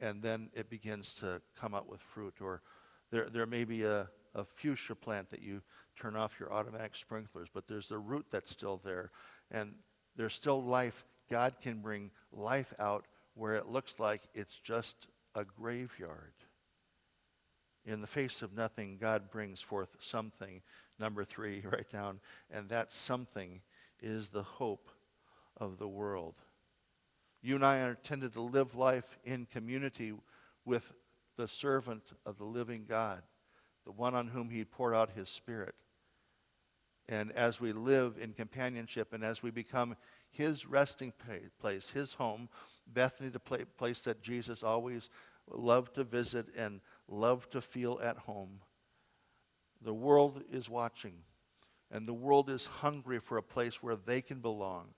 and 0.00 0.22
then 0.22 0.50
it 0.54 0.70
begins 0.70 1.14
to 1.14 1.40
come 1.56 1.74
up 1.74 1.88
with 1.88 2.00
fruit. 2.00 2.34
Or 2.40 2.62
there, 3.10 3.28
there 3.28 3.46
may 3.46 3.64
be 3.64 3.82
a, 3.82 4.08
a 4.34 4.44
fuchsia 4.44 4.94
plant 4.94 5.30
that 5.30 5.42
you 5.42 5.62
turn 5.96 6.16
off 6.16 6.40
your 6.40 6.52
automatic 6.52 6.96
sprinklers, 6.96 7.48
but 7.52 7.68
there's 7.68 7.90
a 7.90 7.98
root 7.98 8.26
that's 8.30 8.50
still 8.50 8.80
there, 8.84 9.10
and 9.50 9.74
there's 10.16 10.34
still 10.34 10.62
life. 10.62 11.04
God 11.30 11.54
can 11.60 11.80
bring 11.80 12.10
life 12.32 12.74
out 12.78 13.06
where 13.34 13.56
it 13.56 13.68
looks 13.68 13.98
like 13.98 14.22
it's 14.34 14.58
just 14.58 15.08
a 15.34 15.44
graveyard. 15.44 16.32
In 17.84 18.00
the 18.00 18.06
face 18.06 18.42
of 18.42 18.54
nothing, 18.54 18.98
God 19.00 19.30
brings 19.30 19.60
forth 19.60 19.96
something. 20.00 20.62
Number 20.98 21.24
three, 21.24 21.64
write 21.70 21.90
down, 21.90 22.20
and 22.50 22.68
that 22.68 22.92
something 22.92 23.60
is 24.00 24.28
the 24.28 24.42
hope 24.42 24.88
of 25.56 25.78
the 25.78 25.88
world. 25.88 26.34
You 27.42 27.56
and 27.56 27.64
I 27.64 27.80
are 27.80 27.90
intended 27.90 28.34
to 28.34 28.40
live 28.40 28.76
life 28.76 29.18
in 29.24 29.46
community 29.46 30.12
with 30.64 30.92
the 31.36 31.48
servant 31.48 32.12
of 32.24 32.38
the 32.38 32.44
living 32.44 32.84
God, 32.88 33.22
the 33.84 33.92
one 33.92 34.14
on 34.14 34.28
whom 34.28 34.50
he 34.50 34.64
poured 34.64 34.94
out 34.94 35.10
his 35.10 35.28
spirit. 35.28 35.74
And 37.08 37.32
as 37.32 37.60
we 37.60 37.72
live 37.72 38.16
in 38.20 38.32
companionship 38.32 39.12
and 39.12 39.24
as 39.24 39.42
we 39.42 39.50
become 39.50 39.96
his 40.30 40.66
resting 40.66 41.12
place, 41.60 41.90
his 41.90 42.14
home, 42.14 42.48
Bethany, 42.86 43.28
the 43.28 43.64
place 43.76 44.00
that 44.00 44.22
Jesus 44.22 44.62
always 44.62 45.10
loved 45.50 45.94
to 45.96 46.04
visit 46.04 46.46
and 46.56 46.80
loved 47.08 47.52
to 47.52 47.60
feel 47.60 48.00
at 48.02 48.18
home. 48.18 48.60
The 49.82 49.92
world 49.92 50.42
is 50.50 50.70
watching, 50.70 51.14
and 51.90 52.06
the 52.06 52.14
world 52.14 52.48
is 52.48 52.66
hungry 52.66 53.18
for 53.18 53.36
a 53.36 53.42
place 53.42 53.82
where 53.82 53.96
they 53.96 54.20
can 54.20 54.40
belong, 54.40 54.88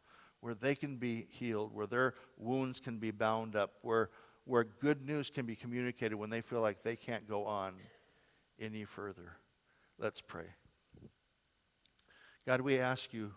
where 0.41 0.55
they 0.55 0.75
can 0.75 0.97
be 0.97 1.27
healed, 1.31 1.75
where 1.75 1.87
their 1.87 2.15
wounds 2.37 2.81
can 2.81 2.99
be 2.99 3.11
bound 3.11 3.57
up, 3.57 3.73
where, 3.81 4.11
where 4.45 4.65
good 4.65 5.05
news 5.07 5.31
can 5.31 5.47
be 5.47 5.57
communicated 5.57 6.17
when 6.17 6.31
they 6.31 6.43
feel 6.43 6.61
like 6.61 6.83
they 6.83 6.97
can't 6.97 7.27
go 7.27 7.47
on 7.47 7.73
any 8.61 8.85
further. 8.85 9.37
Let's 9.99 10.21
pray. 10.21 10.47
God, 12.47 12.61
we 12.61 12.79
ask 12.79 13.13
you, 13.13 13.33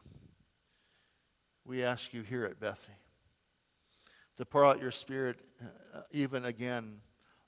we 1.66 1.84
ask 1.84 2.14
you 2.14 2.24
here 2.24 2.46
at 2.46 2.60
Bethany 2.60 2.98
to 4.38 4.46
pour 4.46 4.66
out 4.66 4.82
your 4.82 4.92
Spirit 4.92 5.38
uh, 5.94 6.02
even 6.12 6.46
again 6.46 7.02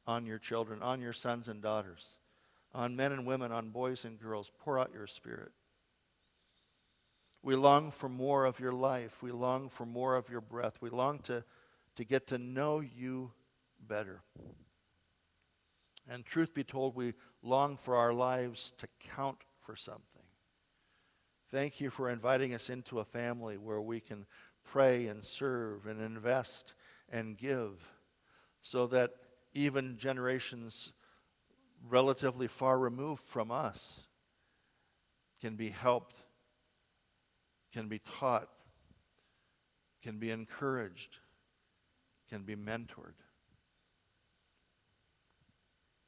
on 0.08 0.26
your 0.26 0.40
children, 0.40 0.82
on 0.82 1.02
your 1.02 1.14
sons 1.14 1.48
and 1.48 1.62
daughters, 1.62 2.16
on 2.74 2.96
men 2.96 3.12
and 3.12 3.26
women, 3.26 3.52
on 3.52 3.70
boys 3.70 4.06
and 4.06 4.20
girls. 4.20 4.52
Pour 4.60 4.80
out 4.80 4.92
your 4.94 5.08
Spirit. 5.08 5.52
We 7.42 7.56
long 7.56 7.92
for 7.92 8.10
more 8.10 8.46
of 8.46 8.60
your 8.60 8.74
life. 8.74 9.22
We 9.24 9.32
long 9.32 9.70
for 9.70 9.86
more 9.86 10.16
of 10.16 10.30
your 10.30 10.42
breath. 10.42 10.78
We 10.82 10.90
long 10.90 11.20
to, 11.20 11.44
to 11.96 12.04
get 12.04 12.28
to 12.28 12.38
know 12.38 12.82
you 12.82 13.32
better. 13.80 14.22
And 16.10 16.26
truth 16.26 16.56
be 16.56 16.64
told, 16.64 16.96
we 16.96 17.14
long 17.44 17.78
for 17.78 17.96
our 17.96 18.12
lives 18.12 18.74
to 18.80 18.88
count 19.16 19.38
for 19.62 19.76
something. 19.76 20.04
Thank 21.52 21.80
you 21.80 21.92
for 21.92 22.10
inviting 22.10 22.54
us 22.54 22.70
into 22.70 23.00
a 23.00 23.06
family 23.06 23.58
where 23.58 23.82
we 23.82 24.00
can 24.00 24.26
pray 24.64 25.08
and 25.08 25.24
serve 25.24 25.86
and 25.86 26.02
invest 26.02 26.74
and 27.12 27.38
give 27.38 27.88
so 28.62 28.88
that 28.88 29.12
even 29.54 29.98
generations 29.98 30.94
relatively 31.88 32.48
far 32.48 32.78
removed 32.78 33.24
from 33.24 33.52
us 33.52 34.02
can 35.42 35.56
be 35.56 35.70
helped, 35.70 36.16
can 37.72 37.88
be 37.88 38.00
taught, 38.00 38.50
can 40.02 40.20
be 40.20 40.32
encouraged, 40.32 41.18
can 42.30 42.44
be 42.44 42.56
mentored. 42.56 43.16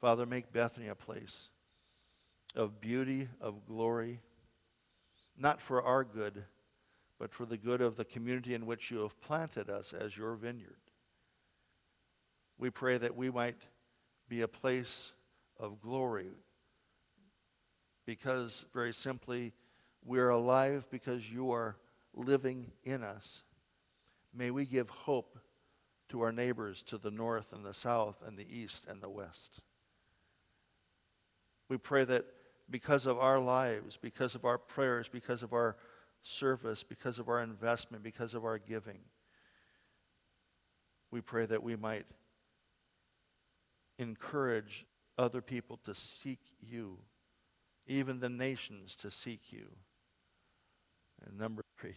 Father, 0.02 0.26
make 0.26 0.52
Bethany 0.52 0.88
a 0.88 0.96
place 0.96 1.48
of 2.56 2.80
beauty, 2.80 3.28
of 3.40 3.64
glory, 3.64 4.18
not 5.38 5.60
for 5.60 5.80
our 5.80 6.02
good, 6.02 6.42
but 7.20 7.32
for 7.32 7.46
the 7.46 7.56
good 7.56 7.80
of 7.80 7.94
the 7.94 8.04
community 8.04 8.52
in 8.52 8.66
which 8.66 8.90
you 8.90 8.98
have 8.98 9.20
planted 9.20 9.70
us 9.70 9.92
as 9.92 10.16
your 10.16 10.34
vineyard. 10.34 10.74
We 12.58 12.68
pray 12.68 12.98
that 12.98 13.16
we 13.16 13.30
might 13.30 13.62
be 14.28 14.40
a 14.40 14.48
place 14.48 15.12
of 15.56 15.80
glory 15.80 16.32
because, 18.04 18.64
very 18.74 18.92
simply, 18.92 19.52
we're 20.04 20.30
alive 20.30 20.88
because 20.90 21.30
you 21.30 21.52
are 21.52 21.76
living 22.12 22.72
in 22.82 23.04
us. 23.04 23.44
May 24.34 24.50
we 24.50 24.66
give 24.66 24.88
hope 24.88 25.38
to 26.08 26.22
our 26.22 26.32
neighbors 26.32 26.82
to 26.82 26.98
the 26.98 27.12
north 27.12 27.52
and 27.52 27.64
the 27.64 27.72
south 27.72 28.16
and 28.26 28.36
the 28.36 28.48
east 28.52 28.88
and 28.88 29.00
the 29.00 29.08
west. 29.08 29.60
We 31.72 31.78
pray 31.78 32.04
that 32.04 32.26
because 32.68 33.06
of 33.06 33.18
our 33.18 33.38
lives, 33.38 33.96
because 33.96 34.34
of 34.34 34.44
our 34.44 34.58
prayers, 34.58 35.08
because 35.08 35.42
of 35.42 35.54
our 35.54 35.74
service, 36.20 36.84
because 36.84 37.18
of 37.18 37.30
our 37.30 37.40
investment, 37.40 38.04
because 38.04 38.34
of 38.34 38.44
our 38.44 38.58
giving, 38.58 38.98
we 41.10 41.22
pray 41.22 41.46
that 41.46 41.62
we 41.62 41.74
might 41.74 42.04
encourage 43.98 44.84
other 45.16 45.40
people 45.40 45.78
to 45.84 45.94
seek 45.94 46.40
you, 46.60 46.98
even 47.86 48.20
the 48.20 48.28
nations 48.28 48.94
to 48.96 49.10
seek 49.10 49.50
you. 49.50 49.68
And 51.24 51.38
number 51.38 51.62
three, 51.78 51.96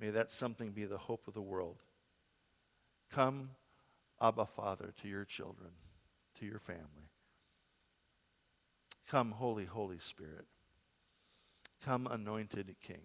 may 0.00 0.08
that 0.08 0.30
something 0.30 0.70
be 0.70 0.86
the 0.86 0.96
hope 0.96 1.28
of 1.28 1.34
the 1.34 1.42
world. 1.42 1.82
Come, 3.10 3.50
Abba 4.22 4.46
Father, 4.46 4.92
to 5.02 5.08
your 5.08 5.24
children, 5.24 5.70
to 6.38 6.46
your 6.46 6.60
family. 6.60 7.10
Come, 9.08 9.32
Holy, 9.32 9.64
Holy 9.64 9.98
Spirit. 9.98 10.46
Come, 11.84 12.06
Anointed 12.06 12.74
King. 12.80 13.02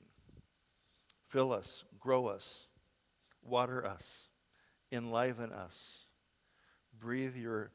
Fill 1.28 1.52
us, 1.52 1.84
grow 2.00 2.28
us, 2.28 2.68
water 3.42 3.86
us 3.86 4.28
enliven 4.92 5.52
us. 5.52 6.06
Breathe 6.98 7.36
your 7.36 7.72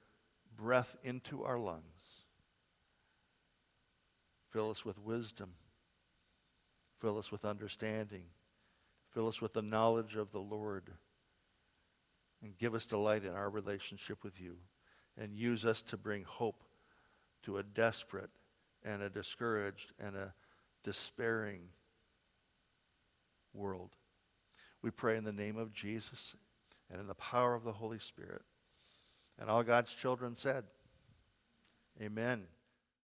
breath 0.56 0.96
into 1.02 1.44
our 1.44 1.58
lungs. 1.58 2.26
Fill 4.50 4.70
us 4.70 4.84
with 4.84 4.98
wisdom. 4.98 5.54
Fill 6.98 7.18
us 7.18 7.32
with 7.32 7.44
understanding. 7.44 8.24
Fill 9.10 9.28
us 9.28 9.40
with 9.40 9.52
the 9.52 9.62
knowledge 9.62 10.16
of 10.16 10.32
the 10.32 10.40
Lord. 10.40 10.92
And 12.42 12.58
give 12.58 12.74
us 12.74 12.86
delight 12.86 13.24
in 13.24 13.32
our 13.32 13.48
relationship 13.48 14.24
with 14.24 14.40
you. 14.40 14.56
And 15.16 15.36
use 15.36 15.64
us 15.64 15.82
to 15.82 15.96
bring 15.96 16.24
hope 16.24 16.64
to 17.44 17.58
a 17.58 17.62
desperate 17.62 18.30
and 18.84 19.02
a 19.02 19.10
discouraged 19.10 19.92
and 19.98 20.16
a 20.16 20.34
despairing 20.82 21.68
world. 23.54 23.90
We 24.80 24.90
pray 24.90 25.16
in 25.16 25.24
the 25.24 25.32
name 25.32 25.56
of 25.56 25.72
Jesus 25.72 26.34
and 26.90 27.00
in 27.00 27.06
the 27.06 27.14
power 27.14 27.54
of 27.54 27.64
the 27.64 27.72
Holy 27.72 27.98
Spirit. 27.98 28.42
And 29.38 29.48
all 29.48 29.62
God's 29.62 29.94
children 29.94 30.34
said, 30.34 30.64
Amen. 32.00 32.44